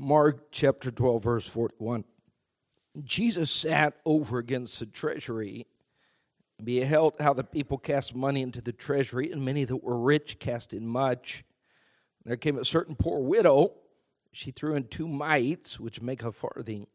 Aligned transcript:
Mark 0.00 0.52
chapter 0.52 0.92
12, 0.92 1.24
verse 1.24 1.48
41. 1.48 2.04
Jesus 3.02 3.50
sat 3.50 3.94
over 4.06 4.38
against 4.38 4.78
the 4.78 4.86
treasury 4.86 5.66
and 6.56 6.64
beheld 6.64 7.14
how 7.18 7.32
the 7.32 7.42
people 7.42 7.78
cast 7.78 8.14
money 8.14 8.42
into 8.42 8.60
the 8.60 8.72
treasury, 8.72 9.32
and 9.32 9.44
many 9.44 9.64
that 9.64 9.82
were 9.82 9.98
rich 9.98 10.38
cast 10.38 10.72
in 10.72 10.86
much. 10.86 11.42
There 12.24 12.36
came 12.36 12.56
a 12.56 12.64
certain 12.64 12.94
poor 12.94 13.18
widow. 13.18 13.72
She 14.30 14.52
threw 14.52 14.76
in 14.76 14.84
two 14.84 15.08
mites, 15.08 15.80
which 15.80 16.00
make 16.00 16.22
a 16.22 16.30
farthing. 16.30 16.86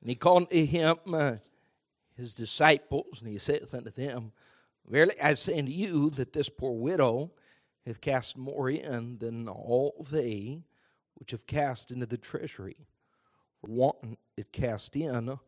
And 0.00 0.08
he 0.08 0.14
called 0.14 0.48
to 0.48 0.64
him 0.64 0.96
uh, 1.12 1.32
his 2.16 2.32
disciples, 2.32 3.20
and 3.20 3.28
he 3.28 3.36
saith 3.36 3.74
unto 3.74 3.90
them, 3.90 4.32
Verily 4.88 5.20
I 5.20 5.34
say 5.34 5.58
unto 5.58 5.70
you 5.70 6.08
that 6.08 6.32
this 6.32 6.48
poor 6.48 6.72
widow 6.72 7.30
hath 7.84 8.00
cast 8.00 8.38
more 8.38 8.70
in 8.70 9.18
than 9.18 9.50
all 9.50 10.06
they 10.10 10.62
which 11.14 11.30
have 11.30 11.46
cast 11.46 11.90
into 11.90 12.06
the 12.06 12.16
treasury. 12.16 12.86
One 13.60 14.16
it 14.36 14.52
cast 14.52 14.96
in 14.96 15.38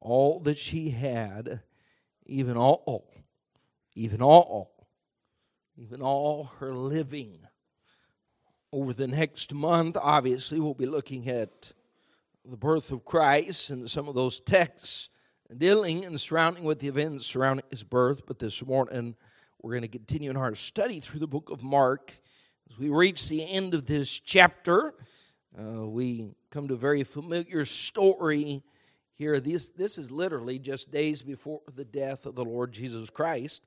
all 0.00 0.40
that 0.40 0.58
she 0.58 0.90
had, 0.90 1.60
even 2.26 2.56
all, 2.56 3.12
even 3.94 4.22
all, 4.22 4.86
even 5.76 6.00
all 6.00 6.44
her 6.58 6.74
living. 6.74 7.40
Over 8.72 8.92
the 8.92 9.08
next 9.08 9.52
month, 9.52 9.96
obviously, 10.00 10.60
we'll 10.60 10.74
be 10.74 10.86
looking 10.86 11.28
at 11.28 11.72
the 12.44 12.56
birth 12.56 12.90
of 12.90 13.04
Christ 13.04 13.70
and 13.70 13.90
some 13.90 14.08
of 14.08 14.14
those 14.14 14.40
texts 14.40 15.10
dealing 15.56 16.04
and 16.04 16.20
surrounding 16.20 16.64
with 16.64 16.78
the 16.78 16.88
events 16.88 17.26
surrounding 17.26 17.66
his 17.70 17.82
birth. 17.82 18.22
But 18.26 18.38
this 18.38 18.64
morning, 18.64 19.16
we're 19.60 19.72
going 19.72 19.82
to 19.82 19.88
continue 19.88 20.30
in 20.30 20.36
our 20.36 20.54
study 20.54 21.00
through 21.00 21.20
the 21.20 21.26
book 21.26 21.50
of 21.50 21.62
Mark. 21.62 22.14
As 22.70 22.78
we 22.78 22.88
reach 22.88 23.28
the 23.28 23.46
end 23.48 23.74
of 23.74 23.86
this 23.86 24.08
chapter, 24.08 24.94
uh, 25.58 25.86
we 25.86 26.28
come 26.50 26.68
to 26.68 26.74
a 26.74 26.78
very 26.78 27.04
familiar 27.04 27.64
story 27.64 28.62
here. 29.14 29.40
This, 29.40 29.68
this 29.68 29.98
is 29.98 30.10
literally 30.10 30.58
just 30.58 30.90
days 30.90 31.22
before 31.22 31.60
the 31.74 31.84
death 31.84 32.26
of 32.26 32.34
the 32.34 32.44
Lord 32.44 32.72
Jesus 32.72 33.10
Christ. 33.10 33.62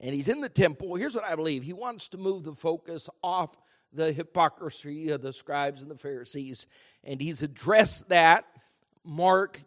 And 0.00 0.14
he's 0.14 0.28
in 0.28 0.40
the 0.40 0.48
temple. 0.48 0.96
Here's 0.96 1.14
what 1.14 1.24
I 1.24 1.34
believe 1.36 1.62
He 1.62 1.72
wants 1.72 2.08
to 2.08 2.18
move 2.18 2.44
the 2.44 2.54
focus 2.54 3.08
off 3.22 3.56
the 3.92 4.12
hypocrisy 4.12 5.10
of 5.10 5.22
the 5.22 5.32
scribes 5.32 5.80
and 5.80 5.90
the 5.90 5.96
Pharisees. 5.96 6.66
And 7.04 7.20
he's 7.20 7.42
addressed 7.42 8.08
that. 8.08 8.44
Mark, 9.04 9.60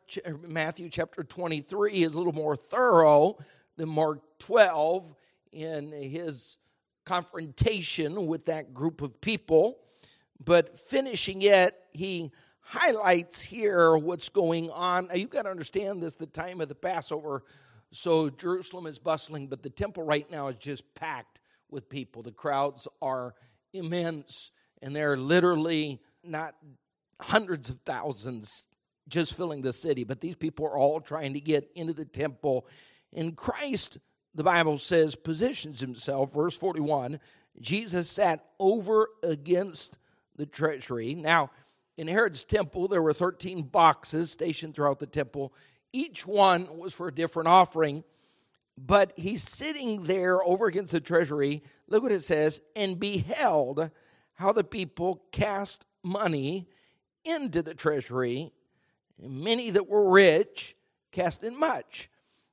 Matthew 0.48 0.90
chapter 0.90 1.24
23 1.24 2.04
is 2.04 2.16
a 2.16 2.18
little 2.18 2.34
more 2.34 2.56
thorough 2.58 3.38
than 3.78 3.88
Mark 3.88 4.22
12 4.40 5.16
in 5.52 5.92
his 5.92 6.58
confrontation 7.06 8.26
with 8.26 8.46
that 8.46 8.74
group 8.74 9.02
of 9.02 9.22
people. 9.22 9.78
But 10.44 10.80
finishing 10.80 11.42
it, 11.42 11.76
he 11.92 12.32
highlights 12.62 13.42
here 13.42 13.98
what's 13.98 14.30
going 14.30 14.70
on. 14.72 15.08
Now, 15.08 15.16
you've 15.16 15.30
got 15.30 15.44
to 15.44 15.50
understand 15.50 16.04
this 16.04 16.16
the 16.16 16.26
time 16.26 16.62
of 16.62 16.68
the 16.68 16.76
Passover. 16.76 17.44
So 17.94 18.30
Jerusalem 18.30 18.88
is 18.88 19.00
bustling, 19.00 19.48
but 19.48 19.64
the 19.64 19.70
temple 19.70 20.04
right 20.04 20.30
now 20.30 20.50
is 20.50 20.58
just 20.58 20.84
packed 20.94 21.40
with 21.70 21.90
people. 21.90 22.24
The 22.24 22.32
crowds 22.32 22.88
are 23.02 23.36
immense, 23.74 24.52
and 24.82 24.96
they're 24.96 25.18
literally 25.18 26.02
not 26.24 26.56
hundreds 27.22 27.70
of 27.70 27.80
thousands 27.86 28.68
just 29.08 29.36
filling 29.36 29.62
the 29.62 29.74
city, 29.74 30.04
but 30.04 30.20
these 30.20 30.36
people 30.36 30.66
are 30.66 30.78
all 30.78 31.00
trying 31.00 31.34
to 31.34 31.40
get 31.40 31.70
into 31.76 31.94
the 31.94 32.06
temple. 32.06 32.68
And 33.14 33.36
Christ, 33.36 33.98
the 34.36 34.44
Bible 34.44 34.78
says, 34.78 35.16
positions 35.16 35.80
himself, 35.80 36.34
verse 36.34 36.58
41, 36.58 37.20
Jesus 37.62 38.10
sat 38.10 38.46
over 38.60 39.08
against 39.24 39.98
the 40.38 40.46
treasury. 40.46 41.16
Now, 41.16 41.52
in 41.98 42.08
Herod's 42.08 42.44
temple, 42.44 42.88
there 42.88 43.02
were 43.02 43.14
13 43.14 43.64
boxes 43.64 44.32
stationed 44.32 44.76
throughout 44.76 45.00
the 45.00 45.08
temple. 45.08 45.54
Each 45.92 46.26
one 46.26 46.78
was 46.78 46.94
for 46.94 47.08
a 47.08 47.14
different 47.14 47.50
offering, 47.50 48.04
but 48.78 49.14
he's 49.16 49.44
sitting 49.44 50.04
there 50.04 50.44
over 50.44 50.68
against 50.68 50.92
the 50.92 51.02
treasury. 51.02 51.64
Look 51.88 52.04
what 52.04 52.12
it 52.12 52.24
says 52.24 52.62
and 52.76 53.00
beheld 53.00 53.90
how 54.34 54.52
the 54.52 54.64
people 54.64 55.24
cast 55.32 55.86
money 56.04 56.68
into 57.26 57.64
the 57.64 57.74
treasury 57.74 58.52
and 59.22 59.42
many 59.44 59.72
that 59.72 59.88
were 59.88 60.10
rich 60.10 60.76
cast 61.12 61.44
in 61.44 61.60
much. 61.60 62.10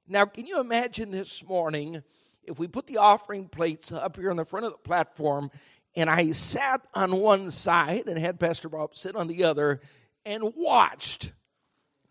Now, 0.09 0.25
can 0.25 0.47
you 0.47 0.61
imagine 0.61 1.11
this 1.11 1.45
morning 1.45 2.03
if 2.43 2.59
we 2.59 2.67
put 2.67 2.87
the 2.87 2.99
offering 2.99 3.49
plates 3.49 3.93
up 3.93 4.17
here 4.17 4.31
on 4.31 4.37
the 4.37 4.45
front 4.45 4.67
of 4.67 4.73
the 4.73 4.79
platform 4.79 5.51
and 5.97 6.11
I 6.11 6.33
sat 6.33 6.83
on 6.95 7.17
one 7.17 7.51
side 7.51 8.07
and 8.07 8.19
had 8.19 8.41
Pastor 8.41 8.69
Bob 8.69 8.97
sit 8.97 9.17
on 9.17 9.29
the 9.29 9.45
other 9.45 9.81
and 10.25 10.53
watched 10.57 11.33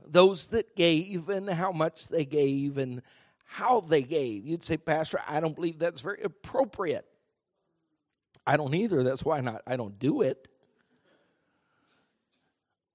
those 0.06 0.50
that 0.50 0.76
gave 0.76 1.30
and 1.30 1.50
how 1.50 1.72
much 1.72 2.08
they 2.08 2.26
gave 2.26 2.78
and 2.78 3.02
how 3.46 3.82
they 3.82 4.02
gave. 4.02 4.46
You'd 4.46 4.64
say, 4.64 4.78
Pastor, 4.78 5.20
I 5.28 5.40
don't 5.40 5.56
believe 5.56 5.80
that's 5.80 6.02
very 6.02 6.22
appropriate. 6.24 7.06
I 8.46 8.58
don't 8.58 8.74
either. 8.74 9.04
That's 9.04 9.24
why 9.24 9.42
not 9.42 9.62
I 9.66 9.76
don't 9.76 9.98
do 10.00 10.22
it. 10.22 10.48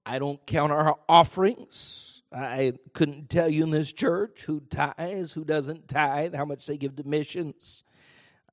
I 0.05 0.19
don't 0.19 0.43
count 0.45 0.71
our 0.71 0.97
offerings. 1.07 2.21
I 2.31 2.73
couldn't 2.93 3.29
tell 3.29 3.49
you 3.49 3.63
in 3.63 3.71
this 3.71 3.91
church 3.91 4.43
who 4.43 4.59
tithes, 4.59 5.31
who 5.33 5.43
doesn't 5.43 5.87
tithe, 5.87 6.35
how 6.35 6.45
much 6.45 6.65
they 6.65 6.77
give 6.77 6.95
to 6.97 7.03
missions. 7.03 7.83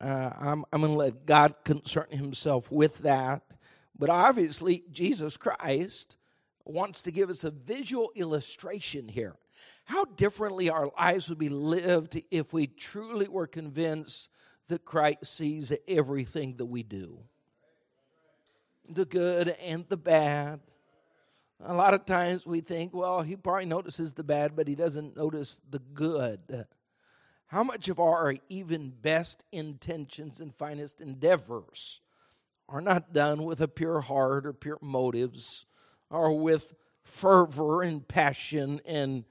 Uh, 0.01 0.31
I'm, 0.39 0.65
I'm 0.73 0.81
going 0.81 0.93
to 0.93 0.99
let 0.99 1.27
God 1.27 1.55
concern 1.65 2.07
himself 2.11 2.71
with 2.71 2.99
that. 2.99 3.43
But 3.99 4.11
obviously, 4.11 4.85
Jesus 4.93 5.37
Christ 5.37 6.17
wants 6.65 7.03
to 7.03 7.11
give 7.11 7.31
us 7.31 7.45
a 7.45 7.51
visual 7.51 8.13
illustration 8.15 9.09
here. 9.09 9.37
How 9.85 10.05
differently 10.05 10.69
our 10.69 10.91
lives 10.99 11.29
would 11.29 11.39
be 11.39 11.49
lived 11.49 12.21
if 12.31 12.53
we 12.53 12.67
truly 12.67 13.29
were 13.29 13.47
convinced 13.47 14.29
that 14.69 14.85
Christ 14.85 15.25
sees 15.25 15.73
everything 15.87 16.57
that 16.57 16.67
we 16.67 16.83
do 16.83 17.21
the 18.89 19.05
good 19.05 19.49
and 19.49 19.85
the 19.89 19.97
bad 19.97 20.61
a 21.65 21.75
lot 21.75 21.95
of 21.95 22.05
times 22.05 22.45
we 22.45 22.61
think, 22.61 22.93
well, 22.95 23.23
he 23.23 23.37
probably 23.37 23.67
notices 23.67 24.15
the 24.15 24.23
bad, 24.23 24.55
but 24.55 24.69
he 24.69 24.75
doesn't 24.75 25.17
notice 25.17 25.61
the 25.71 25.79
good. 25.79 26.67
How 27.47 27.63
much 27.63 27.89
of 27.89 28.01
our 28.01 28.35
even 28.49 28.91
best 28.91 29.45
intentions 29.53 30.41
and 30.41 30.53
finest 30.53 31.01
endeavors 31.01 32.01
are 32.69 32.81
not 32.81 33.13
done 33.13 33.45
with 33.45 33.61
a 33.61 33.69
pure 33.69 34.01
heart 34.01 34.47
or 34.47 34.53
pure 34.53 34.79
motives 34.81 35.65
or 36.11 36.41
with 36.41 36.75
fervor 37.05 37.83
and 37.83 38.07
passion 38.07 38.81
and 38.85 39.25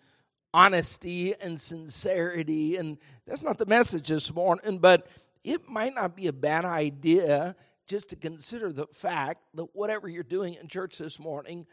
honesty 0.54 1.36
and 1.42 1.60
sincerity? 1.60 2.78
And 2.78 2.98
that's 3.28 3.44
not 3.44 3.58
the 3.58 3.66
message 3.66 4.08
this 4.08 4.34
morning, 4.34 4.78
but 4.78 5.08
it 5.44 5.68
might 5.68 5.94
not 5.94 6.16
be 6.16 6.28
a 6.28 6.34
bad 6.34 6.64
idea 6.64 7.56
just 7.86 8.10
to 8.10 8.16
consider 8.16 8.72
the 8.72 8.88
fact 8.88 9.44
that 9.56 9.76
whatever 9.76 10.08
you're 10.08 10.24
doing 10.24 10.56
in 10.56 10.70
church 10.70 10.98
this 10.98 11.20
morning, 11.20 11.68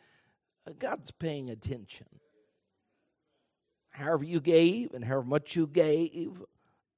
uh, 0.67 0.73
God's 0.77 1.13
paying 1.13 1.51
attention. 1.51 2.07
However, 3.93 4.25
you 4.25 4.41
gave 4.41 4.95
and 4.95 5.05
however 5.05 5.27
much 5.27 5.55
you 5.55 5.67
gave, 5.67 6.43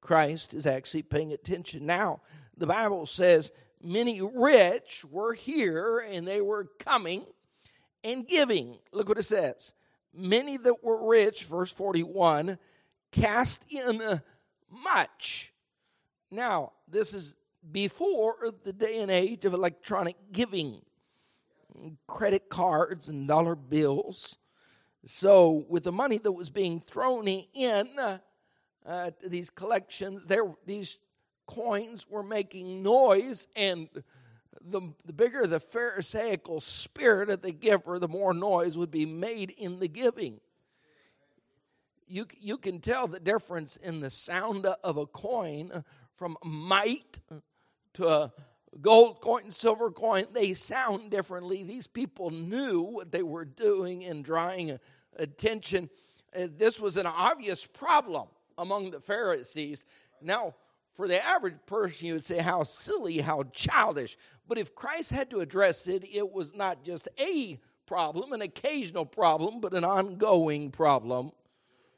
Christ 0.01 0.53
is 0.53 0.65
actually 0.65 1.03
paying 1.03 1.33
attention. 1.33 1.85
Now, 1.85 2.21
the 2.57 2.67
Bible 2.67 3.05
says 3.05 3.51
many 3.81 4.21
rich 4.21 5.05
were 5.09 5.33
here 5.33 5.99
and 5.99 6.27
they 6.27 6.41
were 6.41 6.67
coming 6.79 7.25
and 8.03 8.27
giving. 8.27 8.77
Look 8.91 9.09
what 9.09 9.17
it 9.17 9.23
says. 9.23 9.73
Many 10.13 10.57
that 10.57 10.83
were 10.83 11.07
rich, 11.07 11.43
verse 11.43 11.71
41, 11.71 12.57
cast 13.11 13.65
in 13.69 14.21
much. 14.71 15.51
Now, 16.31 16.71
this 16.87 17.13
is 17.13 17.35
before 17.71 18.35
the 18.63 18.73
day 18.73 18.99
and 18.99 19.11
age 19.11 19.43
of 19.45 19.53
electronic 19.53 20.15
giving 20.31 20.81
credit 22.07 22.49
cards 22.49 23.09
and 23.09 23.27
dollar 23.27 23.55
bills. 23.55 24.37
So, 25.07 25.65
with 25.69 25.83
the 25.83 25.91
money 25.91 26.17
that 26.17 26.31
was 26.31 26.49
being 26.49 26.79
thrown 26.79 27.27
in 27.27 27.87
uh, 27.99 28.17
to 28.85 29.29
these 29.29 29.51
collections, 29.51 30.25
there 30.25 30.45
these 30.65 30.97
coins 31.45 32.09
were 32.09 32.23
making 32.23 32.81
noise, 32.81 33.47
and 33.55 33.87
the, 34.61 34.81
the 35.05 35.13
bigger 35.13 35.45
the 35.45 35.59
Pharisaical 35.59 36.59
spirit 36.59 37.29
of 37.29 37.43
the 37.43 37.51
giver, 37.51 37.99
the 37.99 38.07
more 38.07 38.33
noise 38.33 38.77
would 38.77 38.89
be 38.89 39.05
made 39.05 39.51
in 39.51 39.79
the 39.79 39.87
giving. 39.87 40.39
You, 42.07 42.25
you 42.39 42.57
can 42.57 42.79
tell 42.79 43.07
the 43.07 43.19
difference 43.19 43.77
in 43.77 43.99
the 43.99 44.09
sound 44.09 44.65
of 44.65 44.97
a 44.97 45.05
coin 45.05 45.83
from 46.15 46.37
mite 46.43 47.19
to 47.93 48.31
gold 48.81 49.21
coin, 49.21 49.43
and 49.43 49.53
silver 49.53 49.91
coin, 49.91 50.25
they 50.33 50.53
sound 50.53 51.11
differently. 51.11 51.63
These 51.63 51.87
people 51.87 52.31
knew 52.31 52.81
what 52.81 53.11
they 53.11 53.23
were 53.23 53.45
doing 53.45 54.01
in 54.01 54.21
drawing 54.21 54.79
attention. 55.17 55.89
Uh, 56.35 56.47
this 56.57 56.79
was 56.79 56.97
an 56.97 57.05
obvious 57.05 57.65
problem 57.65 58.27
among 58.57 58.91
the 58.91 58.99
Pharisees. 58.99 59.85
Now, 60.21 60.55
for 60.93 61.07
the 61.07 61.23
average 61.23 61.57
person, 61.65 62.07
you 62.07 62.13
would 62.13 62.25
say, 62.25 62.39
how 62.39 62.63
silly, 62.63 63.19
how 63.19 63.43
childish. 63.51 64.17
But 64.47 64.57
if 64.57 64.75
Christ 64.75 65.11
had 65.11 65.29
to 65.31 65.41
address 65.41 65.87
it, 65.87 66.05
it 66.09 66.31
was 66.31 66.55
not 66.55 66.83
just 66.83 67.09
a 67.19 67.59
problem, 67.85 68.31
an 68.33 68.41
occasional 68.41 69.05
problem, 69.05 69.59
but 69.59 69.73
an 69.73 69.83
ongoing 69.83 70.71
problem. 70.71 71.31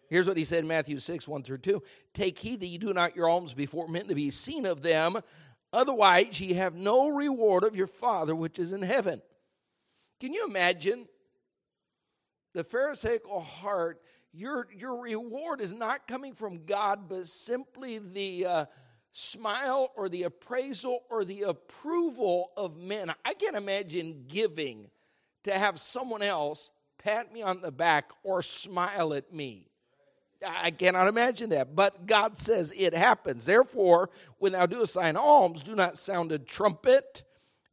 Here's 0.09 0.27
what 0.27 0.38
he 0.38 0.45
said 0.45 0.59
in 0.59 0.68
Matthew 0.68 1.00
6, 1.00 1.27
1 1.27 1.44
through 1.44 1.57
2. 1.59 1.83
Take 2.13 2.39
heed 2.39 2.62
that 2.62 2.68
you 2.68 2.79
do 2.79 2.94
not 2.94 3.15
your 3.15 3.29
alms 3.29 3.53
before 3.53 3.88
men 3.88 4.07
to 4.07 4.15
be 4.15 4.31
seen 4.31 4.65
of 4.65 4.81
them, 4.81 5.18
otherwise 5.77 6.41
ye 6.41 6.53
have 6.53 6.75
no 6.75 7.09
reward 7.09 7.63
of 7.63 7.75
your 7.75 7.88
Father 7.88 8.35
which 8.35 8.57
is 8.57 8.74
in 8.74 8.81
heaven. 8.81 9.21
Can 10.19 10.33
you 10.33 10.47
imagine 10.47 11.07
the 12.53 12.63
Pharisaical 12.63 13.41
heart? 13.41 14.01
Your, 14.33 14.68
your 14.75 15.01
reward 15.01 15.62
is 15.62 15.71
not 15.71 16.07
coming 16.07 16.33
from 16.33 16.65
God, 16.65 17.07
but 17.07 17.27
simply 17.27 18.00
the 18.00 18.45
uh, 18.45 18.65
smile 19.12 19.91
or 19.95 20.09
the 20.09 20.24
appraisal 20.24 21.03
or 21.09 21.24
the 21.24 21.44
approval 21.44 22.51
of 22.57 22.77
men. 22.77 23.13
I 23.24 23.33
can't 23.33 23.56
imagine 23.56 24.25
giving 24.27 24.89
to 25.44 25.57
have 25.57 25.79
someone 25.79 26.24
else 26.24 26.69
pat 26.97 27.31
me 27.31 27.41
on 27.41 27.62
the 27.62 27.71
back 27.71 28.12
or 28.24 28.41
smile 28.41 29.13
at 29.13 29.31
me. 29.31 29.66
I 30.45 30.72
cannot 30.72 31.07
imagine 31.07 31.50
that. 31.51 31.75
But 31.75 32.06
God 32.06 32.38
says 32.38 32.74
it 32.75 32.94
happens. 32.94 33.45
Therefore, 33.45 34.10
when 34.39 34.51
thou 34.51 34.66
doest 34.66 34.94
thine 34.94 35.16
alms, 35.16 35.63
do 35.63 35.75
not 35.75 35.98
sound 35.98 36.31
a 36.31 36.39
trumpet 36.39 37.24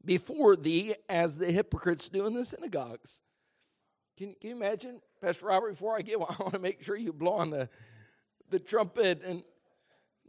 before 0.04 0.56
thee 0.56 0.94
as 1.08 1.38
the 1.38 1.50
hypocrites 1.50 2.08
do 2.08 2.26
in 2.26 2.34
the 2.34 2.44
synagogues. 2.44 3.20
Can, 4.16 4.34
can 4.40 4.50
you 4.50 4.56
imagine, 4.56 5.00
Pastor 5.20 5.46
Robert, 5.46 5.70
before 5.70 5.96
I 5.96 6.02
give, 6.02 6.20
I 6.28 6.34
want 6.38 6.54
to 6.54 6.58
make 6.58 6.82
sure 6.82 6.96
you 6.96 7.12
blow 7.12 7.34
on 7.34 7.50
the, 7.50 7.68
the 8.50 8.58
trumpet. 8.58 9.22
And 9.24 9.42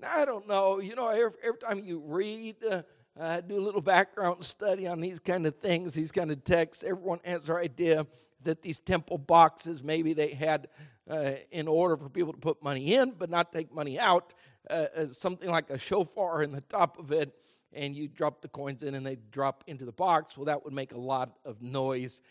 I 0.03 0.25
don't 0.25 0.47
know, 0.47 0.79
you 0.79 0.95
know, 0.95 1.07
every, 1.09 1.37
every 1.43 1.59
time 1.59 1.83
you 1.83 2.01
read, 2.05 2.55
uh, 2.63 2.81
uh, 3.19 3.41
do 3.41 3.57
a 3.57 3.63
little 3.63 3.81
background 3.81 4.43
study 4.43 4.87
on 4.87 4.99
these 4.99 5.19
kind 5.19 5.47
of 5.47 5.55
things, 5.57 5.93
these 5.93 6.11
kind 6.11 6.31
of 6.31 6.43
texts, 6.43 6.83
everyone 6.83 7.19
has 7.23 7.45
their 7.45 7.59
idea 7.59 8.05
that 8.45 8.61
these 8.61 8.79
temple 8.79 9.17
boxes, 9.17 9.83
maybe 9.83 10.13
they 10.13 10.29
had 10.29 10.67
uh, 11.09 11.33
in 11.51 11.67
order 11.67 11.97
for 11.97 12.09
people 12.09 12.33
to 12.33 12.39
put 12.39 12.63
money 12.63 12.95
in 12.95 13.11
but 13.11 13.29
not 13.29 13.51
take 13.51 13.73
money 13.73 13.99
out, 13.99 14.33
uh, 14.69 14.85
something 15.11 15.49
like 15.49 15.69
a 15.69 15.77
shofar 15.77 16.41
in 16.41 16.51
the 16.51 16.61
top 16.61 16.97
of 16.97 17.11
it, 17.11 17.35
and 17.73 17.95
you 17.95 18.07
drop 18.07 18.41
the 18.41 18.47
coins 18.47 18.81
in 18.83 18.95
and 18.95 19.05
they 19.05 19.17
drop 19.31 19.63
into 19.67 19.85
the 19.85 19.91
box. 19.91 20.37
Well, 20.37 20.45
that 20.45 20.63
would 20.63 20.73
make 20.73 20.93
a 20.93 20.99
lot 20.99 21.37
of 21.43 21.61
noise. 21.61 22.21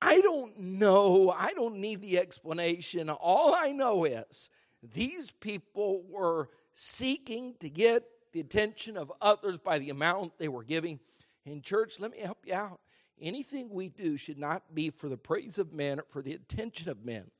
I 0.00 0.20
don't 0.20 0.58
know. 0.58 1.30
I 1.30 1.52
don't 1.54 1.78
need 1.78 2.02
the 2.02 2.18
explanation. 2.18 3.08
All 3.08 3.54
I 3.54 3.70
know 3.70 4.04
is 4.04 4.50
these 4.94 5.30
people 5.30 6.02
were 6.08 6.50
seeking 6.74 7.54
to 7.60 7.68
get 7.68 8.04
the 8.32 8.40
attention 8.40 8.96
of 8.96 9.12
others 9.20 9.58
by 9.58 9.78
the 9.78 9.90
amount 9.90 10.38
they 10.38 10.48
were 10.48 10.64
giving. 10.64 10.98
In 11.44 11.62
church, 11.62 12.00
let 12.00 12.10
me 12.10 12.18
help 12.18 12.38
you 12.44 12.54
out. 12.54 12.80
Anything 13.22 13.70
we 13.70 13.88
do 13.88 14.16
should 14.16 14.38
not 14.38 14.74
be 14.74 14.90
for 14.90 15.08
the 15.08 15.16
praise 15.16 15.56
of 15.58 15.72
men 15.72 16.00
or 16.00 16.04
for 16.10 16.22
the 16.22 16.32
attention 16.34 16.88
of 16.88 17.04
men. 17.04 17.30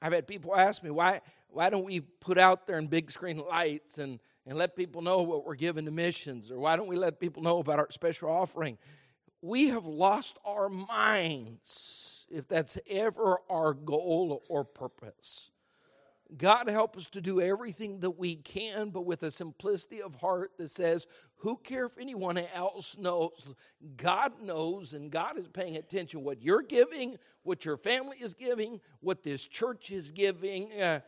I've 0.00 0.12
had 0.12 0.28
people 0.28 0.54
ask 0.54 0.82
me, 0.82 0.90
why, 0.90 1.20
why 1.48 1.70
don't 1.70 1.84
we 1.84 2.00
put 2.00 2.38
out 2.38 2.66
there 2.66 2.78
in 2.78 2.86
big 2.86 3.10
screen 3.10 3.38
lights 3.38 3.98
and, 3.98 4.20
and 4.46 4.56
let 4.56 4.76
people 4.76 5.02
know 5.02 5.22
what 5.22 5.44
we're 5.44 5.56
giving 5.56 5.84
to 5.86 5.90
missions? 5.90 6.50
Or 6.52 6.58
why 6.58 6.76
don't 6.76 6.88
we 6.88 6.96
let 6.96 7.18
people 7.18 7.42
know 7.42 7.58
about 7.58 7.80
our 7.80 7.88
special 7.90 8.30
offering? 8.30 8.78
We 9.42 9.68
have 9.68 9.86
lost 9.86 10.38
our 10.44 10.68
minds 10.68 12.26
if 12.30 12.46
that's 12.46 12.78
ever 12.88 13.38
our 13.50 13.74
goal 13.74 14.42
or 14.48 14.64
purpose. 14.64 15.51
God 16.36 16.68
help 16.68 16.96
us 16.96 17.08
to 17.10 17.20
do 17.20 17.40
everything 17.40 18.00
that 18.00 18.18
we 18.18 18.36
can, 18.36 18.90
but 18.90 19.04
with 19.04 19.22
a 19.22 19.30
simplicity 19.30 20.00
of 20.00 20.14
heart 20.14 20.52
that 20.58 20.70
says, 20.70 21.06
Who 21.36 21.56
care 21.56 21.86
if 21.86 21.98
anyone 21.98 22.38
else 22.54 22.96
knows? 22.96 23.46
God 23.96 24.40
knows, 24.42 24.92
and 24.92 25.10
God 25.10 25.38
is 25.38 25.48
paying 25.48 25.76
attention 25.76 26.24
what 26.24 26.42
you're 26.42 26.62
giving, 26.62 27.18
what 27.42 27.64
your 27.64 27.76
family 27.76 28.16
is 28.18 28.34
giving, 28.34 28.80
what 29.00 29.22
this 29.22 29.44
church 29.44 29.90
is 29.90 30.10
giving. 30.10 30.72
Uh, 30.72 31.00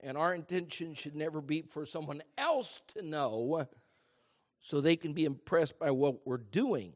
and 0.00 0.16
our 0.16 0.34
intention 0.34 0.94
should 0.94 1.14
never 1.14 1.40
be 1.40 1.62
for 1.62 1.86
someone 1.86 2.22
else 2.36 2.82
to 2.88 3.02
know 3.02 3.66
so 4.60 4.80
they 4.80 4.96
can 4.96 5.12
be 5.12 5.24
impressed 5.24 5.78
by 5.78 5.90
what 5.90 6.26
we're 6.26 6.38
doing. 6.38 6.92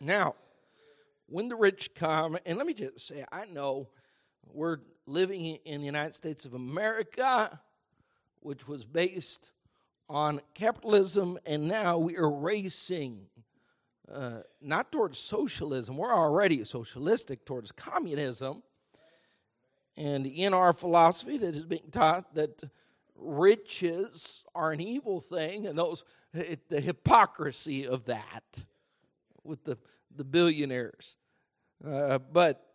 Now, 0.00 0.34
when 1.26 1.48
the 1.48 1.56
rich 1.56 1.94
come, 1.94 2.38
and 2.46 2.58
let 2.58 2.66
me 2.66 2.74
just 2.74 3.00
say, 3.06 3.24
I 3.32 3.46
know 3.46 3.88
we're 4.52 4.78
living 5.06 5.44
in 5.64 5.80
the 5.80 5.86
United 5.86 6.14
States 6.14 6.44
of 6.44 6.54
America, 6.54 7.60
which 8.40 8.66
was 8.66 8.84
based 8.84 9.50
on 10.08 10.40
capitalism, 10.54 11.38
and 11.46 11.66
now 11.68 11.98
we 11.98 12.16
are 12.16 12.30
racing 12.30 13.26
uh, 14.12 14.38
not 14.60 14.92
towards 14.92 15.18
socialism. 15.18 15.96
We're 15.96 16.14
already 16.14 16.62
socialistic 16.64 17.44
towards 17.44 17.72
communism. 17.72 18.62
And 19.96 20.26
in 20.26 20.54
our 20.54 20.72
philosophy, 20.72 21.38
that 21.38 21.54
is 21.54 21.64
being 21.64 21.90
taught 21.90 22.34
that 22.34 22.62
riches 23.16 24.44
are 24.54 24.72
an 24.72 24.80
evil 24.80 25.20
thing, 25.20 25.66
and 25.66 25.76
those 25.76 26.04
the 26.32 26.80
hypocrisy 26.80 27.86
of 27.86 28.04
that 28.04 28.66
with 29.42 29.64
the 29.64 29.78
the 30.14 30.24
billionaires. 30.24 31.16
Uh, 31.84 32.18
but 32.18 32.65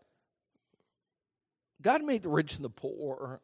God 1.81 2.03
made 2.03 2.23
the 2.23 2.29
rich 2.29 2.55
and 2.55 2.65
the 2.65 2.69
poor, 2.69 3.41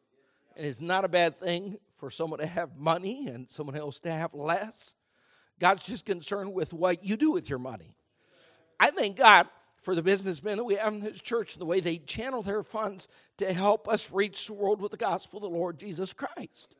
and 0.56 0.66
it's 0.66 0.80
not 0.80 1.04
a 1.04 1.08
bad 1.08 1.40
thing 1.40 1.78
for 1.98 2.10
someone 2.10 2.40
to 2.40 2.46
have 2.46 2.76
money 2.76 3.26
and 3.26 3.50
someone 3.50 3.76
else 3.76 3.98
to 4.00 4.10
have 4.10 4.34
less. 4.34 4.94
God's 5.58 5.84
just 5.84 6.06
concerned 6.06 6.52
with 6.52 6.72
what 6.72 7.02
you 7.02 7.16
do 7.16 7.32
with 7.32 7.50
your 7.50 7.58
money. 7.58 7.96
I 8.78 8.90
thank 8.90 9.16
God 9.16 9.48
for 9.82 9.94
the 9.94 10.02
businessmen 10.02 10.58
that 10.58 10.64
we 10.64 10.74
have 10.74 10.92
in 10.92 11.00
this 11.00 11.20
church 11.20 11.54
and 11.54 11.60
the 11.60 11.66
way 11.66 11.80
they 11.80 11.98
channel 11.98 12.42
their 12.42 12.62
funds 12.62 13.08
to 13.38 13.52
help 13.52 13.88
us 13.88 14.12
reach 14.12 14.46
the 14.46 14.52
world 14.52 14.80
with 14.80 14.92
the 14.92 14.96
gospel 14.96 15.38
of 15.38 15.50
the 15.50 15.58
Lord 15.58 15.78
Jesus 15.78 16.12
Christ. 16.12 16.76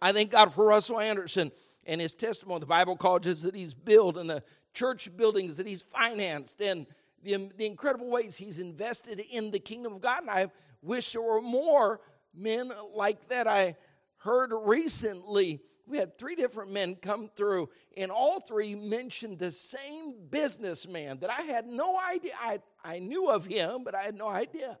I 0.00 0.12
thank 0.12 0.30
God 0.30 0.54
for 0.54 0.66
Russell 0.66 1.00
Anderson 1.00 1.50
and 1.86 2.00
his 2.00 2.14
testimony, 2.14 2.60
the 2.60 2.66
Bible 2.66 2.96
colleges 2.96 3.42
that 3.42 3.54
he's 3.54 3.74
built 3.74 4.16
and 4.16 4.28
the 4.28 4.42
church 4.74 5.14
buildings 5.16 5.56
that 5.56 5.66
he's 5.66 5.82
financed 5.82 6.60
and 6.60 6.86
the, 7.22 7.50
the 7.56 7.66
incredible 7.66 8.10
ways 8.10 8.36
he's 8.36 8.58
invested 8.58 9.20
in 9.32 9.50
the 9.50 9.58
kingdom 9.58 9.94
of 9.94 10.00
God. 10.00 10.22
And 10.22 10.30
I 10.30 10.50
wish 10.82 11.12
there 11.12 11.22
were 11.22 11.42
more 11.42 12.00
men 12.34 12.70
like 12.94 13.28
that. 13.28 13.46
I 13.46 13.76
heard 14.18 14.52
recently 14.52 15.60
we 15.86 15.98
had 15.98 16.18
three 16.18 16.34
different 16.34 16.72
men 16.72 16.96
come 16.96 17.28
through, 17.36 17.68
and 17.96 18.10
all 18.10 18.40
three 18.40 18.74
mentioned 18.74 19.38
the 19.38 19.52
same 19.52 20.14
businessman 20.30 21.20
that 21.20 21.30
I 21.30 21.42
had 21.42 21.66
no 21.66 21.96
idea. 21.98 22.32
I, 22.40 22.60
I 22.84 22.98
knew 22.98 23.30
of 23.30 23.46
him, 23.46 23.84
but 23.84 23.94
I 23.94 24.02
had 24.02 24.16
no 24.16 24.28
idea 24.28 24.78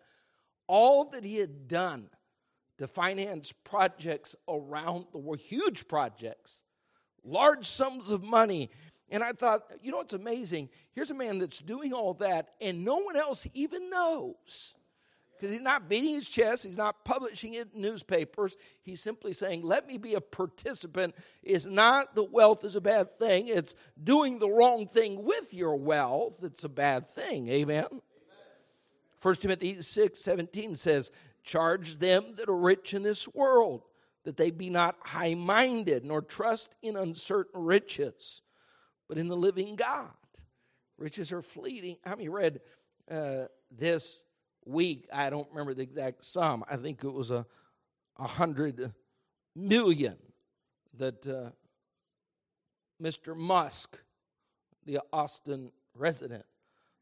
all 0.66 1.04
that 1.10 1.24
he 1.24 1.36
had 1.36 1.68
done 1.68 2.08
to 2.78 2.86
finance 2.86 3.52
projects 3.64 4.34
around 4.48 5.06
the 5.12 5.18
world, 5.18 5.40
huge 5.40 5.88
projects, 5.88 6.60
large 7.24 7.66
sums 7.66 8.10
of 8.10 8.22
money. 8.22 8.70
And 9.08 9.22
I 9.22 9.32
thought, 9.32 9.62
you 9.82 9.92
know 9.92 9.98
what's 9.98 10.12
amazing? 10.12 10.68
Here's 10.92 11.10
a 11.10 11.14
man 11.14 11.38
that's 11.38 11.60
doing 11.60 11.92
all 11.92 12.14
that, 12.14 12.48
and 12.60 12.84
no 12.84 12.98
one 12.98 13.16
else 13.16 13.46
even 13.54 13.88
knows 13.88 14.74
because 15.38 15.52
he's 15.52 15.62
not 15.62 15.88
beating 15.88 16.14
his 16.14 16.28
chest, 16.28 16.64
he's 16.64 16.76
not 16.76 17.04
publishing 17.04 17.54
it 17.54 17.68
in 17.74 17.80
newspapers. 17.80 18.56
He's 18.82 19.00
simply 19.00 19.32
saying, 19.32 19.62
Let 19.62 19.86
me 19.86 19.98
be 19.98 20.14
a 20.14 20.20
participant. 20.20 21.14
It's 21.42 21.66
not 21.66 22.14
the 22.14 22.24
wealth 22.24 22.64
is 22.64 22.76
a 22.76 22.80
bad 22.80 23.18
thing, 23.18 23.48
it's 23.48 23.74
doing 24.02 24.38
the 24.38 24.50
wrong 24.50 24.86
thing 24.86 25.24
with 25.24 25.52
your 25.52 25.76
wealth 25.76 26.34
that's 26.40 26.64
a 26.64 26.68
bad 26.68 27.08
thing. 27.08 27.48
Amen. 27.48 27.84
Amen. 27.84 28.00
1 29.22 29.34
Timothy 29.36 29.82
6 29.82 30.20
17 30.20 30.76
says, 30.76 31.10
Charge 31.42 31.98
them 31.98 32.34
that 32.36 32.48
are 32.48 32.56
rich 32.56 32.92
in 32.94 33.02
this 33.02 33.28
world, 33.28 33.82
that 34.24 34.36
they 34.36 34.50
be 34.50 34.70
not 34.70 34.96
high 35.00 35.34
minded, 35.34 36.04
nor 36.04 36.22
trust 36.22 36.74
in 36.82 36.96
uncertain 36.96 37.62
riches, 37.62 38.42
but 39.08 39.18
in 39.18 39.28
the 39.28 39.36
living 39.36 39.76
God. 39.76 40.10
Riches 40.98 41.30
are 41.30 41.42
fleeting. 41.42 41.98
How 42.04 42.12
many 42.12 42.28
read 42.28 42.60
uh, 43.10 43.44
this 43.70 44.18
week. 44.66 45.08
I 45.12 45.30
don't 45.30 45.48
remember 45.50 45.74
the 45.74 45.82
exact 45.82 46.24
sum. 46.24 46.64
I 46.68 46.76
think 46.76 47.04
it 47.04 47.12
was 47.12 47.30
a, 47.30 47.46
a 48.18 48.26
hundred 48.26 48.92
million 49.54 50.16
that 50.98 51.26
uh, 51.26 51.50
Mr. 53.02 53.36
Musk, 53.36 53.98
the 54.84 55.00
Austin 55.12 55.70
resident, 55.94 56.44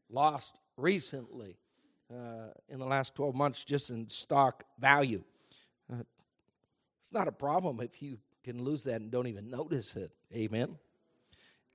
lost 0.09 0.57
recently 0.77 1.57
uh, 2.11 2.49
in 2.69 2.79
the 2.79 2.85
last 2.85 3.15
12 3.15 3.35
months 3.35 3.63
just 3.63 3.89
in 3.89 4.07
stock 4.09 4.63
value. 4.79 5.23
Uh, 5.91 6.03
it's 7.03 7.13
not 7.13 7.27
a 7.27 7.31
problem 7.31 7.79
if 7.81 8.01
you 8.01 8.17
can 8.43 8.63
lose 8.63 8.83
that 8.83 9.01
and 9.01 9.11
don't 9.11 9.27
even 9.27 9.49
notice 9.49 9.95
it. 9.95 10.11
Amen. 10.33 10.77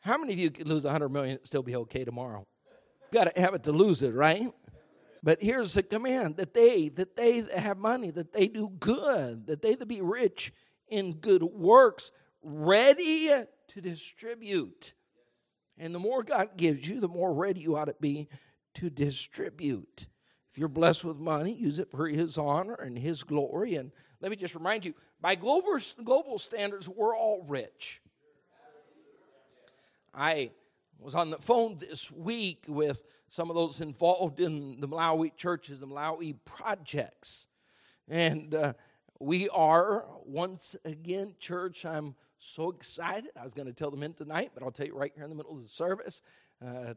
How 0.01 0.17
many 0.17 0.33
of 0.33 0.39
you 0.39 0.51
can 0.51 0.69
lose 0.69 0.85
100 0.85 1.09
million 1.09 1.37
and 1.37 1.47
still 1.47 1.63
be 1.63 1.77
okay 1.77 2.05
tomorrow? 2.05 2.47
Got 3.13 3.35
to 3.35 3.41
have 3.41 3.55
it 3.55 3.65
to 3.65 3.73
lose 3.73 4.03
it, 4.03 4.15
right? 4.15 4.51
But 5.23 5.43
here's 5.43 5.75
the 5.75 5.83
command 5.83 6.37
that 6.37 6.55
they, 6.55 6.89
that 6.91 7.17
they 7.17 7.41
that 7.41 7.59
have 7.59 7.79
money, 7.79 8.11
that 8.11 8.33
they 8.33 8.49
do 8.49 8.71
good, 8.81 9.47
that 9.47 9.61
they 9.61 9.75
that 9.75 9.87
be 9.87 10.01
rich 10.01 10.53
in 10.89 11.15
good 11.15 11.43
works, 11.43 12.11
ready 12.43 13.29
to 13.69 13.81
distribute. 13.81 14.95
And 15.79 15.95
the 15.95 15.99
more 15.99 16.23
God 16.23 16.57
gives 16.57 16.89
you, 16.89 17.01
the 17.01 17.09
more 17.09 17.33
ready 17.33 17.61
you 17.61 17.77
ought 17.77 17.87
to 17.87 17.97
be 18.01 18.29
to 18.75 18.91
distribute. 18.91 20.07
If 20.51 20.59
you're 20.59 20.69
blessed 20.69 21.05
with 21.05 21.17
money, 21.19 21.53
use 21.53 21.79
it 21.79 21.91
for 21.91 22.09
His 22.09 22.37
honor 22.37 22.75
and 22.75 22.99
His 22.99 23.23
glory. 23.23 23.77
And 23.77 23.93
let 24.21 24.31
me 24.31 24.37
just 24.37 24.55
remind 24.55 24.85
you 24.85 24.95
by 25.21 25.35
global, 25.35 25.79
global 26.03 26.39
standards, 26.39 26.89
we're 26.89 27.17
all 27.17 27.45
rich. 27.47 28.01
I 30.13 30.51
was 30.99 31.15
on 31.15 31.31
the 31.31 31.39
phone 31.39 31.79
this 31.79 32.11
week 32.11 32.65
with 32.67 33.03
some 33.31 33.49
of 33.49 33.57
those 33.57 33.81
involved 33.81 34.41
in 34.41 34.81
the 34.81 34.89
Malawi 34.89 35.35
churches, 35.37 35.81
the 35.81 35.87
Malawi 35.87 36.35
projects. 36.45 37.47
And 38.09 38.53
uh, 38.55 38.73
we 39.21 39.49
are, 39.51 40.05
once 40.25 40.75
again, 40.85 41.37
church, 41.39 41.87
I'm 41.87 42.17
so 42.41 42.71
excited. 42.71 43.31
I 43.41 43.45
was 43.45 43.55
going 43.55 43.69
to 43.69 43.73
tell 43.73 43.91
them 43.91 44.03
in 44.03 44.15
tonight, 44.15 44.51
but 44.53 44.65
I'll 44.65 44.73
tell 44.73 44.87
you 44.87 44.99
right 44.99 45.13
here 45.15 45.23
in 45.23 45.31
the 45.31 45.37
middle 45.37 45.57
of 45.57 45.63
the 45.63 45.69
service. 45.69 46.23
Uh, 46.65 46.95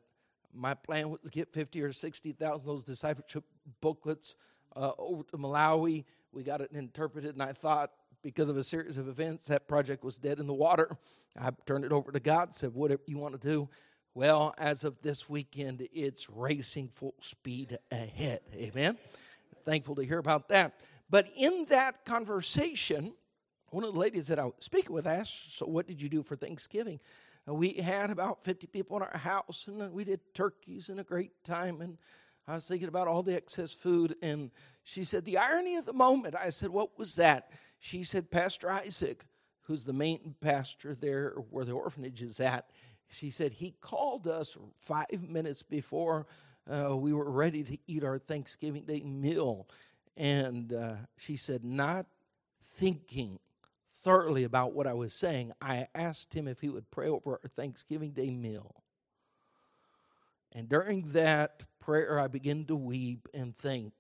my 0.52 0.74
plan 0.74 1.12
was 1.12 1.20
to 1.22 1.30
get 1.30 1.54
50 1.54 1.82
or 1.84 1.94
60,000 1.94 2.56
of 2.56 2.66
those 2.66 2.84
discipleship 2.84 3.44
booklets 3.80 4.36
uh, 4.76 4.92
over 4.98 5.24
to 5.24 5.38
Malawi. 5.38 6.04
We 6.32 6.42
got 6.44 6.62
it 6.62 6.72
interpreted, 6.72 7.36
and 7.36 7.44
I 7.44 7.54
thought 7.54 7.92
because 8.24 8.50
of 8.50 8.58
a 8.58 8.64
series 8.64 8.98
of 8.98 9.08
events, 9.08 9.46
that 9.48 9.68
project 9.68 10.04
was 10.04 10.18
dead 10.18 10.40
in 10.40 10.48
the 10.48 10.54
water. 10.54 10.98
I 11.40 11.52
turned 11.68 11.86
it 11.86 11.92
over 11.92 12.12
to 12.12 12.20
God, 12.20 12.56
said, 12.56 12.74
Whatever 12.74 13.04
you 13.06 13.18
want 13.18 13.40
to 13.40 13.48
do. 13.48 13.70
Well, 14.16 14.54
as 14.60 14.84
of 14.84 15.02
this 15.02 15.28
weekend, 15.28 15.88
it's 15.92 16.30
racing 16.30 16.90
full 16.90 17.16
speed 17.20 17.80
ahead. 17.92 18.42
Amen. 18.54 18.98
Thankful 19.66 19.96
to 19.96 20.04
hear 20.04 20.20
about 20.20 20.50
that. 20.50 20.76
But 21.10 21.30
in 21.36 21.66
that 21.70 22.06
conversation, 22.06 23.14
one 23.72 23.84
of 23.84 23.94
the 23.94 24.00
ladies 24.00 24.28
that 24.28 24.38
I 24.38 24.46
was 24.46 24.54
speaking 24.60 24.94
with 24.94 25.08
asked, 25.08 25.58
So, 25.58 25.66
what 25.66 25.88
did 25.88 26.00
you 26.00 26.10
do 26.10 26.22
for 26.22 26.36
Thanksgiving? 26.36 27.00
we 27.48 27.74
had 27.74 28.10
about 28.10 28.44
50 28.44 28.68
people 28.68 28.96
in 28.98 29.04
our 29.04 29.18
house, 29.18 29.66
and 29.68 29.92
we 29.92 30.04
did 30.04 30.22
turkeys 30.34 30.90
and 30.90 31.00
a 31.00 31.04
great 31.04 31.44
time. 31.44 31.82
And 31.82 31.98
I 32.48 32.56
was 32.56 32.68
thinking 32.68 32.88
about 32.88 33.08
all 33.08 33.24
the 33.24 33.36
excess 33.36 33.74
food, 33.74 34.16
and 34.22 34.52
she 34.84 35.04
said, 35.04 35.26
The 35.26 35.40
irony 35.40 35.76
of 35.78 35.86
the 35.86 35.94
moment. 35.94 36.36
I 36.36 36.52
said, 36.52 36.70
What 36.70 37.00
was 37.00 37.16
that? 37.16 37.50
She 37.80 38.04
said, 38.04 38.30
Pastor 38.30 38.70
Isaac, 38.70 39.26
who's 39.64 39.84
the 39.84 39.94
main 39.94 40.36
pastor 40.42 40.96
there 40.96 41.34
where 41.50 41.66
the 41.66 41.72
orphanage 41.72 42.22
is 42.22 42.40
at, 42.40 42.70
she 43.10 43.30
said, 43.30 43.54
He 43.54 43.76
called 43.82 44.28
us 44.28 44.58
five 44.80 45.28
minutes 45.28 45.64
before 45.64 46.28
uh, 46.70 46.96
we 46.96 47.14
were 47.14 47.30
ready 47.30 47.64
to 47.64 47.78
eat 47.88 48.04
our 48.04 48.20
Thanksgiving 48.20 48.84
Day 48.84 49.02
meal. 49.02 49.68
And 50.16 50.74
uh, 50.74 50.96
she 51.18 51.36
said, 51.36 51.64
Not 51.64 52.06
thinking 52.76 53.40
thoroughly 53.92 54.44
about 54.44 54.74
what 54.74 54.88
I 54.88 54.94
was 54.94 55.14
saying, 55.14 55.54
I 55.62 55.88
asked 55.96 56.34
him 56.34 56.48
if 56.48 56.60
he 56.60 56.70
would 56.70 56.90
pray 56.92 57.08
over 57.08 57.40
our 57.44 57.50
Thanksgiving 57.56 58.12
Day 58.12 58.32
meal. 58.32 58.76
And 60.52 60.70
during 60.70 61.10
that 61.10 61.64
prayer, 61.80 62.20
I 62.20 62.28
began 62.28 62.66
to 62.66 62.76
weep 62.76 63.28
and 63.34 63.58
think 63.58 63.94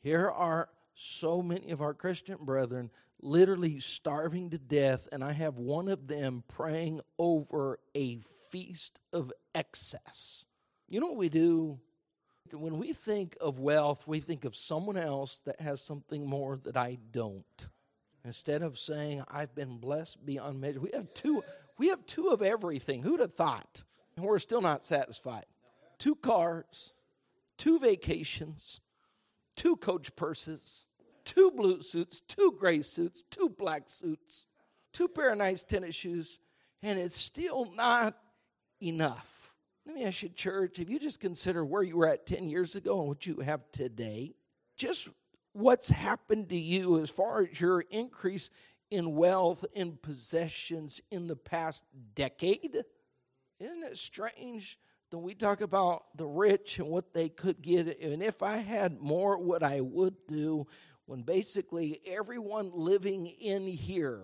here 0.00 0.28
are 0.28 0.68
so 0.94 1.42
many 1.42 1.70
of 1.70 1.80
our 1.80 1.94
Christian 1.94 2.38
brethren 2.44 2.90
literally 3.22 3.78
starving 3.80 4.50
to 4.50 4.58
death, 4.58 5.08
and 5.12 5.22
I 5.22 5.32
have 5.32 5.56
one 5.56 5.88
of 5.88 6.08
them 6.08 6.42
praying 6.48 7.00
over 7.18 7.78
a 7.96 8.20
feast 8.50 8.98
of 9.12 9.32
excess. 9.54 10.44
You 10.88 11.00
know 11.00 11.06
what 11.06 11.16
we 11.16 11.28
do? 11.28 11.78
When 12.52 12.78
we 12.78 12.92
think 12.92 13.36
of 13.40 13.60
wealth, 13.60 14.02
we 14.06 14.20
think 14.20 14.44
of 14.44 14.54
someone 14.54 14.98
else 14.98 15.40
that 15.46 15.60
has 15.60 15.80
something 15.80 16.26
more 16.26 16.56
that 16.64 16.76
I 16.76 16.98
don't. 17.12 17.68
Instead 18.24 18.62
of 18.62 18.78
saying, 18.78 19.24
I've 19.28 19.54
been 19.54 19.78
blessed 19.78 20.24
beyond 20.24 20.60
measure, 20.60 20.80
we 20.80 20.90
have 20.92 21.12
two, 21.14 21.42
we 21.78 21.88
have 21.88 22.04
two 22.06 22.28
of 22.28 22.42
everything. 22.42 23.02
Who'd 23.02 23.20
have 23.20 23.34
thought? 23.34 23.84
And 24.16 24.26
we're 24.26 24.38
still 24.38 24.60
not 24.60 24.84
satisfied. 24.84 25.46
Two 25.98 26.14
cars, 26.14 26.92
two 27.56 27.78
vacations, 27.78 28.80
two 29.56 29.76
coach 29.76 30.14
purses, 30.14 30.84
two 31.24 31.50
blue 31.50 31.82
suits, 31.82 32.20
two 32.20 32.56
gray 32.58 32.82
suits, 32.82 33.24
two 33.30 33.48
black 33.48 33.84
suits, 33.86 34.44
two 34.92 35.08
pair 35.08 35.32
of 35.32 35.38
nice 35.38 35.62
tennis 35.62 35.94
shoes, 35.94 36.38
and 36.82 36.98
it's 36.98 37.16
still 37.16 37.72
not 37.74 38.16
enough. 38.80 39.52
Let 39.86 39.96
me 39.96 40.04
ask 40.04 40.22
you, 40.22 40.28
church, 40.28 40.78
if 40.78 40.88
you 40.88 40.98
just 40.98 41.20
consider 41.20 41.64
where 41.64 41.82
you 41.82 41.96
were 41.96 42.08
at 42.08 42.26
10 42.26 42.48
years 42.48 42.76
ago 42.76 43.00
and 43.00 43.08
what 43.08 43.26
you 43.26 43.40
have 43.40 43.60
today, 43.72 44.34
just 44.76 45.08
what's 45.52 45.88
happened 45.88 46.48
to 46.50 46.58
you 46.58 47.00
as 47.02 47.10
far 47.10 47.42
as 47.42 47.60
your 47.60 47.80
increase 47.80 48.50
in 48.90 49.16
wealth 49.16 49.64
and 49.74 50.00
possessions 50.00 51.00
in 51.10 51.26
the 51.26 51.36
past 51.36 51.84
decade? 52.14 52.84
Isn't 53.58 53.84
it 53.84 53.98
strange 53.98 54.78
that 55.10 55.18
we 55.18 55.34
talk 55.34 55.60
about 55.60 56.16
the 56.16 56.26
rich 56.26 56.78
and 56.78 56.88
what 56.88 57.12
they 57.12 57.28
could 57.28 57.60
get? 57.60 58.00
And 58.00 58.22
if 58.22 58.42
I 58.42 58.58
had 58.58 59.00
more, 59.00 59.38
what 59.38 59.62
I 59.62 59.80
would 59.80 60.14
do, 60.28 60.66
when 61.06 61.22
basically 61.22 62.00
everyone 62.06 62.70
living 62.72 63.26
in 63.26 63.66
here 63.66 64.22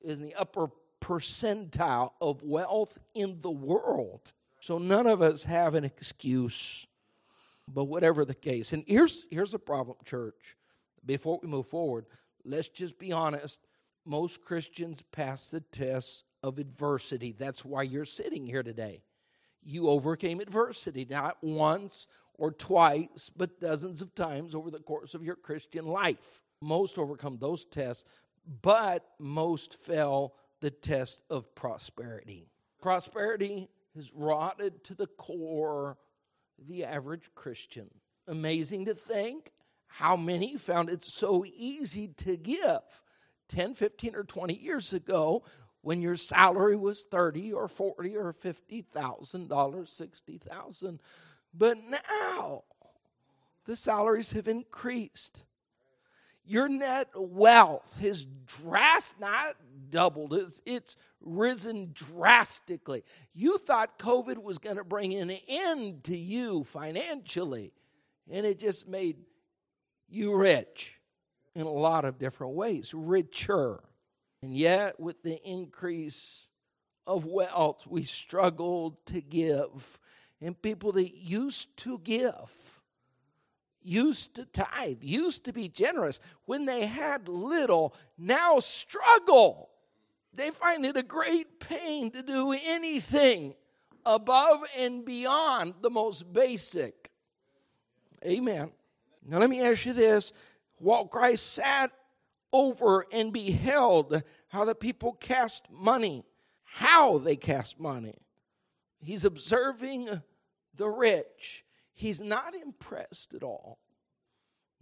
is 0.00 0.18
in 0.18 0.24
the 0.24 0.34
upper 0.34 0.68
percentile 1.00 2.10
of 2.20 2.42
wealth 2.42 2.98
in 3.14 3.40
the 3.42 3.50
world. 3.50 4.32
So 4.60 4.78
none 4.78 5.06
of 5.06 5.22
us 5.22 5.44
have 5.44 5.74
an 5.74 5.84
excuse 5.84 6.86
but 7.68 7.84
whatever 7.84 8.24
the 8.24 8.34
case, 8.34 8.72
and 8.72 8.84
here's 8.86 9.24
here's 9.30 9.52
the 9.52 9.58
problem, 9.58 9.96
church. 10.04 10.56
Before 11.04 11.38
we 11.42 11.48
move 11.48 11.66
forward, 11.66 12.06
let's 12.44 12.68
just 12.68 12.98
be 12.98 13.12
honest. 13.12 13.60
Most 14.04 14.42
Christians 14.42 15.02
pass 15.12 15.50
the 15.50 15.60
test 15.60 16.24
of 16.42 16.58
adversity. 16.58 17.34
That's 17.36 17.64
why 17.64 17.82
you're 17.82 18.04
sitting 18.04 18.46
here 18.46 18.62
today. 18.62 19.02
You 19.62 19.88
overcame 19.88 20.40
adversity, 20.40 21.06
not 21.08 21.38
once 21.42 22.06
or 22.38 22.52
twice, 22.52 23.30
but 23.36 23.60
dozens 23.60 24.02
of 24.02 24.14
times 24.14 24.54
over 24.54 24.70
the 24.70 24.78
course 24.78 25.14
of 25.14 25.24
your 25.24 25.36
Christian 25.36 25.86
life. 25.86 26.42
Most 26.60 26.98
overcome 26.98 27.38
those 27.38 27.66
tests, 27.66 28.04
but 28.62 29.04
most 29.18 29.74
fell 29.74 30.34
the 30.60 30.70
test 30.70 31.22
of 31.30 31.54
prosperity. 31.54 32.48
Prosperity 32.80 33.68
has 33.94 34.12
rotted 34.14 34.84
to 34.84 34.94
the 34.94 35.06
core 35.06 35.96
the 36.58 36.84
average 36.84 37.30
Christian. 37.34 37.90
Amazing 38.26 38.86
to 38.86 38.94
think 38.94 39.52
how 39.86 40.16
many 40.16 40.56
found 40.56 40.90
it 40.90 41.04
so 41.04 41.44
easy 41.44 42.08
to 42.08 42.36
give 42.36 42.80
10, 43.48 43.74
15, 43.74 44.14
or 44.14 44.24
20 44.24 44.54
years 44.54 44.92
ago 44.92 45.44
when 45.82 46.02
your 46.02 46.16
salary 46.16 46.76
was 46.76 47.04
30 47.10 47.52
or 47.52 47.68
40 47.68 48.16
or 48.16 48.32
50,000 48.32 49.48
dollars, 49.48 49.92
60,000 49.92 51.00
but 51.56 51.78
now 52.10 52.64
the 53.64 53.76
salaries 53.76 54.32
have 54.32 54.48
increased. 54.48 55.44
Your 56.44 56.68
net 56.68 57.08
wealth 57.16 57.98
has 58.00 58.24
drast 58.46 59.18
not 59.18 59.56
doubled 59.90 60.32
it's, 60.34 60.60
it's 60.64 60.96
risen 61.20 61.90
drastically. 61.92 63.02
You 63.34 63.58
thought 63.58 63.98
covid 63.98 64.42
was 64.42 64.58
going 64.58 64.76
to 64.76 64.84
bring 64.84 65.14
an 65.14 65.32
end 65.48 66.04
to 66.04 66.16
you 66.16 66.64
financially 66.64 67.72
and 68.30 68.46
it 68.46 68.58
just 68.58 68.86
made 68.86 69.16
you 70.08 70.36
rich 70.36 70.94
in 71.54 71.62
a 71.62 71.70
lot 71.70 72.04
of 72.04 72.18
different 72.18 72.54
ways 72.54 72.92
richer. 72.94 73.82
And 74.42 74.54
yet 74.54 75.00
with 75.00 75.22
the 75.22 75.42
increase 75.48 76.46
of 77.06 77.24
wealth 77.24 77.86
we 77.88 78.02
struggled 78.02 79.04
to 79.06 79.20
give 79.20 79.98
and 80.46 80.60
people 80.62 80.92
that 80.92 81.16
used 81.16 81.76
to 81.78 81.98
give 81.98 82.76
used 83.86 84.34
to 84.34 84.44
tithe, 84.46 84.98
used 85.00 85.44
to 85.44 85.52
be 85.52 85.68
generous, 85.68 86.18
when 86.44 86.66
they 86.66 86.86
had 86.86 87.28
little, 87.28 87.94
now 88.18 88.58
struggle. 88.58 89.70
They 90.34 90.50
find 90.50 90.84
it 90.84 90.96
a 90.96 91.02
great 91.02 91.60
pain 91.60 92.10
to 92.10 92.22
do 92.22 92.52
anything 92.52 93.54
above 94.04 94.60
and 94.78 95.04
beyond 95.04 95.74
the 95.82 95.90
most 95.90 96.32
basic. 96.32 97.10
Amen. 98.24 98.70
Now, 99.24 99.38
let 99.38 99.50
me 99.50 99.60
ask 99.60 99.86
you 99.86 99.92
this 99.92 100.32
while 100.78 101.06
Christ 101.06 101.52
sat 101.52 101.92
over 102.52 103.06
and 103.12 103.32
beheld 103.32 104.22
how 104.48 104.64
the 104.64 104.74
people 104.74 105.12
cast 105.12 105.70
money, 105.70 106.24
how 106.64 107.18
they 107.18 107.36
cast 107.36 107.78
money, 107.78 108.18
he's 109.00 109.24
observing 109.24 110.22
the 110.76 110.88
rich 110.88 111.64
He's 111.96 112.20
not 112.20 112.54
impressed 112.54 113.32
at 113.32 113.42
all. 113.42 113.78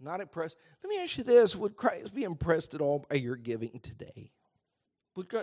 Not 0.01 0.19
impressed. 0.19 0.57
Let 0.83 0.89
me 0.89 1.01
ask 1.01 1.17
you 1.17 1.23
this 1.23 1.55
Would 1.55 1.77
Christ 1.77 2.13
be 2.13 2.23
impressed 2.23 2.75
at 2.75 2.81
all 2.81 3.05
by 3.09 3.15
your 3.15 3.37
giving 3.37 3.79
today? 3.79 4.31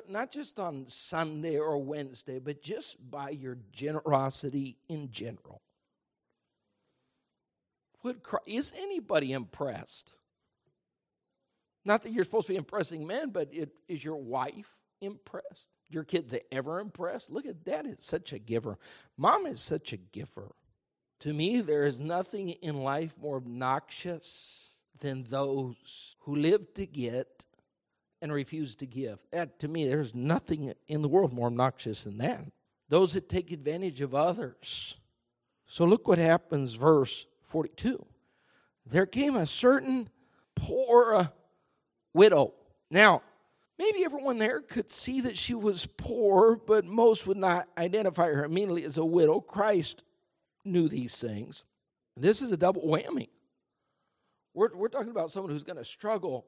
Not 0.06 0.30
just 0.30 0.60
on 0.60 0.84
Sunday 0.88 1.56
or 1.56 1.78
Wednesday, 1.78 2.38
but 2.38 2.62
just 2.62 2.96
by 3.10 3.30
your 3.30 3.56
generosity 3.72 4.76
in 4.86 5.10
general? 5.10 5.62
Would 8.02 8.22
Christ, 8.22 8.44
is 8.46 8.72
anybody 8.76 9.32
impressed? 9.32 10.12
Not 11.86 12.02
that 12.02 12.12
you're 12.12 12.24
supposed 12.24 12.48
to 12.48 12.52
be 12.52 12.58
impressing 12.58 13.06
men, 13.06 13.30
but 13.30 13.48
it, 13.50 13.70
is 13.88 14.04
your 14.04 14.16
wife 14.16 14.76
impressed? 15.00 15.71
Your 15.92 16.04
kids 16.04 16.34
ever 16.50 16.80
impressed? 16.80 17.30
Look 17.30 17.46
at 17.46 17.64
dad 17.64 17.86
is 17.86 17.96
such 18.00 18.32
a 18.32 18.38
giver. 18.38 18.78
Mom 19.16 19.46
is 19.46 19.60
such 19.60 19.92
a 19.92 19.96
giver. 19.96 20.52
To 21.20 21.32
me, 21.32 21.60
there 21.60 21.84
is 21.84 22.00
nothing 22.00 22.50
in 22.50 22.82
life 22.82 23.16
more 23.20 23.36
obnoxious 23.36 24.70
than 25.00 25.24
those 25.28 26.16
who 26.20 26.36
live 26.36 26.74
to 26.74 26.86
get 26.86 27.44
and 28.20 28.32
refuse 28.32 28.74
to 28.76 28.86
give. 28.86 29.18
That 29.32 29.58
to 29.60 29.68
me, 29.68 29.86
there's 29.86 30.14
nothing 30.14 30.72
in 30.88 31.02
the 31.02 31.08
world 31.08 31.32
more 31.32 31.48
obnoxious 31.48 32.04
than 32.04 32.18
that. 32.18 32.44
Those 32.88 33.12
that 33.14 33.28
take 33.28 33.52
advantage 33.52 34.00
of 34.00 34.14
others. 34.14 34.96
So 35.66 35.84
look 35.84 36.06
what 36.08 36.18
happens, 36.18 36.74
verse 36.74 37.26
42. 37.48 38.04
There 38.86 39.06
came 39.06 39.36
a 39.36 39.46
certain 39.46 40.08
poor 40.54 41.32
widow. 42.14 42.54
Now, 42.90 43.22
maybe 43.82 44.04
everyone 44.04 44.38
there 44.38 44.60
could 44.60 44.92
see 44.92 45.22
that 45.22 45.36
she 45.36 45.54
was 45.54 45.86
poor, 45.96 46.54
but 46.54 46.84
most 46.84 47.26
would 47.26 47.36
not 47.36 47.68
identify 47.76 48.28
her 48.28 48.44
immediately 48.44 48.84
as 48.84 48.96
a 48.96 49.04
widow. 49.04 49.40
Christ 49.40 50.04
knew 50.64 50.88
these 50.88 51.16
things. 51.16 51.64
This 52.16 52.40
is 52.40 52.52
a 52.52 52.56
double 52.56 52.82
whammy. 52.82 53.28
We're, 54.54 54.74
we're 54.74 54.88
talking 54.88 55.10
about 55.10 55.32
someone 55.32 55.50
who's 55.50 55.64
going 55.64 55.78
to 55.78 55.84
struggle 55.84 56.46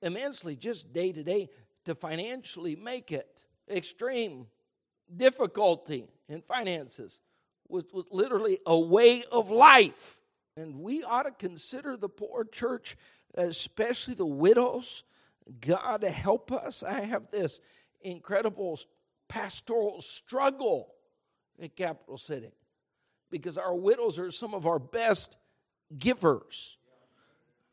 immensely 0.00 0.56
just 0.56 0.92
day 0.92 1.12
to 1.12 1.22
day 1.22 1.50
to 1.84 1.94
financially 1.94 2.74
make 2.74 3.12
it. 3.12 3.44
Extreme 3.70 4.46
difficulty 5.14 6.08
in 6.28 6.42
finances 6.42 7.20
was, 7.68 7.84
was 7.92 8.06
literally 8.10 8.58
a 8.66 8.78
way 8.78 9.22
of 9.30 9.50
life. 9.50 10.18
And 10.56 10.80
we 10.80 11.04
ought 11.04 11.24
to 11.24 11.30
consider 11.30 11.96
the 11.96 12.08
poor 12.08 12.44
church, 12.44 12.96
especially 13.34 14.14
the 14.14 14.26
widows. 14.26 15.04
God 15.60 16.02
help 16.02 16.52
us. 16.52 16.82
I 16.82 17.00
have 17.00 17.30
this 17.30 17.60
incredible 18.00 18.78
pastoral 19.28 20.00
struggle 20.00 20.94
at 21.60 21.76
Capital 21.76 22.18
City 22.18 22.52
because 23.30 23.56
our 23.56 23.74
widows 23.74 24.18
are 24.18 24.30
some 24.30 24.54
of 24.54 24.66
our 24.66 24.78
best 24.78 25.36
givers. 25.98 26.76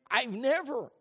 I've 0.10 0.34
never 0.34 0.92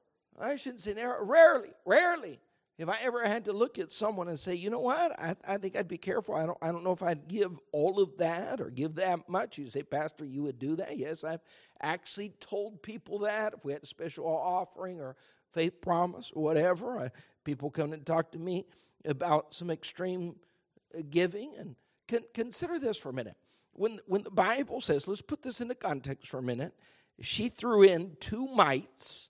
I 0.41 0.57
shouldn't 0.57 0.81
say 0.81 0.95
never, 0.95 1.19
rarely, 1.23 1.71
rarely 1.85 2.39
if 2.79 2.89
I 2.89 2.97
ever 3.03 3.27
had 3.27 3.47
to 3.47 3.53
look 3.53 3.79
at 3.79 3.91
someone 3.91 4.29
and 4.29 4.39
say, 4.39 4.55
you 4.55 4.71
know 4.71 4.79
what, 4.79 5.19
I, 5.19 5.35
I 5.47 5.59
think 5.59 5.75
I'd 5.75 5.89
be 5.89 5.99
careful. 5.99 6.37
I 6.37 6.47
don't, 6.47 6.59
I 6.63 6.69
don't 6.69 6.85
know 6.85 6.93
if 6.93 7.03
I'd 7.03 7.27
give 7.27 7.59
all 7.73 8.01
of 8.01 8.17
that 8.19 8.61
or 8.61 8.71
give 8.71 8.95
that 8.97 9.29
much. 9.29 9.59
You 9.59 9.69
say, 9.69 9.83
Pastor, 9.83 10.25
you 10.25 10.45
would 10.45 10.61
do 10.61 10.77
that? 10.77 10.97
Yes, 10.97 11.25
I've 11.25 11.41
actually 11.83 12.35
told 12.39 12.81
people 12.81 13.21
that. 13.21 13.55
If 13.55 13.65
we 13.65 13.73
had 13.73 13.83
a 13.83 13.87
special 13.87 14.27
offering 14.27 15.01
or 15.01 15.17
faith 15.53 15.81
promise 15.81 16.31
or 16.35 16.43
whatever, 16.43 16.99
I, 16.99 17.11
people 17.45 17.71
come 17.71 17.93
and 17.93 18.05
talk 18.05 18.33
to 18.33 18.39
me 18.39 18.67
about 19.05 19.55
some 19.55 19.71
extreme 19.71 20.37
uh, 20.97 21.03
giving. 21.09 21.55
And 21.59 21.77
con- 22.09 22.25
consider 22.35 22.79
this 22.79 22.97
for 22.97 23.11
a 23.11 23.15
minute. 23.15 23.37
When, 23.73 24.01
when 24.07 24.23
the 24.23 24.31
Bible 24.31 24.81
says, 24.81 25.07
let's 25.07 25.23
put 25.23 25.43
this 25.43 25.61
into 25.61 25.75
context 25.75 26.29
for 26.29 26.39
a 26.39 26.43
minute, 26.43 26.75
she 27.21 27.49
threw 27.49 27.83
in 27.83 28.17
two 28.21 28.47
mites 28.49 29.29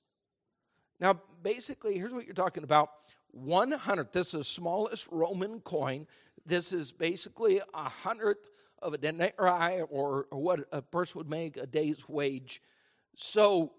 now, 1.00 1.20
basically, 1.42 1.96
here's 1.96 2.12
what 2.12 2.24
you're 2.24 2.34
talking 2.34 2.64
about 2.64 2.90
100, 3.30 4.12
This 4.12 4.28
is 4.28 4.32
the 4.32 4.44
smallest 4.44 5.06
Roman 5.10 5.60
coin. 5.60 6.06
This 6.44 6.72
is 6.72 6.90
basically 6.90 7.60
a 7.74 7.88
hundredth 7.88 8.50
of 8.80 8.94
a 8.94 8.98
denarii, 8.98 9.82
or, 9.82 10.26
or 10.30 10.40
what 10.40 10.60
a 10.72 10.82
person 10.82 11.18
would 11.18 11.30
make 11.30 11.56
a 11.56 11.66
day's 11.66 12.08
wage. 12.08 12.62
So, 13.16 13.72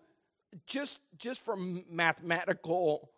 just 0.65 1.00
just 1.18 1.44
from 1.44 1.84
mathematical 1.89 3.12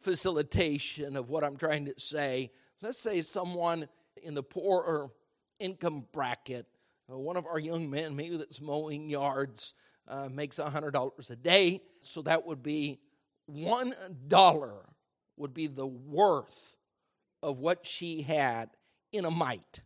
facilitation 0.00 1.16
of 1.16 1.30
what 1.30 1.44
I'm 1.44 1.56
trying 1.56 1.86
to 1.86 1.94
say, 1.98 2.50
let's 2.82 2.98
say 2.98 3.22
someone 3.22 3.88
in 4.22 4.34
the 4.34 4.42
poorer 4.42 5.10
income 5.58 6.06
bracket, 6.12 6.66
uh, 7.12 7.18
one 7.18 7.36
of 7.36 7.46
our 7.46 7.58
young 7.58 7.90
men, 7.90 8.14
maybe 8.14 8.36
that's 8.36 8.60
mowing 8.60 9.10
yards, 9.10 9.74
uh, 10.06 10.28
makes 10.28 10.58
$100 10.58 11.30
a 11.30 11.36
day. 11.36 11.80
So 12.02 12.22
that 12.22 12.46
would 12.46 12.62
be 12.62 13.00
one 13.46 13.94
dollar 14.28 14.84
would 15.36 15.54
be 15.54 15.66
the 15.66 15.86
worth 15.86 16.76
of 17.42 17.58
what 17.58 17.86
she 17.86 18.22
had 18.22 18.70
in 19.12 19.24
a 19.24 19.30
mite. 19.30 19.80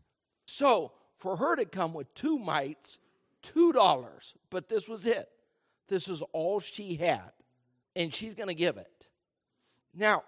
So 0.46 0.92
for 1.18 1.36
her 1.36 1.56
to 1.56 1.64
come 1.64 1.94
with 1.94 2.12
two 2.14 2.38
mites, 2.38 2.98
two 3.42 3.72
dollars, 3.72 4.34
but 4.50 4.68
this 4.68 4.88
was 4.88 5.06
it. 5.06 5.28
This 5.92 6.08
is 6.08 6.22
all 6.32 6.58
she 6.58 6.94
had, 6.94 7.32
and 7.94 8.14
she's 8.14 8.32
going 8.32 8.48
to 8.48 8.54
give 8.54 8.78
it. 8.78 9.08
Now, 9.94 10.22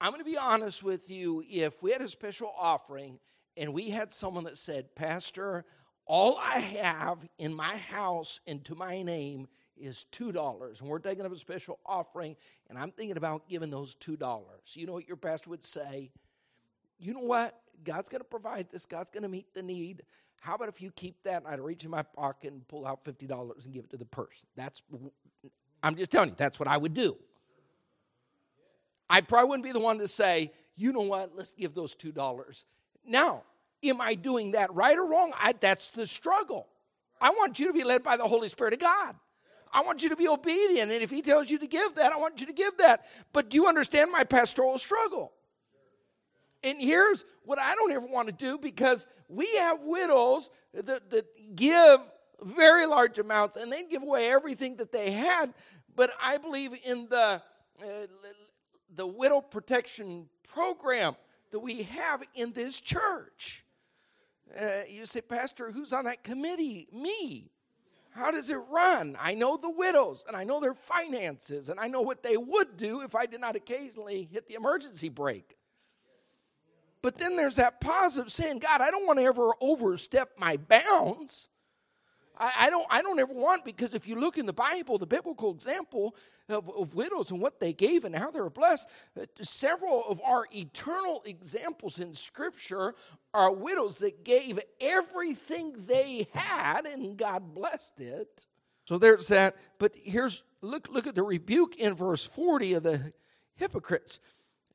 I'm 0.00 0.10
going 0.10 0.20
to 0.20 0.28
be 0.28 0.36
honest 0.36 0.82
with 0.82 1.08
you. 1.08 1.44
If 1.48 1.80
we 1.80 1.92
had 1.92 2.00
a 2.00 2.08
special 2.08 2.52
offering 2.58 3.20
and 3.56 3.72
we 3.72 3.90
had 3.90 4.12
someone 4.12 4.42
that 4.44 4.58
said, 4.58 4.96
Pastor, 4.96 5.64
all 6.06 6.36
I 6.42 6.58
have 6.58 7.18
in 7.38 7.54
my 7.54 7.76
house 7.76 8.40
and 8.48 8.64
to 8.64 8.74
my 8.74 9.02
name 9.02 9.46
is 9.76 10.06
$2. 10.10 10.80
And 10.80 10.88
we're 10.88 10.98
taking 10.98 11.24
up 11.24 11.32
a 11.32 11.38
special 11.38 11.78
offering, 11.86 12.34
and 12.68 12.76
I'm 12.76 12.90
thinking 12.90 13.16
about 13.16 13.48
giving 13.48 13.70
those 13.70 13.94
$2. 14.00 14.44
You 14.74 14.86
know 14.86 14.94
what 14.94 15.06
your 15.06 15.16
pastor 15.16 15.50
would 15.50 15.62
say? 15.62 16.10
You 16.98 17.14
know 17.14 17.20
what? 17.20 17.56
God's 17.84 18.08
going 18.08 18.22
to 18.22 18.28
provide 18.28 18.70
this, 18.72 18.86
God's 18.86 19.10
going 19.10 19.22
to 19.22 19.28
meet 19.28 19.54
the 19.54 19.62
need. 19.62 20.02
How 20.40 20.54
about 20.54 20.68
if 20.68 20.80
you 20.80 20.90
keep 20.92 21.22
that 21.24 21.42
and 21.42 21.52
I'd 21.52 21.60
reach 21.60 21.84
in 21.84 21.90
my 21.90 22.02
pocket 22.02 22.52
and 22.52 22.66
pull 22.68 22.86
out 22.86 23.04
$50 23.04 23.64
and 23.64 23.72
give 23.72 23.84
it 23.84 23.90
to 23.90 23.96
the 23.96 24.04
person? 24.04 24.46
That's, 24.56 24.80
I'm 25.82 25.96
just 25.96 26.10
telling 26.10 26.30
you, 26.30 26.34
that's 26.36 26.58
what 26.58 26.68
I 26.68 26.76
would 26.76 26.94
do. 26.94 27.16
I 29.08 29.20
probably 29.20 29.48
wouldn't 29.48 29.64
be 29.64 29.72
the 29.72 29.80
one 29.80 29.98
to 29.98 30.08
say, 30.08 30.52
you 30.76 30.92
know 30.92 31.00
what, 31.00 31.34
let's 31.34 31.52
give 31.52 31.74
those 31.74 31.94
$2. 31.94 32.64
Now, 33.06 33.42
am 33.82 34.00
I 34.00 34.14
doing 34.14 34.52
that 34.52 34.74
right 34.74 34.96
or 34.96 35.06
wrong? 35.06 35.32
I, 35.38 35.52
that's 35.52 35.88
the 35.88 36.06
struggle. 36.06 36.66
I 37.20 37.30
want 37.30 37.58
you 37.58 37.68
to 37.68 37.72
be 37.72 37.84
led 37.84 38.02
by 38.02 38.16
the 38.16 38.24
Holy 38.24 38.48
Spirit 38.48 38.74
of 38.74 38.80
God. 38.80 39.16
I 39.72 39.82
want 39.82 40.02
you 40.02 40.08
to 40.10 40.16
be 40.16 40.28
obedient. 40.28 40.90
And 40.90 41.02
if 41.02 41.10
he 41.10 41.22
tells 41.22 41.50
you 41.50 41.58
to 41.58 41.66
give 41.66 41.94
that, 41.96 42.12
I 42.12 42.16
want 42.16 42.40
you 42.40 42.46
to 42.46 42.52
give 42.52 42.76
that. 42.78 43.06
But 43.32 43.50
do 43.50 43.56
you 43.56 43.66
understand 43.66 44.10
my 44.10 44.24
pastoral 44.24 44.78
struggle? 44.78 45.32
And 46.62 46.80
here's 46.80 47.24
what 47.44 47.58
I 47.58 47.74
don't 47.74 47.92
ever 47.92 48.06
want 48.06 48.28
to 48.28 48.32
do 48.32 48.58
because 48.58 49.06
we 49.28 49.46
have 49.56 49.80
widows 49.82 50.50
that, 50.74 51.10
that 51.10 51.56
give 51.56 52.00
very 52.42 52.86
large 52.86 53.18
amounts 53.18 53.56
and 53.56 53.72
they 53.72 53.84
give 53.84 54.02
away 54.02 54.30
everything 54.30 54.76
that 54.76 54.92
they 54.92 55.10
had. 55.10 55.54
But 55.94 56.10
I 56.22 56.38
believe 56.38 56.72
in 56.84 57.08
the, 57.08 57.42
uh, 57.80 57.86
the 58.94 59.06
widow 59.06 59.40
protection 59.40 60.28
program 60.48 61.16
that 61.50 61.60
we 61.60 61.84
have 61.84 62.22
in 62.34 62.52
this 62.52 62.80
church. 62.80 63.64
Uh, 64.58 64.82
you 64.88 65.06
say, 65.06 65.20
Pastor, 65.20 65.70
who's 65.70 65.92
on 65.92 66.04
that 66.04 66.22
committee? 66.22 66.88
Me. 66.92 67.50
How 68.10 68.30
does 68.30 68.48
it 68.48 68.58
run? 68.70 69.16
I 69.20 69.34
know 69.34 69.58
the 69.58 69.70
widows 69.70 70.24
and 70.26 70.36
I 70.36 70.44
know 70.44 70.58
their 70.58 70.74
finances 70.74 71.68
and 71.68 71.78
I 71.78 71.86
know 71.86 72.00
what 72.00 72.22
they 72.22 72.38
would 72.38 72.76
do 72.78 73.02
if 73.02 73.14
I 73.14 73.26
did 73.26 73.40
not 73.40 73.56
occasionally 73.56 74.28
hit 74.32 74.48
the 74.48 74.54
emergency 74.54 75.10
brake. 75.10 75.55
But 77.06 77.18
then 77.18 77.36
there's 77.36 77.54
that 77.54 77.80
positive 77.80 78.32
saying, 78.32 78.58
God, 78.58 78.80
I 78.80 78.90
don't 78.90 79.06
want 79.06 79.20
to 79.20 79.24
ever 79.24 79.52
overstep 79.60 80.30
my 80.38 80.56
bounds. 80.56 81.48
I, 82.36 82.52
I, 82.62 82.70
don't, 82.70 82.84
I 82.90 83.00
don't 83.00 83.20
ever 83.20 83.32
want, 83.32 83.64
because 83.64 83.94
if 83.94 84.08
you 84.08 84.16
look 84.16 84.38
in 84.38 84.44
the 84.44 84.52
Bible, 84.52 84.98
the 84.98 85.06
biblical 85.06 85.52
example 85.52 86.16
of, 86.48 86.68
of 86.68 86.96
widows 86.96 87.30
and 87.30 87.40
what 87.40 87.60
they 87.60 87.72
gave 87.72 88.04
and 88.04 88.12
how 88.12 88.32
they 88.32 88.40
were 88.40 88.50
blessed, 88.50 88.88
uh, 89.16 89.24
several 89.40 90.02
of 90.08 90.20
our 90.20 90.46
eternal 90.52 91.22
examples 91.26 92.00
in 92.00 92.12
Scripture 92.12 92.96
are 93.32 93.52
widows 93.52 93.98
that 93.98 94.24
gave 94.24 94.58
everything 94.80 95.84
they 95.86 96.26
had 96.34 96.86
and 96.86 97.16
God 97.16 97.54
blessed 97.54 98.00
it. 98.00 98.46
So 98.84 98.98
there's 98.98 99.28
that. 99.28 99.54
But 99.78 99.94
here's, 99.94 100.42
look, 100.60 100.88
look 100.90 101.06
at 101.06 101.14
the 101.14 101.22
rebuke 101.22 101.76
in 101.76 101.94
verse 101.94 102.24
40 102.24 102.72
of 102.72 102.82
the 102.82 103.12
hypocrites. 103.54 104.18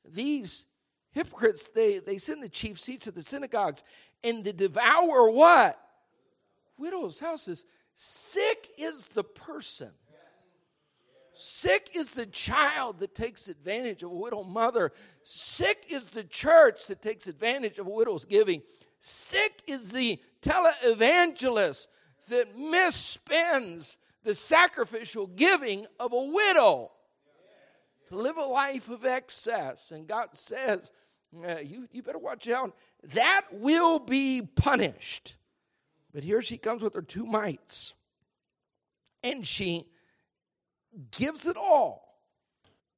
These 0.08 0.64
hypocrites, 1.12 1.70
they, 1.70 2.00
they 2.00 2.20
in 2.32 2.42
the 2.42 2.50
chief 2.50 2.80
seats 2.80 3.08
of 3.08 3.16
the 3.16 3.24
synagogues 3.24 3.84
and 4.24 4.44
to 4.44 4.54
devour 4.54 5.30
what? 5.30 5.80
widows' 6.82 7.20
houses. 7.20 7.64
Sick 7.96 8.72
is 8.78 9.06
the 9.14 9.24
person. 9.24 9.92
Sick 11.34 11.92
is 11.96 12.14
the 12.14 12.26
child 12.26 13.00
that 13.00 13.16
takes 13.16 13.48
advantage 13.48 14.04
of 14.04 14.12
a 14.12 14.16
widow 14.16 14.44
mother. 14.44 14.92
Sick 15.24 15.86
is 15.90 16.08
the 16.08 16.24
church 16.24 16.88
that 16.88 17.02
takes 17.02 17.28
advantage 17.28 17.80
of 17.80 17.88
a 17.88 17.90
widow's 17.90 18.26
giving. 18.26 18.62
Sick 19.00 19.62
is 19.68 19.92
the 19.92 20.20
televangelist 20.42 21.88
that 22.30 22.58
misspends 22.58 23.96
the 24.24 24.36
sacrificial 24.36 25.28
giving 25.28 25.86
of 26.00 26.14
a 26.14 26.24
widow 26.24 26.92
to 28.12 28.18
live 28.18 28.36
a 28.36 28.44
life 28.44 28.90
of 28.90 29.06
excess. 29.06 29.92
And 29.92 30.06
God 30.06 30.30
says, 30.34 30.92
you, 31.34 31.88
you 31.92 32.04
better 32.04 32.20
watch 32.20 32.50
out. 32.50 32.76
That 33.14 33.44
will 33.52 34.00
be 34.00 34.42
punished. 34.42 35.38
But 36.14 36.26
here 36.26 36.42
she 36.42 36.58
comes 36.58 36.82
with 36.82 36.94
her 36.94 37.02
two 37.02 37.26
mites, 37.26 37.94
and 39.24 39.48
she 39.48 39.88
gives 41.12 41.48
it 41.48 41.56
all. 41.56 42.20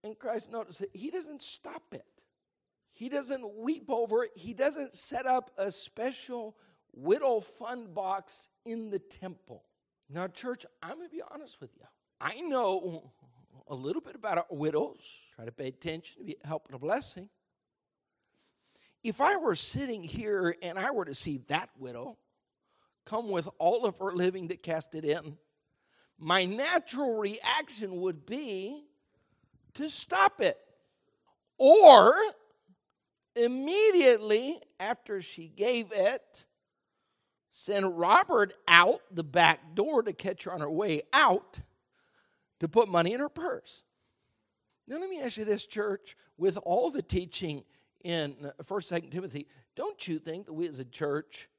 And 0.04 0.18
Christ 0.18 0.52
notices 0.52 0.82
it. 0.82 0.90
he 0.94 1.12
doesn't 1.12 1.44
stop 1.44 1.84
it. 1.92 2.06
he 2.92 3.08
doesn't 3.08 3.56
weep 3.56 3.86
over 3.90 4.24
it. 4.24 4.32
He 4.34 4.54
doesn't 4.54 4.96
set 4.96 5.28
up 5.28 5.52
a 5.60 5.72
special 5.72 6.58
widow 6.92 7.40
fund 7.40 7.94
box 7.94 8.50
in 8.66 8.90
the 8.90 8.98
temple. 8.98 9.64
Now, 10.10 10.28
church, 10.28 10.66
I'm 10.82 10.96
going 10.96 11.08
to 11.08 11.16
be 11.16 11.22
honest 11.32 11.62
with 11.62 11.70
you. 11.78 11.86
I 12.20 12.42
know 12.42 13.12
a 13.74 13.76
little 13.76 14.04
bit 14.04 14.14
about 14.14 14.56
widows, 14.56 15.00
try 15.36 15.46
to 15.46 15.52
pay 15.52 15.70
attention, 15.70 16.20
to 16.20 16.24
be 16.24 16.36
help 16.44 16.68
and 16.68 16.76
a 16.76 16.80
blessing. 16.80 17.28
If 19.04 19.20
I 19.20 19.36
were 19.38 19.56
sitting 19.56 20.04
here 20.04 20.56
and 20.62 20.78
I 20.78 20.92
were 20.92 21.06
to 21.06 21.16
see 21.16 21.42
that 21.48 21.70
widow 21.80 22.18
come 23.04 23.30
with 23.30 23.50
all 23.58 23.86
of 23.86 23.98
her 23.98 24.14
living 24.14 24.50
to 24.50 24.58
cast 24.58 24.94
it 24.94 25.04
in, 25.04 25.38
my 26.20 26.46
natural 26.46 27.18
reaction 27.18 28.00
would 28.02 28.28
be 28.28 28.86
to 29.74 29.90
stop 29.90 30.40
it. 30.40 30.58
Or 31.58 32.14
immediately 33.36 34.62
after 34.80 35.24
she 35.24 35.48
gave 35.48 35.92
it, 35.92 36.46
send 37.50 37.98
Robert 37.98 38.54
out 38.68 39.02
the 39.12 39.24
back 39.24 39.74
door 39.74 40.04
to 40.04 40.14
catch 40.14 40.44
her 40.44 40.54
on 40.54 40.62
her 40.62 40.70
way 40.70 41.02
out 41.12 41.60
to 42.64 42.68
put 42.70 42.88
money 42.88 43.14
in 43.14 43.20
her 43.20 43.30
purse. 43.30 43.84
Now, 44.88 44.98
let 44.98 45.10
me 45.10 45.22
ask 45.22 45.38
you 45.38 45.46
this, 45.46 45.66
church, 45.66 46.16
with 46.38 46.58
all 46.64 46.90
the 46.90 47.02
teaching 47.02 47.64
in 48.04 48.36
uh, 48.44 48.64
1st, 48.64 49.04
2nd 49.04 49.12
Timothy, 49.12 49.48
don't 49.76 50.08
you 50.08 50.18
think 50.18 50.46
that 50.46 50.54
we 50.54 50.68
as 50.68 50.80
a 50.80 50.86
church, 50.86 51.50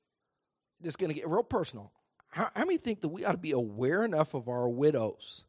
just 0.83 0.99
going 0.99 1.09
to 1.09 1.14
get 1.14 1.29
real 1.29 1.43
personal, 1.43 1.93
how, 2.29 2.51
how 2.55 2.64
many 2.64 2.79
think 2.79 3.01
that 3.03 3.09
we 3.09 3.25
ought 3.25 3.33
to 3.33 3.38
be 3.38 3.53
aware 3.53 4.05
enough 4.05 4.35
of 4.35 4.49
our 4.49 4.69
widows 4.69 5.45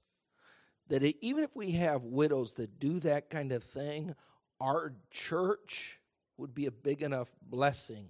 that 0.88 1.04
it, 1.04 1.16
even 1.22 1.44
if 1.44 1.56
we 1.56 1.72
have 1.72 2.04
widows 2.04 2.54
that 2.56 2.80
do 2.80 3.00
that 3.00 3.30
kind 3.30 3.52
of 3.52 3.64
thing, 3.64 4.14
our 4.62 4.94
church 5.10 6.00
would 6.38 6.54
be 6.54 6.66
a 6.66 6.72
big 6.72 7.02
enough 7.02 7.34
blessing 7.42 8.10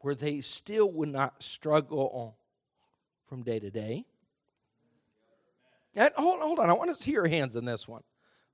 where 0.00 0.14
they 0.14 0.40
still 0.40 0.90
would 0.90 1.10
not 1.10 1.42
struggle 1.42 2.36
from 3.26 3.42
day 3.42 3.60
to 3.60 3.70
day? 3.70 4.04
And 5.94 6.10
hold, 6.16 6.40
hold 6.40 6.58
on, 6.58 6.70
I 6.70 6.72
want 6.72 6.90
to 6.90 6.96
see 6.96 7.12
your 7.12 7.28
hands 7.28 7.56
in 7.56 7.64
this 7.64 7.86
one. 7.86 8.02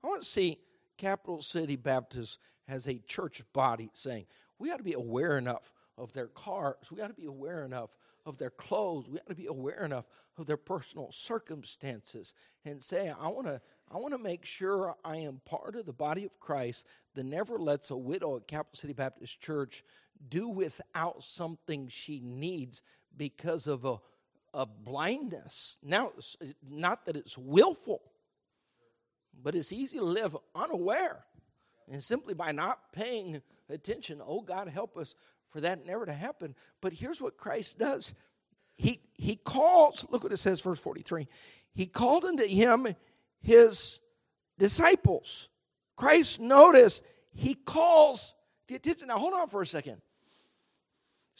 I 0.03 0.07
want 0.07 0.21
to 0.21 0.27
see 0.27 0.57
Capital 0.97 1.41
City 1.41 1.75
Baptist 1.75 2.39
has 2.67 2.87
a 2.87 2.99
church 2.99 3.41
body 3.53 3.89
saying 3.93 4.25
we 4.57 4.71
ought 4.71 4.77
to 4.77 4.83
be 4.83 4.93
aware 4.93 5.37
enough 5.37 5.71
of 5.97 6.13
their 6.13 6.27
cars, 6.27 6.75
we 6.91 7.01
ought 7.01 7.07
to 7.07 7.13
be 7.13 7.25
aware 7.25 7.65
enough 7.65 7.89
of 8.25 8.37
their 8.37 8.49
clothes. 8.49 9.07
We 9.09 9.19
ought 9.19 9.27
to 9.27 9.35
be 9.35 9.47
aware 9.47 9.83
enough 9.83 10.05
of 10.37 10.45
their 10.45 10.57
personal 10.57 11.11
circumstances 11.11 12.33
and 12.63 12.81
say, 12.81 13.11
I 13.19 13.27
want 13.27 13.47
to. 13.47 13.61
I 13.91 13.97
want 13.97 14.13
to 14.13 14.19
make 14.19 14.45
sure 14.45 14.95
I 15.03 15.17
am 15.17 15.41
part 15.45 15.75
of 15.75 15.87
the 15.87 15.93
body 15.93 16.23
of 16.23 16.39
Christ 16.39 16.85
that 17.15 17.25
never 17.25 17.57
lets 17.57 17.89
a 17.89 17.97
widow 17.97 18.37
at 18.37 18.47
Capital 18.47 18.77
City 18.77 18.93
Baptist 18.93 19.41
Church 19.41 19.83
do 20.29 20.47
without 20.47 21.23
something 21.23 21.87
she 21.87 22.19
needs 22.23 22.83
because 23.17 23.65
of 23.65 23.85
a, 23.85 23.97
a 24.53 24.65
blindness. 24.65 25.77
Now, 25.83 26.11
uh, 26.41 26.45
not 26.67 27.05
that 27.05 27.15
it's 27.15 27.37
willful, 27.37 28.01
but 29.41 29.55
it's 29.55 29.71
easy 29.71 29.97
to 29.97 30.05
live 30.05 30.35
unaware. 30.55 31.25
And 31.91 32.03
simply 32.03 32.33
by 32.33 32.51
not 32.51 32.91
paying 32.93 33.41
attention, 33.69 34.21
oh 34.25 34.41
God, 34.41 34.67
help 34.67 34.97
us 34.97 35.15
for 35.49 35.61
that 35.61 35.85
never 35.85 36.05
to 36.05 36.13
happen. 36.13 36.55
But 36.81 36.93
here's 36.93 37.19
what 37.21 37.37
Christ 37.37 37.77
does 37.77 38.13
He, 38.75 39.01
he 39.13 39.35
calls, 39.35 40.05
look 40.09 40.23
what 40.23 40.33
it 40.33 40.37
says, 40.37 40.61
verse 40.61 40.79
43. 40.79 41.27
He 41.73 41.85
called 41.85 42.25
unto 42.25 42.45
him 42.45 42.95
his 43.41 43.99
disciples. 44.57 45.49
Christ, 45.95 46.39
notice, 46.39 47.01
he 47.33 47.55
calls 47.55 48.33
the 48.67 48.75
attention. 48.75 49.07
Now, 49.07 49.17
hold 49.17 49.33
on 49.33 49.47
for 49.47 49.61
a 49.61 49.67
second. 49.67 50.01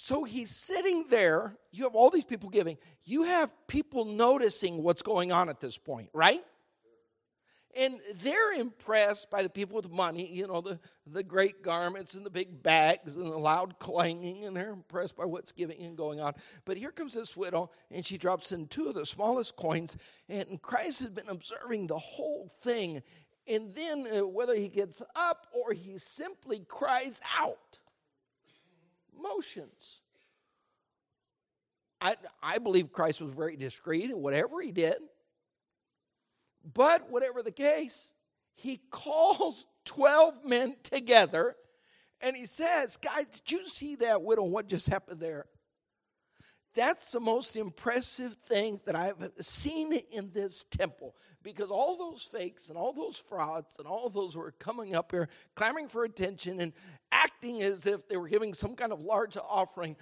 So 0.01 0.23
he's 0.23 0.49
sitting 0.49 1.07
there. 1.09 1.57
You 1.71 1.83
have 1.83 1.93
all 1.93 2.09
these 2.09 2.23
people 2.23 2.49
giving. 2.49 2.77
You 3.03 3.23
have 3.23 3.51
people 3.67 4.05
noticing 4.05 4.81
what's 4.81 5.01
going 5.01 5.33
on 5.33 5.49
at 5.49 5.59
this 5.59 5.77
point, 5.77 6.09
right? 6.13 6.41
And 7.75 7.99
they're 8.23 8.53
impressed 8.53 9.29
by 9.29 9.43
the 9.43 9.49
people 9.49 9.75
with 9.75 9.91
money, 9.91 10.33
you 10.33 10.47
know, 10.47 10.61
the, 10.61 10.79
the 11.05 11.21
great 11.21 11.63
garments 11.63 12.13
and 12.13 12.25
the 12.25 12.29
big 12.29 12.63
bags 12.63 13.13
and 13.15 13.25
the 13.25 13.37
loud 13.37 13.77
clanging, 13.77 14.45
and 14.45 14.55
they're 14.55 14.71
impressed 14.71 15.17
by 15.17 15.25
what's 15.25 15.51
giving 15.51 15.81
and 15.81 15.97
going 15.97 16.21
on. 16.21 16.33
But 16.63 16.77
here 16.77 16.91
comes 16.91 17.13
this 17.13 17.35
widow, 17.35 17.69
and 17.91 18.05
she 18.05 18.17
drops 18.17 18.53
in 18.53 18.67
two 18.67 18.87
of 18.87 18.95
the 18.95 19.05
smallest 19.05 19.57
coins, 19.57 19.97
and 20.29 20.61
Christ 20.61 20.99
has 20.99 21.09
been 21.09 21.27
observing 21.27 21.87
the 21.87 21.99
whole 21.99 22.49
thing. 22.61 23.03
And 23.45 23.75
then, 23.75 24.07
uh, 24.07 24.25
whether 24.25 24.55
he 24.55 24.69
gets 24.69 25.01
up 25.13 25.47
or 25.51 25.73
he 25.73 25.97
simply 25.97 26.59
cries 26.69 27.19
out, 27.37 27.79
motions. 29.21 30.01
I, 32.01 32.15
I 32.41 32.59
believe 32.59 32.91
Christ 32.91 33.21
was 33.21 33.33
very 33.33 33.55
discreet 33.55 34.09
in 34.09 34.21
whatever 34.21 34.61
he 34.61 34.71
did. 34.71 34.97
But 36.73 37.09
whatever 37.09 37.41
the 37.43 37.51
case, 37.51 38.09
he 38.55 38.81
calls 38.91 39.65
12 39.85 40.45
men 40.45 40.75
together 40.83 41.55
and 42.21 42.35
he 42.35 42.45
says, 42.45 42.97
Guys, 42.97 43.25
did 43.27 43.51
you 43.51 43.67
see 43.67 43.95
that 43.97 44.21
widow? 44.21 44.43
What 44.43 44.67
just 44.67 44.87
happened 44.87 45.19
there? 45.19 45.45
That's 46.75 47.11
the 47.11 47.19
most 47.19 47.55
impressive 47.55 48.33
thing 48.47 48.79
that 48.85 48.95
I've 48.95 49.31
seen 49.41 49.93
in 50.11 50.31
this 50.31 50.65
temple 50.69 51.15
because 51.41 51.71
all 51.71 51.97
those 51.97 52.23
fakes 52.23 52.69
and 52.69 52.77
all 52.77 52.93
those 52.93 53.17
frauds 53.17 53.77
and 53.79 53.87
all 53.87 54.09
those 54.09 54.35
were 54.35 54.51
coming 54.51 54.95
up 54.95 55.11
here 55.11 55.29
clamoring 55.55 55.87
for 55.87 56.03
attention 56.03 56.61
and 56.61 56.73
acting 57.11 57.61
as 57.61 57.85
if 57.85 58.07
they 58.07 58.17
were 58.17 58.27
giving 58.27 58.53
some 58.53 58.75
kind 58.75 58.91
of 58.91 59.01
large 59.01 59.35
offering. 59.37 59.95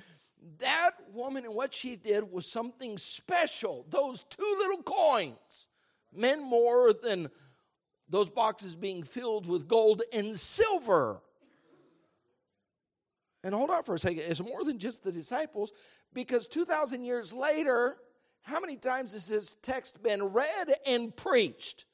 That 0.60 0.92
woman 1.14 1.46
and 1.46 1.56
what 1.56 1.74
she 1.74 1.96
did 1.96 2.30
was 2.32 2.46
something 2.46 2.98
special. 2.98 3.86
Those 3.90 4.26
two 4.30 4.56
little 4.60 4.84
coins 4.84 5.68
meant 6.14 6.44
more 6.44 6.92
than 6.92 7.30
those 8.10 8.30
boxes 8.30 8.76
being 8.76 9.04
filled 9.04 9.46
with 9.46 9.68
gold 9.68 10.02
and 10.12 10.38
silver. 10.38 11.22
And 13.44 13.54
hold 13.54 13.70
on 13.70 13.84
for 13.84 13.96
a 13.96 14.00
second, 14.00 14.24
it's 14.28 14.42
more 14.42 14.64
than 14.64 14.80
just 14.80 15.04
the 15.04 15.12
disciples 15.12 15.72
because 16.14 16.48
2,000 16.48 17.04
years 17.04 17.34
later, 17.34 17.98
how 18.42 18.60
many 18.60 18.78
times 18.78 19.14
has 19.14 19.28
this 19.28 19.56
text 19.62 20.02
been 20.02 20.24
read 20.24 20.74
and 20.86 21.16
preached? 21.16 21.86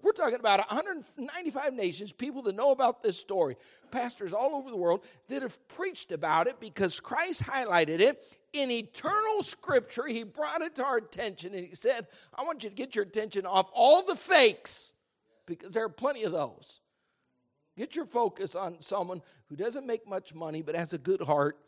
We're 0.00 0.12
talking 0.12 0.38
about 0.38 0.60
195 0.70 1.74
nations, 1.74 2.12
people 2.12 2.42
that 2.42 2.54
know 2.54 2.70
about 2.70 3.02
this 3.02 3.18
story, 3.18 3.56
pastors 3.90 4.32
all 4.32 4.54
over 4.54 4.70
the 4.70 4.76
world 4.76 5.04
that 5.28 5.42
have 5.42 5.58
preached 5.66 6.12
about 6.12 6.46
it 6.46 6.60
because 6.60 7.00
Christ 7.00 7.42
highlighted 7.42 8.00
it 8.00 8.24
in 8.52 8.70
eternal 8.70 9.42
scripture. 9.42 10.06
He 10.06 10.22
brought 10.22 10.62
it 10.62 10.76
to 10.76 10.84
our 10.84 10.98
attention 10.98 11.52
and 11.54 11.66
he 11.66 11.74
said, 11.74 12.06
I 12.32 12.44
want 12.44 12.62
you 12.62 12.70
to 12.70 12.76
get 12.76 12.94
your 12.94 13.04
attention 13.04 13.44
off 13.44 13.70
all 13.74 14.04
the 14.04 14.14
fakes 14.14 14.92
because 15.46 15.74
there 15.74 15.84
are 15.84 15.88
plenty 15.88 16.22
of 16.22 16.32
those. 16.32 16.80
Get 17.76 17.96
your 17.96 18.06
focus 18.06 18.54
on 18.54 18.80
someone 18.80 19.20
who 19.46 19.56
doesn't 19.56 19.86
make 19.86 20.08
much 20.08 20.32
money 20.32 20.62
but 20.62 20.76
has 20.76 20.92
a 20.92 20.98
good 20.98 21.22
heart 21.22 21.58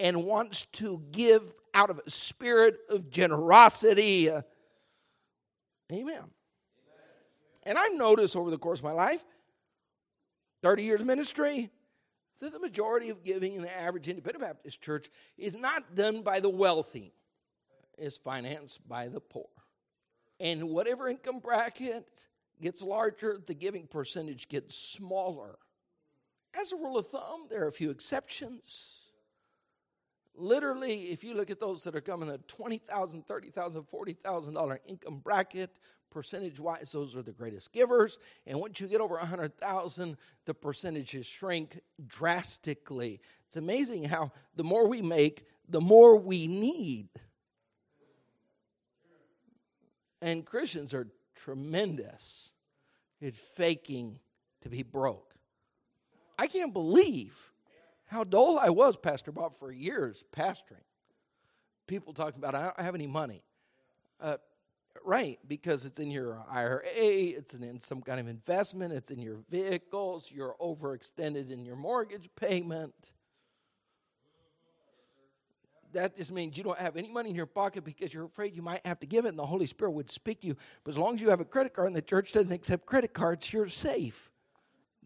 and 0.00 0.24
wants 0.24 0.66
to 0.72 1.02
give 1.10 1.54
out 1.74 1.90
of 1.90 2.00
a 2.04 2.10
spirit 2.10 2.78
of 2.88 3.10
generosity. 3.10 4.30
Amen. 5.92 6.22
And 7.64 7.78
I've 7.78 7.94
noticed 7.94 8.36
over 8.36 8.50
the 8.50 8.58
course 8.58 8.80
of 8.80 8.84
my 8.84 8.92
life, 8.92 9.22
30 10.62 10.82
years 10.82 11.04
ministry, 11.04 11.70
that 12.40 12.52
the 12.52 12.58
majority 12.58 13.10
of 13.10 13.24
giving 13.24 13.54
in 13.54 13.62
the 13.62 13.78
average 13.78 14.08
independent 14.08 14.42
Baptist 14.42 14.80
church 14.80 15.10
is 15.36 15.56
not 15.56 15.94
done 15.94 16.22
by 16.22 16.40
the 16.40 16.48
wealthy, 16.48 17.12
it's 17.96 18.16
financed 18.16 18.86
by 18.88 19.08
the 19.08 19.20
poor. 19.20 19.48
And 20.40 20.70
whatever 20.70 21.08
income 21.08 21.40
bracket 21.40 22.06
gets 22.60 22.80
larger, 22.80 23.38
the 23.44 23.54
giving 23.54 23.86
percentage 23.86 24.48
gets 24.48 24.76
smaller. 24.76 25.58
As 26.58 26.72
a 26.72 26.76
rule 26.76 26.96
of 26.96 27.08
thumb, 27.08 27.46
there 27.50 27.64
are 27.64 27.68
a 27.68 27.72
few 27.72 27.90
exceptions. 27.90 28.97
Literally, 30.40 31.10
if 31.10 31.24
you 31.24 31.34
look 31.34 31.50
at 31.50 31.58
those 31.58 31.82
that 31.82 31.96
are 31.96 32.00
coming 32.00 32.30
at 32.30 32.46
$20,000, 32.46 33.26
$30,000, 33.26 33.84
$40,000 33.88 34.78
income 34.86 35.18
bracket, 35.18 35.70
percentage 36.10 36.60
wise, 36.60 36.92
those 36.92 37.16
are 37.16 37.22
the 37.22 37.32
greatest 37.32 37.72
givers. 37.72 38.18
And 38.46 38.60
once 38.60 38.80
you 38.80 38.86
get 38.86 39.00
over 39.00 39.16
100,000, 39.16 40.16
the 40.46 40.54
percentages 40.54 41.26
shrink 41.26 41.80
drastically. 42.06 43.20
It's 43.48 43.56
amazing 43.56 44.04
how 44.04 44.30
the 44.54 44.62
more 44.62 44.86
we 44.86 45.02
make, 45.02 45.44
the 45.68 45.80
more 45.80 46.16
we 46.16 46.46
need. 46.46 47.08
And 50.22 50.46
Christians 50.46 50.94
are 50.94 51.08
tremendous 51.34 52.50
at 53.20 53.34
faking 53.34 54.20
to 54.62 54.68
be 54.68 54.84
broke. 54.84 55.34
I 56.38 56.46
can't 56.46 56.72
believe 56.72 57.36
how 58.08 58.24
dull 58.24 58.58
I 58.58 58.70
was, 58.70 58.96
Pastor 58.96 59.32
Bob, 59.32 59.58
for 59.58 59.70
years 59.70 60.24
pastoring. 60.36 60.84
People 61.86 62.12
talking 62.12 62.38
about, 62.38 62.54
I 62.54 62.64
don't 62.64 62.80
have 62.80 62.94
any 62.94 63.06
money. 63.06 63.42
Uh, 64.20 64.36
Right, 65.04 65.38
because 65.46 65.84
it's 65.84 65.98
in 65.98 66.10
your 66.10 66.44
IRA, 66.50 66.82
it's 66.84 67.54
in 67.54 67.80
some 67.80 68.02
kind 68.02 68.20
of 68.20 68.28
investment, 68.28 68.92
it's 68.92 69.10
in 69.10 69.18
your 69.18 69.38
vehicles, 69.48 70.26
you're 70.28 70.54
overextended 70.60 71.50
in 71.50 71.64
your 71.64 71.76
mortgage 71.76 72.28
payment. 72.36 72.94
That 75.92 76.16
just 76.16 76.30
means 76.30 76.56
you 76.56 76.64
don't 76.64 76.78
have 76.78 76.96
any 76.96 77.10
money 77.10 77.30
in 77.30 77.36
your 77.36 77.46
pocket 77.46 77.84
because 77.84 78.12
you're 78.12 78.26
afraid 78.26 78.54
you 78.54 78.62
might 78.62 78.84
have 78.84 79.00
to 79.00 79.06
give 79.06 79.24
it 79.24 79.28
and 79.30 79.38
the 79.38 79.46
Holy 79.46 79.66
Spirit 79.66 79.92
would 79.92 80.10
speak 80.10 80.42
to 80.42 80.48
you. 80.48 80.56
But 80.84 80.90
as 80.90 80.98
long 80.98 81.14
as 81.14 81.20
you 81.20 81.30
have 81.30 81.40
a 81.40 81.46
credit 81.46 81.72
card 81.72 81.86
and 81.86 81.96
the 81.96 82.02
church 82.02 82.32
doesn't 82.32 82.52
accept 82.52 82.84
credit 82.84 83.14
cards, 83.14 83.50
you're 83.52 83.68
safe. 83.68 84.30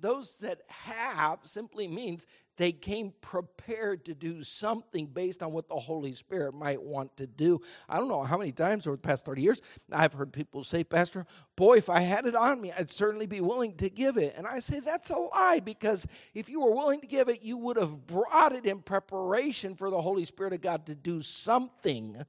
Those 0.02 0.38
that 0.38 0.62
have 0.66 1.38
simply 1.44 1.86
means 1.86 2.26
they 2.56 2.72
came 2.72 3.12
prepared 3.20 4.04
to 4.06 4.14
do 4.14 4.42
something 4.42 5.06
based 5.06 5.44
on 5.44 5.52
what 5.52 5.68
the 5.68 5.76
Holy 5.76 6.12
Spirit 6.12 6.54
might 6.54 6.82
want 6.82 7.16
to 7.18 7.26
do. 7.28 7.60
I 7.88 7.98
don't 7.98 8.08
know 8.08 8.24
how 8.24 8.36
many 8.36 8.50
times 8.50 8.88
over 8.88 8.96
the 8.96 9.02
past 9.02 9.24
30 9.24 9.42
years 9.42 9.62
I've 9.92 10.12
heard 10.12 10.32
people 10.32 10.64
say, 10.64 10.82
Pastor, 10.82 11.24
boy, 11.54 11.76
if 11.76 11.88
I 11.88 12.00
had 12.00 12.26
it 12.26 12.34
on 12.34 12.60
me, 12.60 12.72
I'd 12.76 12.90
certainly 12.90 13.26
be 13.26 13.40
willing 13.40 13.76
to 13.76 13.88
give 13.88 14.16
it. 14.16 14.34
And 14.36 14.44
I 14.44 14.58
say, 14.58 14.80
that's 14.80 15.10
a 15.10 15.16
lie 15.16 15.60
because 15.64 16.04
if 16.34 16.48
you 16.48 16.60
were 16.60 16.74
willing 16.74 17.00
to 17.00 17.06
give 17.06 17.28
it, 17.28 17.44
you 17.44 17.56
would 17.58 17.76
have 17.76 18.04
brought 18.04 18.52
it 18.52 18.66
in 18.66 18.80
preparation 18.80 19.76
for 19.76 19.88
the 19.88 20.02
Holy 20.02 20.24
Spirit 20.24 20.52
of 20.52 20.62
God 20.62 20.86
to 20.86 20.96
do 20.96 21.22
something. 21.22 22.24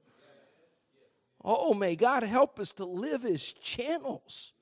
Oh, 1.44 1.74
may 1.74 1.96
God 1.96 2.22
help 2.22 2.60
us 2.60 2.70
to 2.74 2.84
live 2.84 3.24
as 3.24 3.42
channels. 3.42 4.52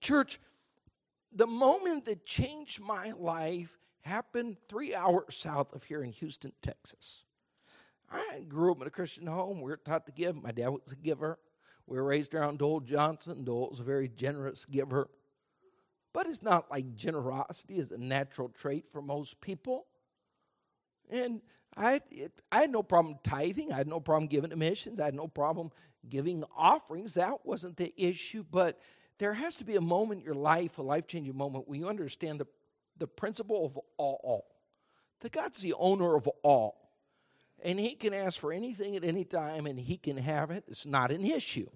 Church, 0.00 0.40
the 1.34 1.46
moment 1.46 2.04
that 2.06 2.24
changed 2.26 2.80
my 2.80 3.12
life 3.12 3.78
happened 4.02 4.56
three 4.68 4.94
hours 4.94 5.36
south 5.36 5.72
of 5.74 5.84
here 5.84 6.02
in 6.02 6.12
Houston, 6.12 6.52
Texas. 6.60 7.24
I 8.10 8.44
grew 8.48 8.72
up 8.72 8.80
in 8.80 8.86
a 8.86 8.90
Christian 8.90 9.26
home. 9.26 9.60
We 9.60 9.70
were 9.70 9.78
taught 9.78 10.06
to 10.06 10.12
give. 10.12 10.42
My 10.42 10.52
dad 10.52 10.68
was 10.68 10.92
a 10.92 10.96
giver. 10.96 11.38
We 11.86 11.96
were 11.96 12.04
raised 12.04 12.34
around 12.34 12.58
Dole 12.58 12.80
Johnson. 12.80 13.44
Dole 13.44 13.68
was 13.70 13.80
a 13.80 13.84
very 13.84 14.08
generous 14.08 14.66
giver. 14.70 15.08
But 16.12 16.26
it's 16.26 16.42
not 16.42 16.70
like 16.70 16.94
generosity 16.94 17.78
is 17.78 17.90
a 17.90 17.98
natural 17.98 18.50
trait 18.50 18.84
for 18.92 19.00
most 19.00 19.40
people. 19.40 19.86
And 21.08 21.40
I, 21.74 22.02
it, 22.10 22.32
I 22.50 22.60
had 22.60 22.70
no 22.70 22.82
problem 22.82 23.16
tithing. 23.22 23.72
I 23.72 23.76
had 23.76 23.88
no 23.88 24.00
problem 24.00 24.28
giving 24.28 24.50
to 24.50 24.56
missions. 24.56 25.00
I 25.00 25.06
had 25.06 25.14
no 25.14 25.26
problem 25.26 25.70
giving 26.08 26.44
offerings. 26.54 27.14
That 27.14 27.44
wasn't 27.44 27.78
the 27.78 27.94
issue. 27.96 28.44
But 28.50 28.78
there 29.22 29.34
has 29.34 29.54
to 29.54 29.64
be 29.64 29.76
a 29.76 29.80
moment 29.80 30.20
in 30.20 30.24
your 30.24 30.34
life, 30.34 30.78
a 30.78 30.82
life 30.82 31.06
changing 31.06 31.36
moment, 31.36 31.68
where 31.68 31.78
you 31.78 31.88
understand 31.88 32.40
the, 32.40 32.46
the 32.98 33.06
principle 33.06 33.64
of 33.64 33.78
all. 33.96 34.20
all. 34.24 34.46
That 35.20 35.30
God's 35.30 35.60
the 35.60 35.74
owner 35.74 36.16
of 36.16 36.26
all. 36.42 36.90
And 37.62 37.78
He 37.78 37.94
can 37.94 38.12
ask 38.12 38.40
for 38.40 38.52
anything 38.52 38.96
at 38.96 39.04
any 39.04 39.24
time 39.24 39.66
and 39.66 39.78
He 39.78 39.96
can 39.96 40.16
have 40.16 40.50
it. 40.50 40.64
It's 40.66 40.84
not 40.84 41.12
an 41.12 41.24
issue. 41.24 41.68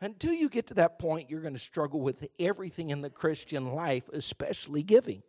Until 0.00 0.32
you 0.32 0.48
get 0.48 0.66
to 0.66 0.74
that 0.74 0.98
point, 0.98 1.30
you're 1.30 1.40
going 1.40 1.54
to 1.54 1.60
struggle 1.60 2.00
with 2.00 2.26
everything 2.40 2.90
in 2.90 3.00
the 3.00 3.10
Christian 3.10 3.74
life, 3.74 4.08
especially 4.12 4.82
giving. 4.82 5.22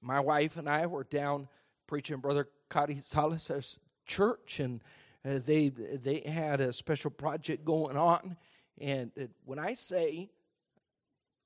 My 0.00 0.20
wife 0.20 0.56
and 0.56 0.66
I 0.66 0.86
were 0.86 1.04
down 1.04 1.46
preaching 1.86 2.20
Brother 2.20 2.48
Cody 2.70 2.96
Salas' 2.96 3.76
church, 4.06 4.60
and 4.60 4.82
uh, 5.26 5.40
they 5.44 5.68
they 5.68 6.22
had 6.26 6.62
a 6.62 6.72
special 6.72 7.10
project 7.10 7.66
going 7.66 7.98
on, 7.98 8.38
and 8.80 9.10
when 9.44 9.58
I 9.58 9.74
say 9.74 10.30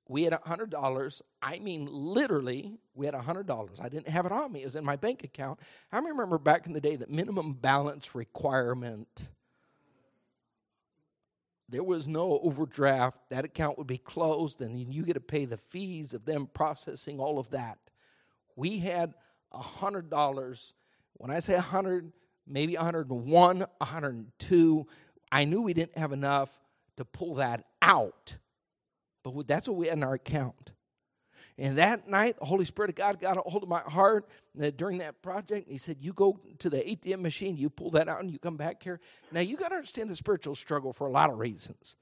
we 0.09 0.25
had 0.25 0.33
$100, 0.33 1.23
I 1.41 1.59
mean 1.61 1.89
literally 1.91 2.79
we 2.95 3.07
had 3.07 3.15
$100. 3.15 3.81
I 3.81 3.89
didn't 3.89 4.09
have 4.09 4.27
it 4.27 4.33
on 4.33 4.53
me, 4.53 4.63
it 4.63 4.67
was 4.67 4.77
in 4.77 4.85
my 4.85 4.97
bank 4.97 5.25
account. 5.25 5.61
I 5.93 5.99
remember 5.99 6.39
back 6.39 6.67
in 6.67 6.73
the 6.73 6.81
day 6.81 6.97
that 6.97 7.11
minimum 7.11 7.55
balance 7.55 8.15
requirement. 8.15 9.29
There 11.69 11.85
was 11.85 12.09
no 12.09 12.41
overdraft. 12.43 13.19
That 13.31 13.45
account 13.45 13.79
would 13.79 13.87
be 13.87 13.99
closed, 13.99 14.61
and 14.61 14.93
you 14.93 15.05
get 15.05 15.13
to 15.13 15.21
pay 15.21 15.45
the 15.45 15.57
fees 15.57 16.15
of 16.15 16.25
them 16.25 16.49
processing 16.53 17.21
all 17.21 17.39
of 17.39 17.51
that. 17.51 17.79
We 18.57 18.79
had 18.79 19.15
$100. 19.55 20.73
When 21.15 21.31
I 21.31 21.39
say 21.39 21.55
100, 21.55 22.13
maybe 22.45 22.75
101, 22.75 23.59
102, 23.59 24.87
I 25.31 25.45
knew 25.45 25.63
we 25.63 25.73
didn't 25.73 25.97
have 25.97 26.13
enough 26.13 26.51
to 27.01 27.05
pull 27.05 27.35
that 27.37 27.65
out. 27.83 28.37
But 29.23 29.47
that's 29.47 29.69
what 29.69 29.77
we 29.77 29.87
had 29.89 29.99
in 29.99 30.05
our 30.05 30.15
account. 30.15 30.73
And 31.59 31.77
that 31.77 32.09
night, 32.09 32.39
the 32.39 32.47
Holy 32.47 32.65
Spirit 32.65 32.89
of 32.89 32.95
God 32.95 33.21
got 33.21 33.37
a 33.37 33.43
hold 33.43 33.63
of 33.63 33.69
my 33.69 33.81
heart 33.81 34.27
uh, 34.61 34.71
during 34.75 34.99
that 34.99 35.21
project. 35.21 35.69
He 35.69 35.77
said, 35.77 35.99
You 36.01 36.15
go 36.15 36.41
to 36.59 36.71
the 36.71 36.79
ATM 36.79 37.21
machine, 37.21 37.57
you 37.59 37.69
pull 37.69 37.91
that 37.91 38.09
out, 38.09 38.21
and 38.21 38.31
you 38.31 38.39
come 38.39 38.57
back 38.57 38.83
here. 38.83 38.99
Now, 39.31 39.41
you 39.41 39.59
got 39.59 39.69
to 39.69 39.75
understand 39.75 40.09
the 40.09 40.17
spiritual 40.17 40.55
struggle 40.55 40.95
for 40.95 41.07
a 41.07 41.11
lot 41.11 41.29
of 41.29 41.39
reasons. 41.39 41.97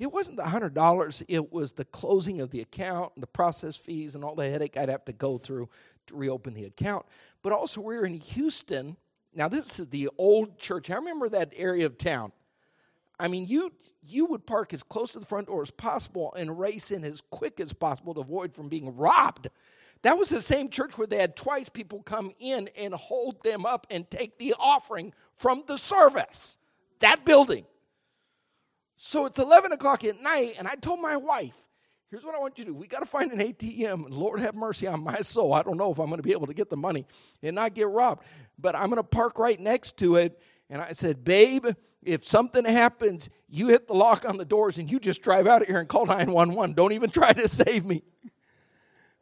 It 0.00 0.12
wasn't 0.12 0.36
the 0.36 0.44
$100, 0.44 1.24
it 1.28 1.52
was 1.52 1.72
the 1.72 1.84
closing 1.84 2.40
of 2.40 2.50
the 2.50 2.60
account, 2.60 3.12
and 3.14 3.22
the 3.22 3.28
process 3.28 3.76
fees, 3.76 4.14
and 4.16 4.24
all 4.24 4.34
the 4.34 4.48
headache 4.48 4.76
I'd 4.76 4.88
have 4.88 5.04
to 5.06 5.12
go 5.12 5.38
through 5.38 5.68
to 6.08 6.16
reopen 6.16 6.54
the 6.54 6.64
account. 6.64 7.06
But 7.42 7.52
also, 7.52 7.80
we 7.80 7.96
were 7.96 8.06
in 8.06 8.18
Houston. 8.18 8.96
Now, 9.32 9.48
this 9.48 9.78
is 9.78 9.88
the 9.88 10.08
old 10.18 10.58
church. 10.58 10.90
I 10.90 10.96
remember 10.96 11.28
that 11.28 11.52
area 11.54 11.86
of 11.86 11.98
town. 11.98 12.32
I 13.18 13.28
mean, 13.28 13.46
you 13.46 13.72
you 14.06 14.26
would 14.26 14.46
park 14.46 14.72
as 14.72 14.82
close 14.82 15.12
to 15.12 15.18
the 15.18 15.26
front 15.26 15.48
door 15.48 15.62
as 15.62 15.70
possible 15.70 16.32
and 16.34 16.58
race 16.58 16.90
in 16.90 17.04
as 17.04 17.20
quick 17.30 17.60
as 17.60 17.72
possible 17.72 18.14
to 18.14 18.20
avoid 18.20 18.54
from 18.54 18.68
being 18.68 18.96
robbed. 18.96 19.48
That 20.02 20.16
was 20.16 20.28
the 20.28 20.40
same 20.40 20.70
church 20.70 20.96
where 20.96 21.06
they 21.06 21.18
had 21.18 21.36
twice 21.36 21.68
people 21.68 22.02
come 22.02 22.32
in 22.38 22.70
and 22.76 22.94
hold 22.94 23.42
them 23.42 23.66
up 23.66 23.86
and 23.90 24.08
take 24.10 24.38
the 24.38 24.54
offering 24.58 25.12
from 25.36 25.64
the 25.66 25.76
service. 25.76 26.56
That 27.00 27.24
building. 27.24 27.66
So 28.96 29.26
it's 29.26 29.38
11 29.38 29.72
o'clock 29.72 30.04
at 30.04 30.20
night, 30.20 30.54
and 30.58 30.66
I 30.66 30.74
told 30.74 31.00
my 31.00 31.16
wife, 31.16 31.54
here's 32.10 32.24
what 32.24 32.34
I 32.34 32.38
want 32.38 32.58
you 32.58 32.64
to 32.64 32.70
do. 32.70 32.74
We 32.74 32.86
got 32.86 33.00
to 33.00 33.06
find 33.06 33.30
an 33.30 33.38
ATM. 33.38 34.06
And 34.06 34.14
Lord 34.14 34.40
have 34.40 34.54
mercy 34.54 34.86
on 34.86 35.02
my 35.02 35.20
soul. 35.20 35.52
I 35.52 35.62
don't 35.62 35.76
know 35.76 35.92
if 35.92 35.98
I'm 35.98 36.06
going 36.06 36.18
to 36.18 36.22
be 36.22 36.32
able 36.32 36.46
to 36.46 36.54
get 36.54 36.70
the 36.70 36.76
money 36.76 37.06
and 37.42 37.54
not 37.54 37.74
get 37.74 37.88
robbed, 37.88 38.24
but 38.58 38.74
I'm 38.74 38.86
going 38.86 38.96
to 38.96 39.04
park 39.04 39.38
right 39.38 39.58
next 39.58 39.96
to 39.98 40.16
it 40.16 40.40
and 40.70 40.82
I 40.82 40.92
said, 40.92 41.24
Babe, 41.24 41.66
if 42.02 42.26
something 42.26 42.64
happens, 42.64 43.28
you 43.48 43.68
hit 43.68 43.86
the 43.86 43.94
lock 43.94 44.24
on 44.24 44.36
the 44.36 44.44
doors 44.44 44.78
and 44.78 44.90
you 44.90 45.00
just 45.00 45.22
drive 45.22 45.46
out 45.46 45.62
of 45.62 45.68
here 45.68 45.78
and 45.78 45.88
call 45.88 46.06
911. 46.06 46.74
Don't 46.74 46.92
even 46.92 47.10
try 47.10 47.32
to 47.32 47.48
save 47.48 47.84
me. 47.84 48.02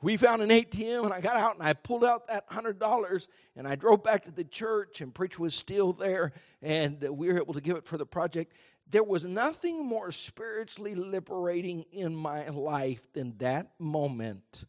We 0.03 0.17
found 0.17 0.43
an 0.43 0.51
ATM 0.51 1.05
and 1.05 1.13
I 1.13 1.21
got 1.21 1.37
out 1.37 1.55
and 1.55 1.67
I 1.67 1.73
pulled 1.73 2.05
out 2.05 2.29
that 2.29 2.49
$100 2.51 3.27
and 3.57 3.67
I 3.67 3.77
drove 3.77 4.05
back 4.05 4.25
to 4.27 4.31
the 4.31 4.45
church 4.45 5.01
and 5.01 5.13
preacher 5.15 5.41
was 5.41 5.55
still 5.55 5.93
there 5.93 6.33
and 6.61 7.03
we 7.03 7.33
were 7.33 7.39
able 7.39 7.55
to 7.55 7.63
give 7.63 7.77
it 7.77 7.87
for 7.87 7.97
the 7.97 8.07
project. 8.07 8.53
There 8.89 9.03
was 9.03 9.25
nothing 9.25 9.85
more 9.85 10.13
spiritually 10.13 10.95
liberating 10.95 11.87
in 11.93 12.15
my 12.15 12.49
life 12.51 13.11
than 13.15 13.37
that 13.39 13.73
moment 13.79 14.65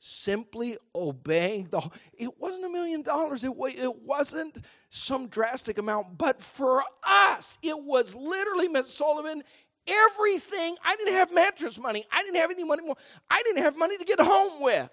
simply 0.00 0.78
obeying 0.94 1.68
the 1.70 1.80
it 2.14 2.40
wasn't 2.40 2.64
a 2.64 2.68
million 2.68 3.02
dollars. 3.02 3.44
It, 3.44 3.52
it 3.76 4.02
wasn't 4.02 4.64
some 4.88 5.28
drastic 5.28 5.78
amount 5.78 6.18
but 6.18 6.42
for 6.42 6.82
us 7.06 7.58
it 7.62 7.78
was 7.78 8.14
literally 8.14 8.66
miss 8.66 8.92
sullivan 8.92 9.42
everything. 9.86 10.76
I 10.84 10.96
didn't 10.96 11.14
have 11.14 11.32
mattress 11.34 11.78
money. 11.78 12.04
I 12.12 12.22
didn't 12.22 12.36
have 12.36 12.50
any 12.50 12.64
money 12.64 12.84
more. 12.84 12.96
I 13.30 13.42
didn't 13.44 13.62
have 13.62 13.76
money 13.76 13.98
to 13.98 14.04
get 14.04 14.20
home 14.20 14.62
with. 14.62 14.90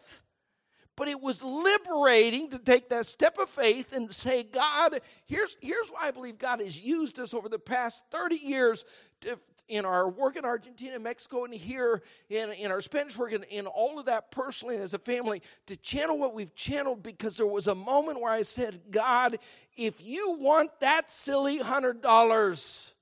But 0.96 1.08
it 1.08 1.22
was 1.22 1.44
liberating 1.44 2.50
to 2.50 2.60
take 2.60 2.90
that 2.90 3.06
step 3.06 3.38
of 3.38 3.50
faith 3.50 3.94
and 3.94 4.12
say 4.12 4.42
god 4.42 5.00
here's 5.26 5.56
here's 5.62 5.90
why 5.90 6.08
i 6.08 6.12
believe 6.12 6.40
god 6.40 6.60
has 6.60 6.82
used 6.82 7.20
us 7.20 7.36
over 7.36 7.48
the 7.48 7.60
past 7.60 8.02
30 8.12 8.36
years 8.38 8.84
to, 9.22 9.38
in 9.68 9.86
our 9.86 10.10
work 10.10 10.36
in 10.36 10.46
Argentina, 10.46 10.98
Mexico, 11.00 11.46
and 11.46 11.54
here 11.54 12.02
in, 12.30 12.52
in 12.54 12.72
our 12.72 12.82
Spanish 12.82 13.18
work, 13.18 13.34
and 13.34 13.44
in 13.46 13.68
all 13.68 14.00
of 14.00 14.06
that 14.06 14.32
personally 14.32 14.76
and 14.76 14.84
as 14.84 14.94
a 14.94 15.00
family, 15.00 15.42
to 15.66 15.76
channel 15.78 16.18
what 16.18 16.34
we've 16.34 16.56
channeled 16.56 17.04
because 17.04 17.38
there 17.38 17.48
was 17.48 17.68
a 17.68 17.76
moment 17.76 18.22
where 18.22 18.32
I 18.32 18.44
said, 18.44 18.80
God, 18.92 19.40
if 19.76 20.06
you 20.06 20.38
want 20.40 20.72
that 20.80 21.12
silly 21.12 21.58
hundred 21.58 22.02
dollars, 22.02 22.94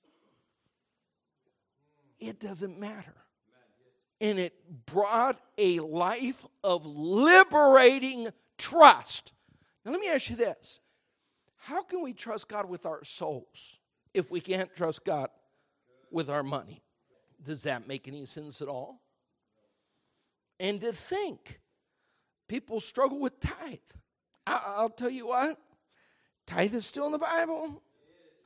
it 2.19 2.39
doesn't 2.39 2.79
matter. 2.79 3.13
And 4.21 4.39
it 4.39 4.53
brought 4.85 5.39
a 5.57 5.79
life 5.81 6.45
of 6.63 6.85
liberating 6.85 8.29
trust. 8.57 9.33
Now, 9.83 9.91
let 9.91 9.99
me 9.99 10.07
ask 10.07 10.29
you 10.29 10.35
this 10.35 10.79
How 11.57 11.83
can 11.83 12.01
we 12.01 12.13
trust 12.13 12.47
God 12.47 12.67
with 12.67 12.85
our 12.85 13.03
souls 13.03 13.79
if 14.13 14.31
we 14.31 14.39
can't 14.39 14.73
trust 14.75 15.03
God 15.03 15.29
with 16.15 16.29
our 16.29 16.43
money. 16.43 16.81
Does 17.43 17.63
that 17.63 17.89
make 17.89 18.07
any 18.07 18.23
sense 18.23 18.61
at 18.61 18.69
all? 18.69 19.01
And 20.61 20.79
to 20.79 20.93
think 20.93 21.59
people 22.47 22.79
struggle 22.79 23.19
with 23.19 23.37
tithe. 23.41 23.79
I, 24.47 24.81
will 24.81 24.89
tell 24.89 25.09
you 25.09 25.27
what, 25.27 25.59
tithe 26.47 26.73
is 26.73 26.85
still 26.85 27.05
in 27.05 27.11
the 27.11 27.17
Bible. 27.17 27.81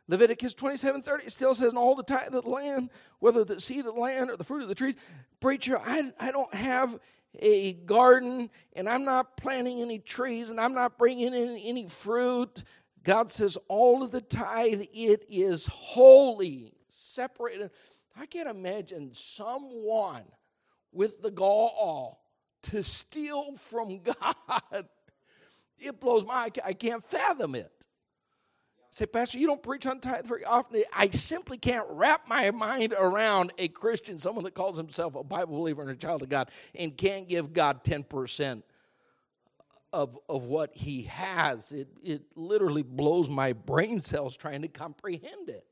Leviticus 0.07 0.55
27 0.55 1.03
30 1.03 1.29
still 1.29 1.53
says, 1.53 1.73
all 1.73 1.93
the 1.93 2.01
tithe 2.01 2.33
of 2.33 2.43
the 2.43 2.49
land, 2.49 2.89
whether 3.19 3.45
the 3.45 3.61
seed 3.61 3.85
of 3.85 3.93
the 3.93 4.01
land 4.01 4.31
or 4.31 4.37
the 4.37 4.43
fruit 4.43 4.63
of 4.63 4.67
the 4.67 4.73
trees. 4.73 4.95
Preacher, 5.39 5.77
I, 5.77 6.11
I 6.19 6.31
don't 6.31 6.53
have 6.55 6.97
a 7.37 7.73
garden 7.73 8.49
and 8.73 8.89
I'm 8.89 9.05
not 9.05 9.37
planting 9.37 9.79
any 9.79 9.99
trees 9.99 10.49
and 10.49 10.59
I'm 10.59 10.73
not 10.73 10.97
bringing 10.97 11.35
in 11.35 11.55
any 11.57 11.87
fruit. 11.87 12.63
God 13.03 13.31
says, 13.31 13.59
all 13.67 14.01
of 14.01 14.09
the 14.09 14.21
tithe, 14.21 14.81
it 14.91 15.23
is 15.29 15.67
holy 15.67 16.73
separated. 17.19 17.71
I 18.17 18.25
can't 18.25 18.47
imagine 18.47 19.11
someone 19.13 20.23
with 20.93 21.21
the 21.21 21.31
gall 21.31 22.23
to 22.63 22.81
steal 22.81 23.57
from 23.57 23.99
God. 24.03 24.87
It 25.77 25.99
blows 25.99 26.25
my 26.25 26.49
I 26.63 26.73
can't 26.73 27.03
fathom 27.03 27.55
it. 27.55 27.87
Say, 28.91 29.05
Pastor, 29.05 29.37
you 29.37 29.47
don't 29.47 29.61
preach 29.61 29.85
on 29.85 29.99
tithe 29.99 30.25
very 30.25 30.45
often. 30.45 30.81
I 30.93 31.09
simply 31.09 31.57
can't 31.57 31.85
wrap 31.89 32.27
my 32.27 32.49
mind 32.51 32.95
around 32.97 33.51
a 33.57 33.67
Christian, 33.67 34.17
someone 34.17 34.45
that 34.45 34.55
calls 34.55 34.77
himself 34.77 35.15
a 35.15 35.23
Bible 35.23 35.57
believer 35.57 35.81
and 35.81 35.91
a 35.91 35.95
child 35.95 36.23
of 36.23 36.29
God, 36.29 36.49
and 36.73 36.95
can't 36.97 37.27
give 37.27 37.53
God 37.53 37.83
10% 37.83 38.63
of, 39.93 40.17
of 40.27 40.43
what 40.43 40.73
he 40.73 41.03
has. 41.03 41.71
It, 41.71 41.89
it 42.03 42.23
literally 42.35 42.81
blows 42.81 43.29
my 43.29 43.53
brain 43.53 44.01
cells 44.01 44.35
trying 44.35 44.63
to 44.63 44.67
comprehend 44.69 45.49
it. 45.49 45.68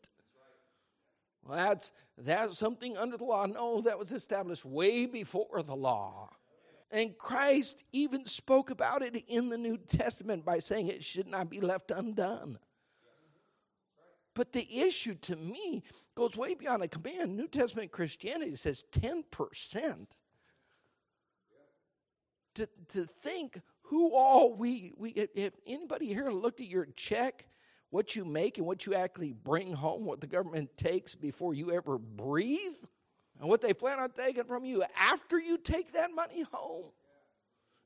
Well, 1.47 1.57
that's, 1.57 1.91
that's 2.17 2.57
something 2.57 2.97
under 2.97 3.17
the 3.17 3.23
law. 3.23 3.45
No, 3.45 3.81
that 3.81 3.97
was 3.97 4.11
established 4.11 4.65
way 4.65 5.05
before 5.05 5.63
the 5.63 5.75
law. 5.75 6.29
And 6.91 7.17
Christ 7.17 7.83
even 7.91 8.25
spoke 8.25 8.69
about 8.69 9.01
it 9.01 9.23
in 9.27 9.49
the 9.49 9.57
New 9.57 9.77
Testament 9.77 10.45
by 10.45 10.59
saying 10.59 10.87
it 10.87 11.03
should 11.03 11.27
not 11.27 11.49
be 11.49 11.61
left 11.61 11.91
undone. 11.91 12.59
But 14.33 14.53
the 14.53 14.67
issue 14.81 15.15
to 15.15 15.35
me 15.35 15.83
goes 16.15 16.37
way 16.37 16.53
beyond 16.53 16.83
a 16.83 16.87
command. 16.87 17.35
New 17.35 17.47
Testament 17.47 17.91
Christianity 17.91 18.55
says 18.55 18.83
10%. 18.91 20.05
To, 22.55 22.69
to 22.89 23.05
think 23.21 23.61
who 23.83 24.13
all 24.15 24.55
we, 24.55 24.91
we 24.97 25.11
if 25.11 25.53
anybody 25.65 26.07
here 26.07 26.31
looked 26.31 26.59
at 26.59 26.67
your 26.67 26.87
check 26.95 27.45
what 27.89 28.15
you 28.15 28.25
make 28.25 28.57
and 28.57 28.67
what 28.67 28.85
you 28.85 28.93
actually 28.95 29.33
bring 29.33 29.73
home, 29.73 30.05
what 30.05 30.21
the 30.21 30.27
government 30.27 30.69
takes 30.77 31.15
before 31.15 31.53
you 31.53 31.71
ever 31.71 31.97
breathe, 31.97 32.75
and 33.39 33.47
what 33.47 33.61
they 33.61 33.73
plan 33.73 33.99
on 33.99 34.09
taking 34.11 34.43
from 34.43 34.65
you 34.65 34.83
after 34.97 35.39
you 35.39 35.57
take 35.57 35.93
that 35.93 36.11
money 36.13 36.43
home. 36.51 36.85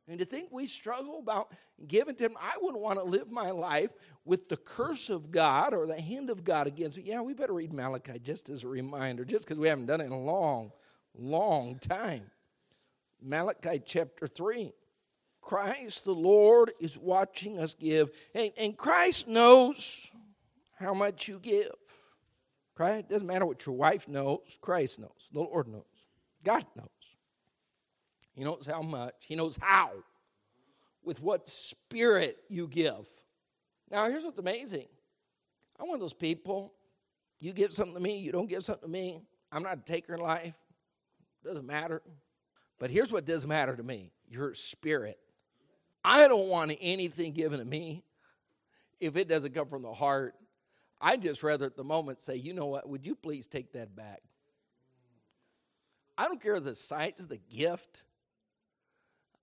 And 0.07 0.19
to 0.19 0.25
think 0.25 0.49
we 0.51 0.65
struggle 0.65 1.19
about 1.19 1.53
giving 1.87 2.15
to 2.15 2.25
Him, 2.25 2.35
I 2.39 2.57
wouldn't 2.59 2.81
want 2.81 2.99
to 2.99 3.05
live 3.05 3.31
my 3.31 3.51
life 3.51 3.91
with 4.25 4.49
the 4.49 4.57
curse 4.57 5.09
of 5.09 5.31
God 5.31 5.73
or 5.73 5.85
the 5.85 6.01
hand 6.01 6.29
of 6.29 6.43
God 6.43 6.67
against 6.67 6.97
me. 6.97 7.03
Yeah, 7.05 7.21
we 7.21 7.33
better 7.33 7.53
read 7.53 7.71
Malachi 7.71 8.19
just 8.19 8.49
as 8.49 8.63
a 8.63 8.67
reminder, 8.67 9.23
just 9.23 9.45
because 9.45 9.59
we 9.59 9.67
haven't 9.67 9.85
done 9.85 10.01
it 10.01 10.05
in 10.05 10.11
a 10.11 10.19
long, 10.19 10.71
long 11.15 11.79
time. 11.79 12.23
Malachi 13.21 13.81
chapter 13.85 14.27
3. 14.27 14.73
Christ 15.41 16.05
the 16.05 16.13
Lord 16.13 16.71
is 16.79 16.97
watching 16.97 17.59
us 17.59 17.73
give. 17.73 18.11
And, 18.33 18.51
and 18.57 18.77
Christ 18.77 19.27
knows 19.27 20.11
how 20.79 20.93
much 20.93 21.27
you 21.27 21.39
give. 21.39 21.73
Christ, 22.75 22.99
it 22.99 23.09
doesn't 23.09 23.27
matter 23.27 23.45
what 23.45 23.65
your 23.65 23.75
wife 23.75 24.07
knows, 24.07 24.57
Christ 24.61 24.99
knows. 24.99 25.29
The 25.33 25.39
Lord 25.39 25.67
knows. 25.67 25.83
God 26.43 26.65
knows. 26.75 26.87
He 28.33 28.43
knows 28.43 28.65
how 28.65 28.81
much. 28.81 29.15
He 29.19 29.35
knows 29.35 29.57
how. 29.61 29.91
With 31.03 31.21
what 31.21 31.49
spirit 31.49 32.37
you 32.47 32.67
give. 32.67 33.07
Now, 33.89 34.09
here's 34.09 34.23
what's 34.23 34.39
amazing. 34.39 34.87
I'm 35.79 35.87
one 35.87 35.95
of 35.95 36.01
those 36.01 36.13
people. 36.13 36.73
You 37.39 37.53
give 37.53 37.73
something 37.73 37.95
to 37.95 37.99
me, 37.99 38.19
you 38.19 38.31
don't 38.31 38.47
give 38.47 38.63
something 38.63 38.87
to 38.87 38.91
me. 38.91 39.21
I'm 39.51 39.63
not 39.63 39.79
a 39.79 39.81
taker 39.81 40.13
in 40.13 40.21
life. 40.21 40.53
Doesn't 41.43 41.65
matter. 41.65 42.01
But 42.79 42.91
here's 42.91 43.11
what 43.11 43.25
does 43.25 43.45
matter 43.45 43.75
to 43.75 43.83
me 43.83 44.11
your 44.29 44.53
spirit. 44.53 45.19
I 46.03 46.27
don't 46.27 46.49
want 46.49 46.71
anything 46.81 47.33
given 47.33 47.59
to 47.59 47.65
me 47.65 48.03
if 48.99 49.15
it 49.15 49.27
doesn't 49.27 49.53
come 49.53 49.67
from 49.67 49.83
the 49.83 49.93
heart. 49.93 50.35
I'd 50.99 51.21
just 51.21 51.43
rather 51.43 51.65
at 51.65 51.75
the 51.75 51.83
moment 51.83 52.21
say, 52.21 52.35
you 52.35 52.53
know 52.53 52.67
what, 52.67 52.87
would 52.87 53.05
you 53.05 53.15
please 53.15 53.47
take 53.47 53.73
that 53.73 53.95
back? 53.95 54.21
I 56.17 56.25
don't 56.25 56.41
care 56.41 56.59
the 56.59 56.75
size 56.75 57.19
of 57.19 57.29
the 57.29 57.37
gift. 57.37 58.03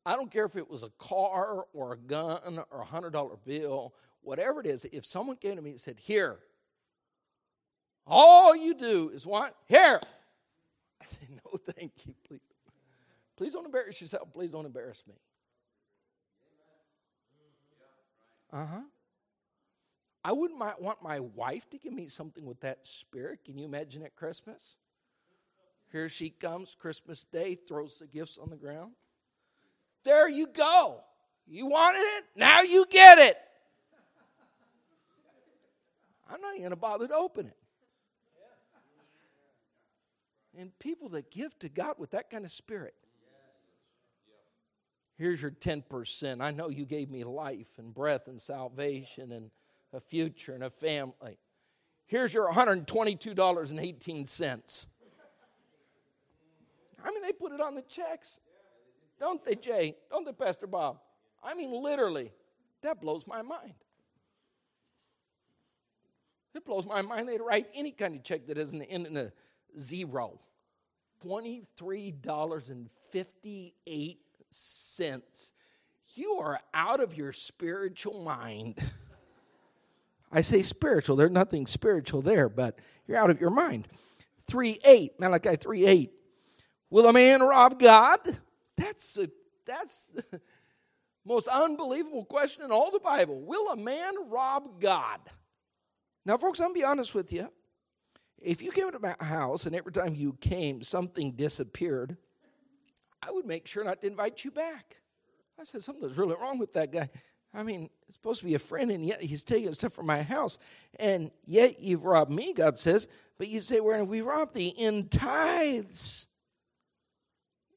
I 0.06 0.14
don't 0.14 0.30
care 0.30 0.44
if 0.44 0.56
it 0.56 0.70
was 0.70 0.84
a 0.84 0.90
car 0.98 1.66
or 1.72 1.92
a 1.92 1.96
gun 1.96 2.62
or 2.70 2.80
a 2.80 2.84
hundred 2.84 3.12
dollar 3.12 3.36
bill, 3.44 3.94
whatever 4.22 4.60
it 4.60 4.66
is. 4.66 4.86
If 4.92 5.04
someone 5.04 5.36
came 5.36 5.56
to 5.56 5.62
me 5.62 5.70
and 5.70 5.80
said, 5.80 5.98
Here, 5.98 6.38
all 8.06 8.54
you 8.54 8.74
do 8.74 9.10
is 9.12 9.26
what? 9.26 9.54
Here. 9.66 10.00
I 11.00 11.04
said, 11.06 11.28
No, 11.30 11.58
thank 11.72 11.92
you. 12.06 12.14
Please. 12.26 12.40
Please 13.36 13.52
don't 13.52 13.66
embarrass 13.66 14.00
yourself. 14.00 14.28
Please 14.32 14.50
don't 14.50 14.66
embarrass 14.66 15.02
me. 15.06 15.14
Uh 18.52 18.66
huh. 18.66 18.80
I 20.24 20.32
wouldn't 20.32 20.58
want 20.58 21.02
my 21.02 21.20
wife 21.20 21.68
to 21.70 21.78
give 21.78 21.92
me 21.92 22.08
something 22.08 22.44
with 22.44 22.60
that 22.60 22.86
spirit. 22.86 23.44
Can 23.44 23.56
you 23.56 23.64
imagine 23.64 24.02
at 24.02 24.16
Christmas? 24.16 24.76
Here 25.90 26.08
she 26.08 26.30
comes, 26.30 26.76
Christmas 26.78 27.24
Day, 27.24 27.54
throws 27.54 27.98
the 27.98 28.06
gifts 28.06 28.36
on 28.36 28.50
the 28.50 28.56
ground. 28.56 28.92
There 30.04 30.28
you 30.28 30.46
go. 30.46 31.00
You 31.46 31.66
wanted 31.66 32.00
it? 32.00 32.24
Now 32.36 32.62
you 32.62 32.84
get 32.90 33.18
it. 33.18 33.38
I'm 36.30 36.40
not 36.40 36.50
even 36.50 36.62
going 36.62 36.70
to 36.70 36.76
bother 36.76 37.08
to 37.08 37.14
open 37.14 37.46
it. 37.46 37.56
And 40.58 40.76
people 40.78 41.08
that 41.10 41.30
give 41.30 41.58
to 41.60 41.68
God 41.68 41.94
with 41.98 42.10
that 42.10 42.30
kind 42.30 42.44
of 42.44 42.50
spirit, 42.50 42.94
Here's 45.18 45.42
your 45.42 45.50
10%. 45.50 46.40
I 46.40 46.52
know 46.52 46.68
you 46.68 46.86
gave 46.86 47.10
me 47.10 47.24
life 47.24 47.66
and 47.76 47.92
breath 47.92 48.28
and 48.28 48.40
salvation 48.40 49.32
and 49.32 49.50
a 49.92 50.00
future 50.00 50.54
and 50.54 50.62
a 50.62 50.70
family. 50.70 51.40
Here's 52.06 52.32
your 52.32 52.52
$122.18. 52.52 54.86
I 57.04 57.10
mean, 57.10 57.22
they 57.22 57.32
put 57.32 57.52
it 57.52 57.60
on 57.60 57.74
the 57.74 57.82
checks. 57.82 58.38
Don't 59.18 59.44
they, 59.44 59.56
Jay? 59.56 59.96
Don't 60.08 60.24
they, 60.24 60.32
Pastor 60.32 60.68
Bob? 60.68 61.00
I 61.42 61.54
mean, 61.54 61.72
literally, 61.72 62.30
that 62.82 63.00
blows 63.00 63.24
my 63.26 63.42
mind. 63.42 63.74
It 66.54 66.64
blows 66.64 66.86
my 66.86 67.02
mind 67.02 67.28
they'd 67.28 67.40
write 67.40 67.66
any 67.74 67.90
kind 67.90 68.14
of 68.14 68.22
check 68.22 68.46
that 68.46 68.56
isn't 68.56 68.82
in 68.82 69.16
a 69.16 69.32
zero. 69.78 70.38
$23.58 71.24 74.16
sense, 74.50 75.52
you 76.14 76.34
are 76.34 76.60
out 76.74 77.00
of 77.00 77.14
your 77.14 77.32
spiritual 77.32 78.22
mind. 78.22 78.78
I 80.32 80.42
say 80.42 80.62
spiritual, 80.62 81.16
there's 81.16 81.30
nothing 81.30 81.66
spiritual 81.66 82.22
there, 82.22 82.48
but 82.48 82.78
you're 83.06 83.16
out 83.16 83.30
of 83.30 83.40
your 83.40 83.50
mind. 83.50 83.88
3 84.46 84.80
8, 84.84 85.20
Malachi 85.20 85.56
3 85.56 85.86
8. 85.86 86.12
Will 86.90 87.08
a 87.08 87.12
man 87.12 87.42
rob 87.42 87.78
God? 87.78 88.20
That's 88.76 89.16
a, 89.18 89.28
that's 89.66 90.06
the 90.08 90.40
most 91.24 91.48
unbelievable 91.48 92.24
question 92.24 92.64
in 92.64 92.72
all 92.72 92.90
the 92.90 93.00
Bible. 93.00 93.40
Will 93.40 93.70
a 93.70 93.76
man 93.76 94.14
rob 94.28 94.80
God? 94.80 95.20
Now, 96.24 96.36
folks, 96.36 96.60
I'm 96.60 96.72
be 96.72 96.84
honest 96.84 97.14
with 97.14 97.32
you. 97.32 97.48
If 98.40 98.62
you 98.62 98.70
came 98.70 98.92
to 98.92 98.98
my 98.98 99.16
house 99.20 99.66
and 99.66 99.74
every 99.74 99.92
time 99.92 100.14
you 100.14 100.34
came, 100.40 100.82
something 100.82 101.32
disappeared, 101.32 102.16
I 103.22 103.30
would 103.30 103.46
make 103.46 103.66
sure 103.66 103.84
not 103.84 104.00
to 104.00 104.06
invite 104.06 104.44
you 104.44 104.50
back. 104.50 104.96
I 105.60 105.64
said, 105.64 105.82
something's 105.82 106.16
really 106.16 106.36
wrong 106.40 106.58
with 106.58 106.72
that 106.74 106.92
guy. 106.92 107.10
I 107.52 107.62
mean, 107.62 107.90
it's 108.06 108.16
supposed 108.16 108.40
to 108.40 108.46
be 108.46 108.54
a 108.54 108.60
friend, 108.60 108.90
and 108.90 109.04
yet 109.04 109.20
he's 109.20 109.42
taking 109.42 109.72
stuff 109.74 109.92
from 109.92 110.06
my 110.06 110.22
house. 110.22 110.58
And 110.98 111.30
yet 111.46 111.80
you've 111.80 112.04
robbed 112.04 112.30
me, 112.30 112.52
God 112.52 112.78
says. 112.78 113.08
But 113.38 113.48
you 113.48 113.60
say, 113.60 113.80
where 113.80 114.04
we 114.04 114.20
robbed 114.20 114.54
thee? 114.54 114.68
In 114.68 115.08
tithes 115.08 116.26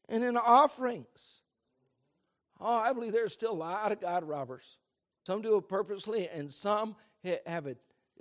and 0.10 0.24
in 0.24 0.38
offerings. 0.38 1.42
Oh, 2.60 2.78
I 2.78 2.94
believe 2.94 3.14
there's 3.14 3.34
still 3.34 3.54
a 3.54 3.54
lot 3.54 3.92
of 3.92 4.00
God 4.00 4.24
robbers. 4.24 4.78
Some 5.26 5.42
do 5.42 5.58
it 5.58 5.68
purposely, 5.68 6.28
and 6.28 6.52
some 6.52 6.96
have 7.46 7.66
it. 7.66 7.78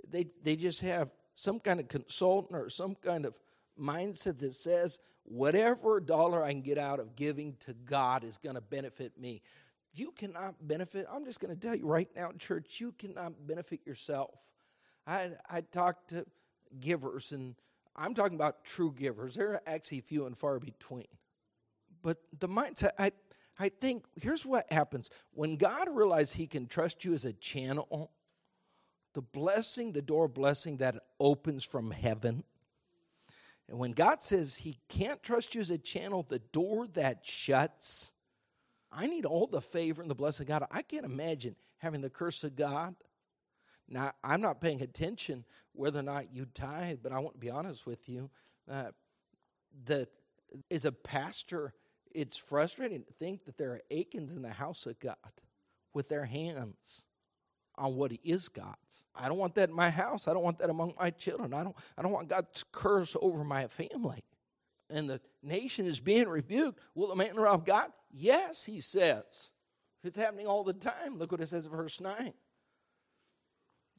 They, 0.09 0.27
they 0.43 0.55
just 0.55 0.81
have 0.81 1.11
some 1.35 1.59
kind 1.59 1.79
of 1.79 1.87
consultant 1.87 2.59
or 2.59 2.69
some 2.69 2.95
kind 2.95 3.25
of 3.25 3.33
mindset 3.79 4.39
that 4.39 4.55
says 4.55 4.99
whatever 5.23 5.99
dollar 5.99 6.43
I 6.43 6.51
can 6.51 6.61
get 6.61 6.77
out 6.77 6.99
of 6.99 7.15
giving 7.15 7.55
to 7.61 7.73
God 7.73 8.23
is 8.23 8.37
going 8.37 8.55
to 8.55 8.61
benefit 8.61 9.17
me. 9.19 9.41
You 9.93 10.11
cannot 10.11 10.55
benefit. 10.67 11.07
I'm 11.11 11.25
just 11.25 11.39
going 11.39 11.53
to 11.53 11.59
tell 11.59 11.75
you 11.75 11.85
right 11.85 12.09
now, 12.15 12.31
church, 12.39 12.79
you 12.79 12.93
cannot 12.97 13.45
benefit 13.45 13.81
yourself. 13.85 14.31
I, 15.05 15.31
I 15.49 15.61
talk 15.61 16.07
to 16.07 16.25
givers, 16.79 17.31
and 17.31 17.55
I'm 17.95 18.13
talking 18.13 18.35
about 18.35 18.63
true 18.63 18.93
givers. 18.97 19.35
They're 19.35 19.61
actually 19.67 20.01
few 20.01 20.25
and 20.25 20.37
far 20.37 20.59
between. 20.59 21.07
But 22.01 22.17
the 22.39 22.47
mindset, 22.47 22.91
I, 22.97 23.11
I 23.59 23.69
think, 23.69 24.05
here's 24.19 24.45
what 24.45 24.71
happens 24.71 25.09
when 25.33 25.57
God 25.57 25.89
realizes 25.89 26.33
He 26.33 26.47
can 26.47 26.67
trust 26.67 27.03
you 27.03 27.13
as 27.13 27.25
a 27.25 27.33
channel, 27.33 28.11
the 29.13 29.21
blessing, 29.21 29.91
the 29.91 30.01
door 30.01 30.27
blessing 30.27 30.77
that 30.77 30.95
opens 31.19 31.65
from 31.65 31.91
heaven 31.91 32.43
and 33.71 33.79
when 33.79 33.93
God 33.93 34.21
says 34.21 34.57
He 34.57 34.77
can't 34.89 35.23
trust 35.23 35.55
you 35.55 35.61
as 35.61 35.69
a 35.69 35.77
channel, 35.77 36.25
the 36.27 36.39
door 36.39 36.87
that 36.87 37.21
shuts, 37.23 38.11
I 38.91 39.07
need 39.07 39.25
all 39.25 39.47
the 39.47 39.61
favor 39.61 40.01
and 40.01 40.11
the 40.11 40.15
blessing 40.15 40.43
of 40.43 40.47
God. 40.49 40.67
I 40.69 40.81
can't 40.81 41.05
imagine 41.05 41.55
having 41.77 42.01
the 42.01 42.09
curse 42.09 42.43
of 42.43 42.57
God. 42.57 42.95
Now, 43.87 44.11
I'm 44.25 44.41
not 44.41 44.59
paying 44.59 44.81
attention 44.81 45.45
whether 45.71 46.01
or 46.01 46.03
not 46.03 46.33
you 46.33 46.47
tithe, 46.53 46.99
but 47.01 47.13
I 47.13 47.19
want 47.19 47.35
to 47.35 47.39
be 47.39 47.49
honest 47.49 47.85
with 47.85 48.09
you. 48.09 48.29
Uh, 48.69 48.91
that 49.85 50.09
as 50.69 50.83
a 50.83 50.91
pastor, 50.91 51.73
it's 52.13 52.35
frustrating 52.35 53.03
to 53.03 53.13
think 53.13 53.45
that 53.45 53.57
there 53.57 53.71
are 53.71 53.81
Achans 53.89 54.33
in 54.33 54.41
the 54.41 54.49
house 54.49 54.85
of 54.85 54.99
God 54.99 55.15
with 55.93 56.09
their 56.09 56.25
hands 56.25 57.05
on 57.81 57.95
what 57.95 58.11
is 58.23 58.47
God's. 58.47 58.77
I 59.15 59.27
don't 59.27 59.37
want 59.37 59.55
that 59.55 59.69
in 59.69 59.75
my 59.75 59.89
house. 59.89 60.27
I 60.27 60.33
don't 60.33 60.43
want 60.43 60.59
that 60.59 60.69
among 60.69 60.93
my 60.99 61.09
children. 61.09 61.53
I 61.53 61.63
don't, 61.63 61.75
I 61.97 62.01
don't 62.01 62.11
want 62.11 62.29
God's 62.29 62.63
curse 62.71 63.15
over 63.21 63.43
my 63.43 63.67
family. 63.67 64.23
And 64.89 65.09
the 65.09 65.19
nation 65.43 65.85
is 65.85 65.99
being 65.99 66.27
rebuked. 66.27 66.79
Will 66.95 67.07
the 67.07 67.15
man 67.15 67.35
rob 67.35 67.65
God? 67.65 67.87
Yes, 68.11 68.63
he 68.63 68.81
says. 68.81 69.23
It's 70.03 70.17
happening 70.17 70.47
all 70.47 70.63
the 70.63 70.73
time. 70.73 71.17
Look 71.17 71.31
what 71.31 71.41
it 71.41 71.49
says 71.49 71.65
in 71.65 71.71
verse 71.71 71.99
9. 71.99 72.33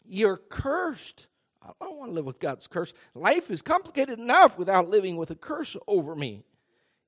You're 0.04 0.36
cursed. 0.36 1.26
I 1.62 1.70
don't 1.80 1.98
want 1.98 2.10
to 2.10 2.14
live 2.14 2.24
with 2.24 2.40
God's 2.40 2.66
curse. 2.66 2.92
Life 3.14 3.50
is 3.50 3.62
complicated 3.62 4.18
enough 4.18 4.58
without 4.58 4.88
living 4.88 5.16
with 5.16 5.30
a 5.30 5.36
curse 5.36 5.76
over 5.86 6.16
me. 6.16 6.44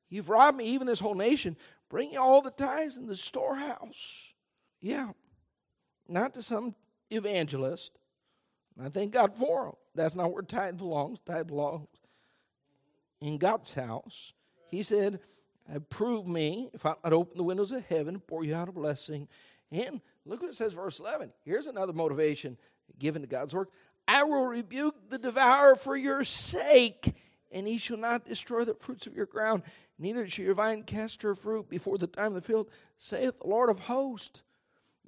You've 0.09 0.29
robbed 0.29 0.59
me, 0.59 0.65
even 0.67 0.87
this 0.87 1.01
whole 1.01 1.15
nation. 1.15 1.57
Bring 1.89 2.17
all 2.17 2.41
the 2.41 2.51
tithes 2.51 2.97
in 2.97 3.07
the 3.07 3.17
storehouse. 3.17 4.33
Yeah, 4.81 5.11
not 6.09 6.35
to 6.35 6.43
some 6.43 6.75
evangelist. 7.11 7.93
I 8.83 8.89
thank 8.89 9.13
God 9.13 9.35
for 9.37 9.65
them. 9.65 9.75
That's 9.95 10.15
not 10.15 10.33
where 10.33 10.43
tithe 10.43 10.79
belongs. 10.79 11.19
Tithe 11.25 11.47
belongs 11.47 11.89
in 13.21 13.39
God's 13.39 13.75
house. 13.75 14.33
He 14.71 14.83
said, 14.83 15.21
Prove 15.89 16.27
me 16.27 16.69
if 16.75 16.85
I 16.85 16.95
not 17.03 17.13
open 17.13 17.39
the 17.39 17.45
windows 17.45 17.73
of 17.73 17.85
heaven, 17.87 18.21
pour 18.21 18.45
you 18.45 18.55
out 18.55 18.69
a 18.69 18.73
blessing. 18.73 19.29
And 19.71 20.01
look 20.27 20.43
what 20.43 20.51
it 20.51 20.57
says, 20.57 20.73
verse 20.73 21.01
11. 21.01 21.33
Here's 21.45 21.67
another 21.67 21.93
motivation 21.93 22.59
given 22.99 23.23
to 23.23 23.29
God's 23.29 23.55
work. 23.55 23.71
I 24.07 24.25
will 24.25 24.45
rebuke 24.45 25.09
the 25.09 25.19
devourer 25.19 25.77
for 25.77 25.97
your 25.97 26.25
sake, 26.25 27.15
and 27.51 27.67
he 27.67 27.79
shall 27.79 27.97
not 27.97 28.27
destroy 28.27 28.65
the 28.65 28.75
fruits 28.75 29.07
of 29.07 29.17
your 29.17 29.27
ground. 29.27 29.63
Neither 29.99 30.29
shall 30.29 30.45
your 30.45 30.55
vine 30.55 30.83
cast 30.83 31.23
her 31.23 31.35
fruit 31.35 31.69
before 31.69 31.99
the 31.99 32.07
time 32.07 32.29
of 32.29 32.35
the 32.35 32.41
field, 32.43 32.69
saith 32.99 33.41
the 33.41 33.47
Lord 33.47 33.71
of 33.71 33.81
hosts. 33.81 34.43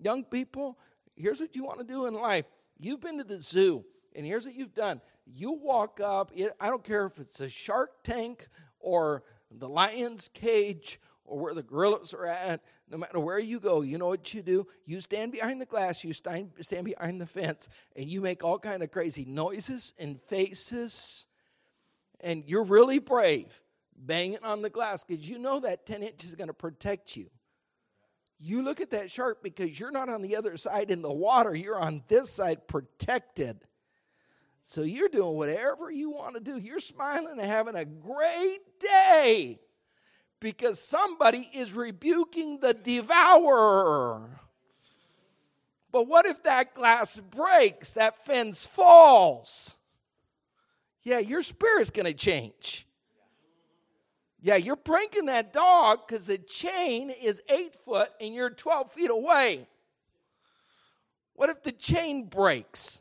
Young 0.01 0.25
people, 0.25 0.79
here's 1.15 1.41
what 1.41 1.55
you 1.55 1.65
want 1.65 1.79
to 1.79 1.85
do 1.85 2.07
in 2.07 2.15
life. 2.15 2.47
You've 2.79 3.01
been 3.01 3.19
to 3.19 3.25
the 3.25 3.41
zoo, 3.41 3.85
and 4.15 4.27
here's 4.27 4.45
what 4.45 4.55
you've 4.55 4.75
done. 4.75 5.01
You 5.27 5.53
walk 5.53 6.01
up, 6.01 6.31
I 6.61 6.69
don't 6.69 6.85
care 6.85 7.07
if 7.07 7.19
it's 7.19 7.41
a 7.41 7.49
shark 7.49 8.03
tank 8.05 8.49
or 8.79 9.23
the 9.51 9.69
lion's 9.69 10.29
cage 10.35 11.01
or 11.25 11.41
where 11.41 11.55
the 11.55 11.63
gorillas 11.63 12.15
are 12.15 12.27
at, 12.27 12.63
no 12.89 12.97
matter 12.97 13.19
where 13.19 13.39
you 13.39 13.59
go, 13.59 13.81
you 13.81 13.99
know 13.99 14.07
what 14.07 14.33
you 14.33 14.43
do? 14.43 14.67
You 14.85 15.01
stand 15.01 15.33
behind 15.33 15.61
the 15.61 15.67
glass, 15.67 16.05
you 16.05 16.13
stand, 16.13 16.53
stand 16.61 16.85
behind 16.85 17.21
the 17.21 17.27
fence, 17.27 17.69
and 17.97 18.09
you 18.09 18.21
make 18.21 18.45
all 18.45 18.59
kind 18.59 18.83
of 18.83 18.93
crazy 18.93 19.25
noises 19.25 19.93
and 19.99 20.21
faces, 20.29 21.27
and 22.21 22.45
you're 22.47 22.63
really 22.63 23.01
brave 23.01 23.61
banging 23.99 24.39
on 24.43 24.63
the 24.63 24.71
glass 24.71 25.03
because 25.03 25.29
you 25.29 25.39
know 25.39 25.59
that 25.61 25.87
10 25.87 26.03
inches 26.03 26.31
is 26.31 26.37
going 26.37 26.49
to 26.49 26.55
protect 26.55 27.17
you. 27.17 27.29
You 28.39 28.63
look 28.63 28.81
at 28.81 28.91
that 28.91 29.11
shark 29.11 29.43
because 29.43 29.79
you're 29.79 29.91
not 29.91 30.09
on 30.09 30.23
the 30.23 30.37
other 30.37 30.57
side 30.57 30.91
in 30.91 31.03
the 31.03 31.13
water, 31.13 31.55
you're 31.55 31.79
on 31.79 32.03
this 32.09 32.31
side 32.31 32.69
protected. 32.69 33.59
So 34.63 34.83
you're 34.83 35.09
doing 35.09 35.37
whatever 35.37 35.91
you 35.91 36.11
want 36.11 36.35
to 36.35 36.41
do. 36.41 36.59
You're 36.59 36.81
smiling 36.81 37.39
and 37.39 37.41
having 37.41 37.77
a 37.77 37.85
great 37.85 38.61
day 38.81 39.61
because 40.41 40.81
somebody 40.81 41.49
is 41.55 41.73
rebuking 41.73 42.59
the 42.61 42.75
devourer. 42.75 44.41
But 45.93 46.09
what 46.09 46.27
if 46.27 46.43
that 46.43 46.75
glass 46.75 47.19
breaks, 47.19 47.95
that 47.95 48.25
fence 48.27 48.67
falls? 48.67 49.77
Yeah, 51.05 51.21
your 51.21 51.43
spirit's 51.43 51.91
going 51.91 52.07
to 52.07 52.13
change. 52.13 52.86
Yeah, 54.47 54.55
you're 54.55 54.77
pranking 54.77 55.27
that 55.27 55.53
dog 55.53 56.07
because 56.07 56.27
the 56.27 56.39
chain 56.39 57.11
is 57.11 57.43
eight 57.49 57.75
foot 57.85 58.11
and 58.21 58.33
you're 58.33 58.51
12 58.51 58.93
feet 58.93 59.11
away. 59.11 59.67
What 61.35 61.51
if 61.51 61.65
the 61.65 61.73
chain 61.73 62.29
breaks? 62.29 63.01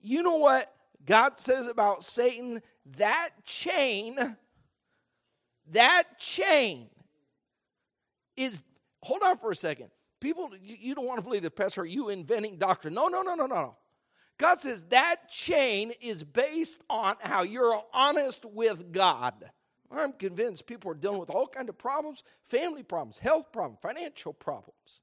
You 0.00 0.24
know 0.24 0.38
what 0.38 0.74
God 1.06 1.38
says 1.38 1.68
about 1.68 2.02
Satan? 2.02 2.62
That 2.96 3.28
chain, 3.44 4.36
that 5.70 6.18
chain 6.18 6.90
is, 8.36 8.60
hold 9.04 9.22
on 9.22 9.38
for 9.38 9.52
a 9.52 9.56
second. 9.56 9.88
People, 10.18 10.50
you 10.60 10.96
don't 10.96 11.06
want 11.06 11.18
to 11.18 11.22
believe 11.22 11.42
that, 11.42 11.54
Pastor, 11.54 11.82
are 11.82 11.86
you 11.86 12.08
inventing 12.08 12.58
doctrine? 12.58 12.94
No, 12.94 13.06
no, 13.06 13.22
no, 13.22 13.36
no, 13.36 13.46
no, 13.46 13.54
no. 13.54 13.76
God 14.36 14.58
says 14.58 14.82
that 14.88 15.28
chain 15.30 15.92
is 16.00 16.24
based 16.24 16.82
on 16.90 17.14
how 17.20 17.44
you're 17.44 17.80
honest 17.94 18.44
with 18.44 18.90
God. 18.90 19.48
I'm 19.92 20.12
convinced 20.12 20.66
people 20.66 20.90
are 20.90 20.94
dealing 20.94 21.20
with 21.20 21.30
all 21.30 21.46
kind 21.46 21.68
of 21.68 21.76
problems, 21.76 22.22
family 22.44 22.82
problems, 22.82 23.18
health 23.18 23.52
problems, 23.52 23.78
financial 23.82 24.32
problems. 24.32 25.00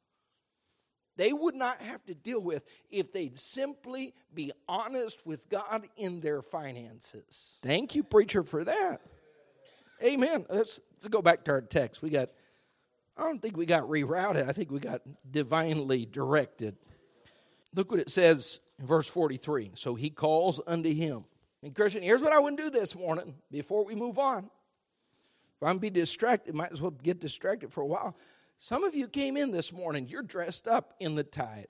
They 1.20 1.34
would 1.34 1.56
not 1.56 1.82
have 1.82 2.04
to 2.06 2.14
deal 2.16 2.40
with 2.40 2.64
if 2.90 3.12
they'd 3.12 3.38
simply 3.38 4.14
be 4.34 4.54
honest 4.70 5.20
with 5.26 5.50
God 5.50 5.86
in 5.98 6.22
their 6.22 6.42
finances. 6.42 7.58
Thank 7.62 7.94
you, 7.94 8.04
preacher, 8.04 8.42
for 8.42 8.64
that. 8.64 9.02
Amen. 10.02 10.46
Let's, 10.50 10.80
let's 11.02 11.10
go 11.10 11.22
back 11.22 11.44
to 11.44 11.52
our 11.52 11.62
text. 11.62 12.02
We 12.02 12.10
got, 12.10 12.30
I 13.18 13.24
don't 13.24 13.42
think 13.42 13.58
we 13.58 13.66
got 13.66 13.84
rerouted. 13.84 14.48
I 14.48 14.54
think 14.54 14.72
we 14.72 14.80
got 14.80 15.02
divinely 15.30 16.06
directed. 16.06 16.78
Look 17.76 17.92
what 17.92 18.00
it 18.00 18.10
says 18.10 18.62
in 18.80 18.88
verse 18.88 19.08
43. 19.08 19.72
So 19.76 19.96
he 19.96 20.10
calls 20.10 20.62
unto 20.66 20.94
him. 20.94 21.26
And 21.62 21.76
Christian, 21.76 22.02
here's 22.02 22.22
what 22.22 22.32
I 22.32 22.40
want 22.40 22.56
to 22.56 22.64
do 22.64 22.70
this 22.70 22.96
morning 22.96 23.36
before 23.52 23.84
we 23.84 23.94
move 23.94 24.18
on. 24.18 24.50
If 25.62 25.68
I'm 25.68 25.78
be 25.78 25.90
distracted, 25.90 26.56
might 26.56 26.72
as 26.72 26.82
well 26.82 26.92
get 26.92 27.20
distracted 27.20 27.72
for 27.74 27.82
a 27.82 27.86
while. 27.86 28.16
Some 28.58 28.84
of 28.84 28.96
you 28.96 29.08
came 29.08 29.36
in 29.36 29.52
this 29.52 29.74
morning, 29.74 30.08
you're 30.08 30.22
dressed 30.22 30.68
up 30.68 30.94
in 31.00 31.16
the 31.16 31.24
tithe. 31.24 31.66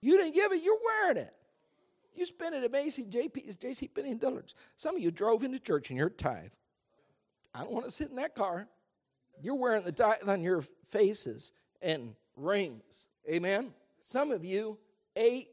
You 0.00 0.16
didn't 0.16 0.34
give 0.34 0.52
it, 0.52 0.62
you're 0.62 0.78
wearing 0.84 1.18
it. 1.18 1.34
You 2.14 2.24
spent 2.26 2.54
it 2.54 2.64
at 2.64 2.70
Macy, 2.70 3.04
JP's, 3.04 3.56
JC 3.56 3.90
and 3.96 4.20
Dillard's. 4.20 4.54
Some 4.76 4.96
of 4.96 5.02
you 5.02 5.10
drove 5.10 5.42
into 5.42 5.58
church 5.58 5.90
in 5.90 5.96
your 5.96 6.10
tithe. 6.10 6.52
I 7.54 7.60
don't 7.60 7.72
want 7.72 7.84
to 7.84 7.90
sit 7.90 8.10
in 8.10 8.16
that 8.16 8.34
car. 8.34 8.68
You're 9.42 9.56
wearing 9.56 9.84
the 9.84 9.92
tithe 9.92 10.28
on 10.28 10.42
your 10.42 10.62
faces 10.90 11.52
and 11.82 12.14
rings. 12.36 13.08
Amen. 13.28 13.72
Some 14.00 14.30
of 14.30 14.44
you 14.44 14.78
ate 15.16 15.48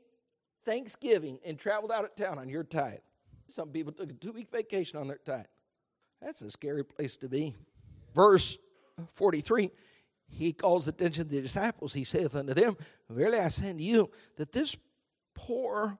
Thanksgiving 0.65 1.39
and 1.45 1.57
traveled 1.57 1.91
out 1.91 2.05
of 2.05 2.15
town 2.15 2.37
on 2.37 2.47
your 2.47 2.63
tithe. 2.63 2.99
Some 3.47 3.69
people 3.69 3.91
took 3.91 4.09
a 4.09 4.13
two 4.13 4.31
week 4.31 4.49
vacation 4.51 4.99
on 4.99 5.07
their 5.07 5.17
tithe. 5.17 5.45
That's 6.21 6.41
a 6.41 6.51
scary 6.51 6.83
place 6.83 7.17
to 7.17 7.29
be. 7.29 7.55
Verse 8.13 8.57
43 9.13 9.71
he 10.31 10.53
calls 10.53 10.87
attention 10.87 11.25
to 11.25 11.35
the 11.35 11.41
disciples. 11.41 11.93
He 11.93 12.03
saith 12.03 12.35
unto 12.35 12.53
them, 12.53 12.77
Verily 13.09 13.37
I 13.37 13.49
say 13.49 13.69
unto 13.69 13.83
you, 13.83 14.09
that 14.37 14.51
this 14.51 14.75
poor 15.35 15.97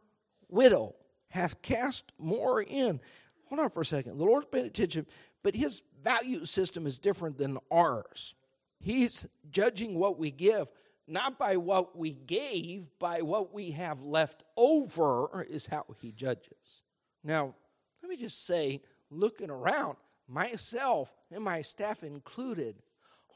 widow 0.48 0.96
hath 1.28 1.62
cast 1.62 2.12
more 2.18 2.62
in. 2.62 3.00
Hold 3.48 3.60
on 3.60 3.70
for 3.70 3.82
a 3.82 3.86
second. 3.86 4.18
The 4.18 4.24
Lord's 4.24 4.48
paying 4.50 4.66
attention, 4.66 5.06
but 5.44 5.56
his 5.56 5.82
value 6.02 6.46
system 6.46 6.88
is 6.88 6.98
different 6.98 7.38
than 7.38 7.58
ours. 7.70 8.36
He's 8.80 9.28
judging 9.52 9.96
what 9.96 10.18
we 10.18 10.32
give, 10.32 10.68
not 11.08 11.38
by 11.38 11.58
what 11.58 11.98
we 11.98 12.12
gave, 12.12 12.88
by 13.00 13.22
what 13.22 13.54
we 13.54 13.72
have 13.72 14.02
left 14.02 14.44
over, 14.56 15.46
is 15.50 15.68
how 15.68 15.86
he 16.02 16.12
judges. 16.12 16.82
Now, 17.24 17.54
let 18.02 18.10
me 18.10 18.16
just 18.16 18.48
say, 18.48 18.82
looking 19.10 19.50
around, 19.50 19.98
myself 20.32 21.14
and 21.32 21.44
my 21.44 21.62
staff 21.62 22.04
included, 22.04 22.76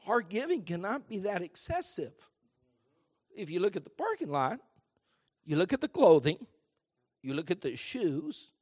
our 0.06 0.20
giving 0.20 0.62
cannot 0.62 1.08
be 1.08 1.18
that 1.18 1.42
excessive. 1.42 2.12
If 3.34 3.50
you 3.50 3.60
look 3.60 3.76
at 3.76 3.84
the 3.84 3.90
parking 3.90 4.30
lot, 4.30 4.60
you 5.44 5.56
look 5.56 5.72
at 5.72 5.80
the 5.80 5.88
clothing, 5.88 6.38
you 7.22 7.34
look 7.34 7.50
at 7.50 7.60
the 7.60 7.76
shoes, 7.76 8.52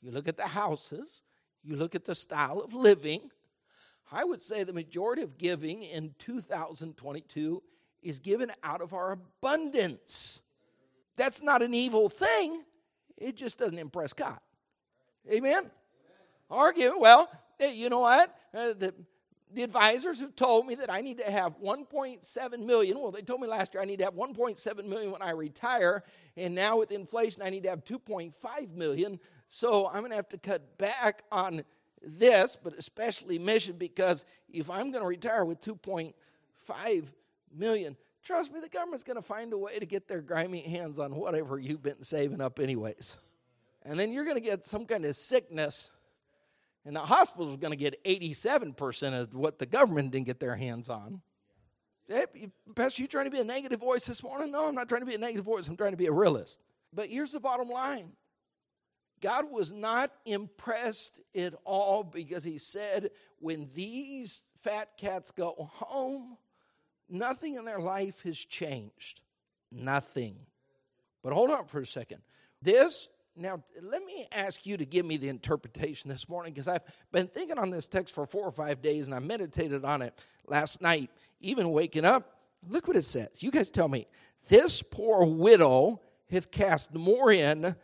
you 0.00 0.10
look 0.10 0.28
at 0.28 0.36
the 0.36 0.46
houses, 0.46 1.22
you 1.62 1.76
look 1.76 1.94
at 1.94 2.04
the 2.04 2.14
style 2.14 2.60
of 2.60 2.74
living, 2.74 3.30
I 4.10 4.24
would 4.24 4.42
say 4.42 4.64
the 4.64 4.72
majority 4.72 5.22
of 5.22 5.38
giving 5.38 5.82
in 5.82 6.14
2022 6.18 7.62
is 8.02 8.18
given 8.18 8.52
out 8.62 8.80
of 8.80 8.92
our 8.92 9.12
abundance. 9.12 10.40
That's 11.16 11.42
not 11.42 11.62
an 11.62 11.74
evil 11.74 12.08
thing, 12.08 12.62
it 13.16 13.36
just 13.36 13.58
doesn't 13.58 13.78
impress 13.78 14.12
God. 14.12 14.38
Amen? 15.30 15.70
Argue, 16.50 16.94
well, 16.98 17.30
you 17.60 17.88
know 17.88 18.00
what? 18.00 18.34
Uh, 18.52 18.72
the, 18.72 18.94
the 19.52 19.62
advisors 19.62 20.20
have 20.20 20.34
told 20.34 20.66
me 20.66 20.74
that 20.76 20.90
I 20.90 21.00
need 21.00 21.18
to 21.18 21.30
have 21.30 21.60
1.7 21.60 22.58
million. 22.64 22.98
Well, 22.98 23.12
they 23.12 23.22
told 23.22 23.40
me 23.40 23.46
last 23.46 23.74
year 23.74 23.82
I 23.82 23.86
need 23.86 23.98
to 23.98 24.04
have 24.04 24.14
1.7 24.14 24.84
million 24.86 25.12
when 25.12 25.22
I 25.22 25.30
retire, 25.30 26.02
and 26.36 26.54
now 26.54 26.78
with 26.78 26.90
inflation 26.90 27.42
I 27.42 27.50
need 27.50 27.62
to 27.64 27.70
have 27.70 27.84
2.5 27.84 28.74
million. 28.74 29.20
So 29.48 29.86
I'm 29.86 30.00
going 30.00 30.10
to 30.10 30.16
have 30.16 30.28
to 30.30 30.38
cut 30.38 30.78
back 30.78 31.22
on 31.30 31.62
this, 32.02 32.56
but 32.62 32.74
especially 32.76 33.38
mission 33.38 33.76
because 33.76 34.24
if 34.52 34.70
I'm 34.70 34.90
going 34.90 35.02
to 35.02 35.08
retire 35.08 35.44
with 35.44 35.60
2.5 35.60 37.04
million, 37.56 37.96
trust 38.22 38.52
me, 38.52 38.60
the 38.60 38.68
government's 38.68 39.04
going 39.04 39.16
to 39.16 39.22
find 39.22 39.52
a 39.52 39.58
way 39.58 39.78
to 39.78 39.86
get 39.86 40.08
their 40.08 40.20
grimy 40.20 40.62
hands 40.62 40.98
on 40.98 41.14
whatever 41.14 41.58
you've 41.58 41.82
been 41.82 42.02
saving 42.02 42.40
up, 42.40 42.58
anyways. 42.58 43.16
And 43.82 43.98
then 44.00 44.12
you're 44.12 44.24
going 44.24 44.36
to 44.36 44.40
get 44.40 44.66
some 44.66 44.86
kind 44.86 45.04
of 45.04 45.14
sickness, 45.14 45.90
and 46.84 46.94
the 46.94 47.00
hospital's 47.00 47.56
going 47.56 47.70
to 47.70 47.76
get 47.76 48.02
87% 48.04 49.20
of 49.20 49.34
what 49.34 49.58
the 49.58 49.66
government 49.66 50.10
didn't 50.10 50.26
get 50.26 50.40
their 50.40 50.56
hands 50.56 50.88
on. 50.88 51.20
Eh, 52.10 52.26
hey, 52.34 52.50
Pastor, 52.74 53.02
you 53.02 53.08
trying 53.08 53.24
to 53.24 53.30
be 53.30 53.40
a 53.40 53.44
negative 53.44 53.80
voice 53.80 54.06
this 54.06 54.22
morning? 54.22 54.52
No, 54.52 54.68
I'm 54.68 54.74
not 54.74 54.88
trying 54.88 55.00
to 55.00 55.06
be 55.06 55.14
a 55.14 55.18
negative 55.18 55.44
voice. 55.44 55.66
I'm 55.66 55.76
trying 55.76 55.92
to 55.92 55.96
be 55.96 56.06
a 56.06 56.12
realist. 56.12 56.60
But 56.92 57.08
here's 57.08 57.32
the 57.32 57.40
bottom 57.40 57.68
line 57.68 58.12
God 59.20 59.50
was 59.50 59.72
not 59.72 60.12
impressed 60.26 61.20
at 61.34 61.54
all 61.64 62.04
because 62.04 62.44
he 62.44 62.58
said, 62.58 63.10
when 63.38 63.70
these 63.74 64.42
fat 64.58 64.98
cats 64.98 65.30
go 65.30 65.70
home, 65.72 66.36
nothing 67.08 67.54
in 67.54 67.64
their 67.64 67.80
life 67.80 68.22
has 68.24 68.38
changed. 68.38 69.22
Nothing. 69.72 70.36
But 71.22 71.32
hold 71.32 71.50
on 71.50 71.66
for 71.66 71.80
a 71.80 71.86
second. 71.86 72.18
This, 72.60 73.08
now 73.36 73.62
let 73.82 74.04
me 74.04 74.26
ask 74.32 74.64
you 74.64 74.76
to 74.76 74.84
give 74.84 75.04
me 75.04 75.16
the 75.16 75.28
interpretation 75.28 76.08
this 76.08 76.28
morning 76.28 76.52
because 76.52 76.68
I've 76.68 76.82
been 77.12 77.26
thinking 77.26 77.58
on 77.58 77.70
this 77.70 77.88
text 77.88 78.14
for 78.14 78.26
four 78.26 78.44
or 78.44 78.52
five 78.52 78.80
days 78.80 79.06
and 79.06 79.14
I 79.14 79.18
meditated 79.18 79.84
on 79.84 80.02
it 80.02 80.18
last 80.46 80.80
night, 80.80 81.10
even 81.40 81.70
waking 81.70 82.04
up. 82.04 82.38
Look 82.68 82.86
what 82.86 82.96
it 82.96 83.04
says. 83.04 83.28
You 83.40 83.50
guys 83.50 83.70
tell 83.70 83.88
me. 83.88 84.06
This 84.48 84.82
poor 84.82 85.24
widow 85.24 86.00
hath 86.30 86.50
cast 86.50 86.94
more 86.94 87.32
in 87.32 87.74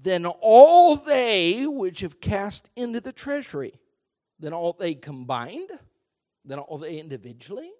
than 0.00 0.26
all 0.26 0.96
they 0.96 1.66
which 1.66 2.00
have 2.00 2.20
cast 2.20 2.70
into 2.76 3.00
the 3.00 3.12
treasury, 3.12 3.74
than 4.38 4.52
all 4.52 4.74
they 4.78 4.94
combined, 4.94 5.70
than 6.44 6.58
all 6.58 6.78
they 6.78 6.98
individually. 6.98 7.70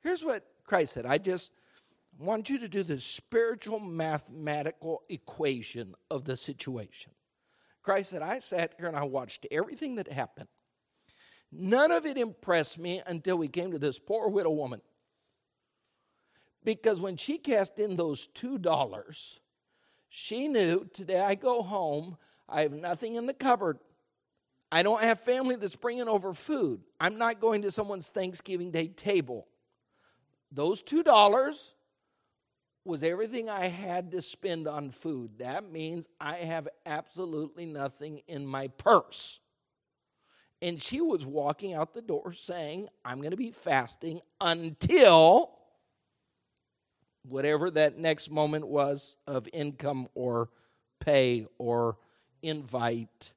Here's 0.00 0.24
what 0.24 0.46
Christ 0.64 0.92
said 0.92 1.06
I 1.06 1.18
just 1.18 1.50
want 2.18 2.50
you 2.50 2.58
to 2.58 2.68
do 2.68 2.82
the 2.82 3.00
spiritual 3.00 3.80
mathematical 3.80 5.02
equation 5.08 5.94
of 6.10 6.24
the 6.24 6.36
situation. 6.36 7.12
Christ 7.82 8.10
said, 8.10 8.22
I 8.22 8.38
sat 8.38 8.74
here 8.78 8.86
and 8.86 8.96
I 8.96 9.04
watched 9.04 9.46
everything 9.50 9.96
that 9.96 10.10
happened. 10.10 10.48
None 11.50 11.90
of 11.90 12.06
it 12.06 12.16
impressed 12.16 12.78
me 12.78 13.02
until 13.06 13.36
we 13.36 13.48
came 13.48 13.72
to 13.72 13.78
this 13.78 13.98
poor 13.98 14.28
widow 14.28 14.50
woman. 14.50 14.80
Because 16.64 17.00
when 17.00 17.16
she 17.16 17.38
cast 17.38 17.78
in 17.78 17.96
those 17.96 18.28
two 18.28 18.56
dollars, 18.56 19.40
she 20.08 20.46
knew 20.46 20.88
today 20.94 21.20
I 21.20 21.34
go 21.34 21.62
home, 21.62 22.16
I 22.48 22.62
have 22.62 22.72
nothing 22.72 23.16
in 23.16 23.26
the 23.26 23.34
cupboard. 23.34 23.78
I 24.70 24.82
don't 24.82 25.02
have 25.02 25.20
family 25.20 25.56
that's 25.56 25.76
bringing 25.76 26.08
over 26.08 26.32
food. 26.32 26.80
I'm 26.98 27.18
not 27.18 27.40
going 27.40 27.62
to 27.62 27.70
someone's 27.70 28.08
Thanksgiving 28.08 28.70
Day 28.70 28.88
table. 28.88 29.46
Those 30.50 30.82
$2 30.82 31.72
was 32.84 33.02
everything 33.02 33.48
I 33.48 33.68
had 33.68 34.10
to 34.12 34.22
spend 34.22 34.66
on 34.66 34.90
food. 34.90 35.38
That 35.38 35.70
means 35.70 36.08
I 36.20 36.36
have 36.36 36.68
absolutely 36.84 37.64
nothing 37.64 38.22
in 38.26 38.46
my 38.46 38.68
purse. 38.68 39.40
And 40.60 40.80
she 40.80 41.00
was 41.00 41.26
walking 41.26 41.74
out 41.74 41.94
the 41.94 42.02
door 42.02 42.32
saying, 42.32 42.88
I'm 43.04 43.18
going 43.18 43.32
to 43.32 43.36
be 43.36 43.50
fasting 43.50 44.20
until 44.40 45.50
whatever 47.22 47.70
that 47.70 47.98
next 47.98 48.30
moment 48.30 48.66
was 48.66 49.16
of 49.26 49.48
income 49.52 50.08
or 50.14 50.50
pay 51.00 51.46
or 51.58 51.96
invite. 52.42 53.32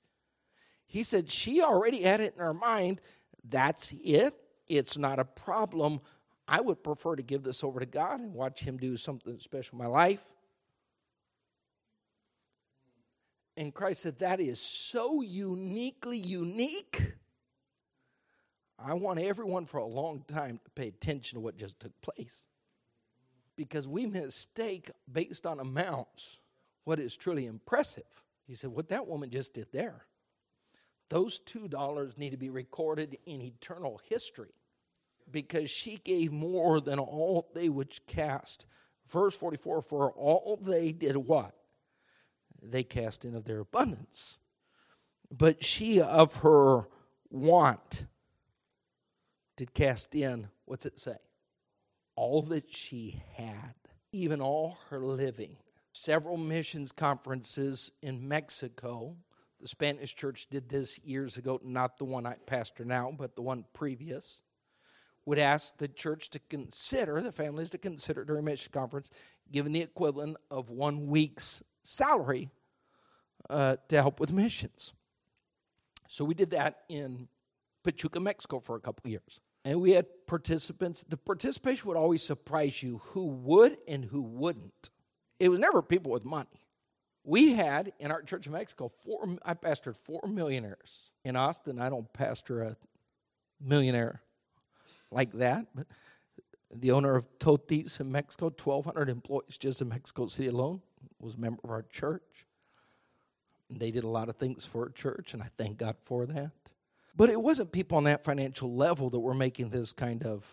He 0.86 1.04
said 1.04 1.32
she 1.32 1.62
already 1.62 2.04
had 2.04 2.22
it 2.22 2.34
in 2.36 2.40
her 2.40 2.54
mind. 2.54 3.02
That's 3.48 3.94
it. 4.04 4.36
It's 4.68 4.98
not 4.98 5.20
a 5.20 5.26
problem. 5.26 6.02
I 6.48 6.62
would 6.62 6.84
prefer 6.84 7.16
to 7.16 7.24
give 7.24 7.44
this 7.44 7.64
over 7.64 7.80
to 7.80 7.86
God 7.86 8.20
and 8.20 8.34
watch 8.34 8.62
Him 8.62 8.78
do 8.78 8.98
something 8.98 9.40
special 9.40 9.78
in 9.78 9.84
my 9.84 9.90
life. 9.90 10.26
And 13.58 13.74
Christ 13.74 14.02
said, 14.02 14.20
That 14.20 14.40
is 14.40 14.60
so 14.60 15.22
uniquely 15.22 16.18
unique. 16.18 17.14
I 18.78 18.94
want 18.94 19.20
everyone 19.20 19.66
for 19.66 19.78
a 19.78 19.86
long 19.86 20.24
time 20.28 20.60
to 20.64 20.72
pay 20.72 20.90
attention 20.90 21.38
to 21.38 21.40
what 21.40 21.58
just 21.58 21.80
took 21.80 22.00
place 22.02 22.44
because 23.56 23.88
we 23.88 24.06
mistake 24.06 24.92
based 25.12 25.46
on 25.46 25.60
amounts 25.60 26.40
what 26.84 27.00
is 27.00 27.16
truly 27.16 27.46
impressive. 27.46 28.04
He 28.46 28.56
said, 28.56 28.72
What 28.72 28.90
that 28.90 29.08
woman 29.08 29.30
just 29.30 29.54
did 29.54 29.68
there, 29.72 30.06
those 31.10 31.40
$2 31.40 32.18
need 32.18 32.32
to 32.32 32.38
be 32.38 32.50
recorded 32.50 33.18
in 33.26 33.42
eternal 33.42 34.00
history 34.10 34.54
because 35.30 35.70
she 35.70 35.98
gave 35.98 36.32
more 36.32 36.80
than 36.80 37.00
all 37.00 37.50
they 37.54 37.70
which 37.70 38.02
cast. 38.08 38.66
Verse 39.10 39.36
44 39.36 39.82
For 39.82 40.12
all 40.12 40.60
they 40.62 40.92
did 40.92 41.18
what? 41.18 41.56
They 42.62 42.84
cast 42.84 43.26
in 43.26 43.36
of 43.36 43.46
their 43.46 43.60
abundance. 43.60 44.38
But 45.32 45.64
she 45.64 46.02
of 46.02 46.38
her 46.38 46.88
want 47.30 48.06
did 49.58 49.74
cast 49.74 50.16
in, 50.16 50.50
what's 50.66 50.86
it 50.86 51.00
say? 51.00 51.18
all 52.16 52.42
that 52.42 52.74
she 52.74 53.22
had, 53.36 53.74
even 54.12 54.42
all 54.42 54.78
her 54.90 55.00
living. 55.00 55.58
Several 55.94 56.38
missions 56.38 56.92
conferences 56.92 57.92
in 58.02 58.28
Mexico. 58.28 59.16
The 59.62 59.68
Spanish 59.68 60.16
church 60.16 60.48
did 60.50 60.70
this 60.70 61.00
years 61.00 61.38
ago, 61.38 61.60
not 61.64 61.98
the 61.98 62.06
one 62.06 62.26
I 62.26 62.36
pastor 62.46 62.86
now, 62.86 63.14
but 63.18 63.36
the 63.36 63.42
one 63.42 63.66
previous. 63.74 64.42
Would 65.26 65.40
ask 65.40 65.78
the 65.78 65.88
church 65.88 66.30
to 66.32 66.40
consider, 66.50 67.20
the 67.20 67.32
families 67.32 67.72
to 67.72 67.78
consider 67.78 68.24
during 68.24 68.46
mission 68.46 68.72
conference, 68.72 69.10
giving 69.52 69.74
the 69.74 69.82
equivalent 69.82 70.38
of 70.52 70.70
one 70.70 71.08
week's 71.08 71.64
salary 71.84 72.50
uh, 73.50 73.78
to 73.90 74.02
help 74.02 74.20
with 74.20 74.32
missions. 74.32 74.94
So 76.08 76.24
we 76.24 76.36
did 76.36 76.52
that 76.52 76.82
in 76.90 77.28
Pachuca, 77.84 78.20
Mexico 78.20 78.60
for 78.60 78.76
a 78.76 78.80
couple 78.80 79.10
years 79.10 79.40
and 79.66 79.82
we 79.82 79.92
had 79.92 80.06
participants. 80.28 81.04
The 81.10 81.18
participation 81.18 81.88
would 81.88 81.98
always 81.98 82.24
surprise 82.24 82.82
you 82.82 83.02
who 83.06 83.26
would 83.26 83.78
and 83.88 84.06
who 84.06 84.22
wouldn't. 84.22 84.92
It 85.40 85.50
was 85.50 85.60
never 85.60 85.82
people 85.82 86.12
with 86.12 86.24
money. 86.24 86.68
We 87.24 87.54
had 87.54 87.92
in 88.00 88.12
our 88.12 88.22
church 88.22 88.46
in 88.46 88.54
Mexico 88.54 88.92
four. 89.04 89.38
I 89.44 89.56
pastored 89.56 89.98
four 89.98 90.22
millionaires 90.30 91.10
in 91.26 91.36
Austin. 91.36 91.82
I 91.82 91.90
don't 91.90 92.12
pastor 92.14 92.62
a 92.62 92.78
millionaire 93.60 94.22
like 95.12 95.32
that, 95.34 95.68
but 95.74 95.88
the 96.74 96.92
owner 96.92 97.16
of 97.16 97.28
Totis 97.40 98.00
in 98.00 98.12
Mexico, 98.12 98.46
1,200 98.46 99.10
employees 99.10 99.58
just 99.58 99.82
in 99.82 99.90
Mexico 99.90 100.28
City 100.28 100.50
alone, 100.50 100.82
was 101.20 101.36
a 101.36 101.40
member 101.40 101.62
of 101.64 101.72
our 101.72 101.84
church. 101.84 102.46
And 103.70 103.80
they 103.80 103.92
did 103.92 104.04
a 104.04 104.10
lot 104.10 104.30
of 104.30 104.36
things 104.36 104.66
for 104.66 104.84
our 104.84 104.90
church, 104.90 105.34
and 105.34 105.42
I 105.42 105.50
thank 105.58 105.78
God 105.78 105.96
for 106.02 106.26
that. 106.26 106.52
But 107.16 107.30
it 107.30 107.42
wasn't 107.42 107.72
people 107.72 107.98
on 107.98 108.04
that 108.04 108.24
financial 108.24 108.76
level 108.76 109.10
that 109.10 109.20
were 109.20 109.34
making 109.34 109.70
this 109.70 109.94
kind 109.94 110.24
of 110.24 110.46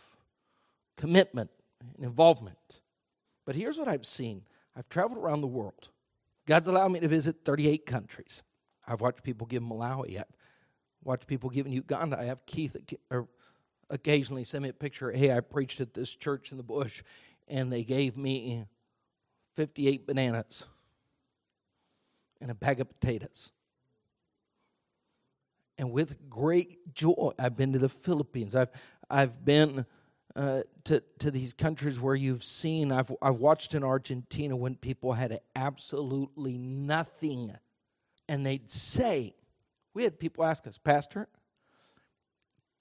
commitment 0.97 1.51
and 1.97 2.05
involvement. 2.05 2.81
But 3.45 3.57
here's 3.57 3.77
what 3.77 3.89
I've 3.89 4.07
seen 4.07 4.43
I've 4.77 4.89
traveled 4.89 5.19
around 5.19 5.41
the 5.41 5.49
world. 5.49 5.89
God's 6.47 6.67
allowed 6.67 6.89
me 6.89 7.01
to 7.01 7.09
visit 7.09 7.45
38 7.45 7.87
countries. 7.87 8.43
I've 8.87 9.01
watched 9.01 9.23
people 9.23 9.47
give 9.47 9.63
Malawi. 9.63 10.19
I've 10.19 10.25
watched 11.05 11.27
people 11.27 11.51
give 11.51 11.67
in 11.67 11.73
Uganda. 11.73 12.19
I 12.19 12.25
have 12.25 12.45
Keith 12.47 12.77
occasionally 13.93 14.43
send 14.43 14.65
me 14.65 14.71
a 14.71 14.73
picture. 14.73 15.13
Hey, 15.13 15.33
I 15.33 15.39
preached 15.39 15.81
at 15.81 15.95
this 15.95 16.11
church 16.11 16.51
in 16.51 16.57
the 16.57 16.65
bush, 16.65 17.05
and 17.47 17.73
they 17.73 17.85
gave 17.85 18.17
me 18.17 18.65
58 19.55 20.07
bananas 20.07 20.67
and 22.41 22.51
a 22.51 22.55
bag 22.55 22.81
of 22.81 22.89
potatoes 22.89 23.53
and 25.79 25.91
with 25.91 26.31
great 26.31 26.95
joy. 26.95 27.33
I've 27.39 27.57
been 27.57 27.73
to 27.73 27.79
the 27.79 27.89
Philippines. 27.89 28.55
I've 28.55 28.71
I've 29.11 29.45
been 29.45 29.85
uh, 30.37 30.63
to 30.85 31.03
to 31.19 31.31
these 31.31 31.53
countries 31.53 32.01
where 32.01 32.15
you've 32.15 32.45
seen. 32.45 32.93
I've 32.93 33.13
I've 33.21 33.37
watched 33.37 33.75
in 33.75 33.83
Argentina 33.83 34.57
when 34.57 34.77
people 34.77 35.13
had 35.13 35.41
absolutely 35.57 36.57
nothing, 36.59 37.55
and 38.29 38.47
they'd 38.47 38.71
say, 38.71 39.35
we 39.95 40.05
had 40.05 40.19
people 40.19 40.45
ask 40.45 40.67
us, 40.67 40.79
Pastor, 40.79 41.29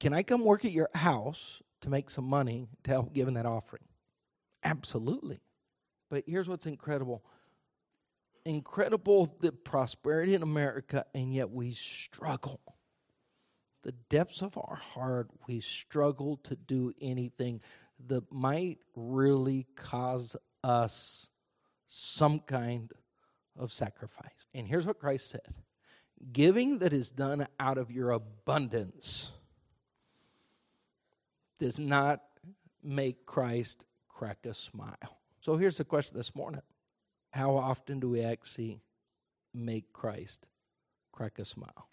can 0.01 0.13
I 0.13 0.23
come 0.23 0.43
work 0.43 0.65
at 0.65 0.71
your 0.71 0.89
house 0.95 1.61
to 1.81 1.89
make 1.89 2.09
some 2.09 2.25
money 2.25 2.67
to 2.85 2.89
help 2.89 3.13
giving 3.13 3.35
that 3.35 3.45
offering? 3.45 3.83
Absolutely. 4.63 5.39
But 6.09 6.23
here's 6.25 6.49
what's 6.49 6.65
incredible 6.65 7.23
incredible 8.43 9.37
the 9.41 9.51
prosperity 9.51 10.33
in 10.33 10.41
America, 10.41 11.05
and 11.13 11.31
yet 11.31 11.51
we 11.51 11.75
struggle 11.75 12.59
the 13.83 13.91
depths 14.09 14.41
of 14.41 14.57
our 14.57 14.75
heart, 14.75 15.29
we 15.47 15.59
struggle 15.59 16.37
to 16.37 16.55
do 16.55 16.91
anything 16.99 17.61
that 18.07 18.23
might 18.31 18.79
really 18.95 19.67
cause 19.75 20.35
us 20.63 21.27
some 21.87 22.39
kind 22.39 22.91
of 23.55 23.71
sacrifice. 23.71 24.47
And 24.55 24.67
here's 24.67 24.87
what 24.87 24.97
Christ 24.97 25.29
said 25.29 25.53
giving 26.31 26.79
that 26.79 26.91
is 26.91 27.11
done 27.11 27.45
out 27.59 27.77
of 27.77 27.91
your 27.91 28.09
abundance 28.09 29.29
does 31.61 31.77
not 31.77 32.21
make 32.81 33.23
Christ 33.27 33.85
crack 34.09 34.47
a 34.47 34.53
smile. 34.55 35.19
So 35.41 35.57
here's 35.57 35.77
the 35.77 35.85
question 35.85 36.17
this 36.17 36.35
morning 36.35 36.63
How 37.29 37.55
often 37.55 37.99
do 37.99 38.09
we 38.09 38.23
actually 38.23 38.81
make 39.53 39.93
Christ 39.93 40.47
crack 41.11 41.37
a 41.37 41.45
smile? 41.45 41.87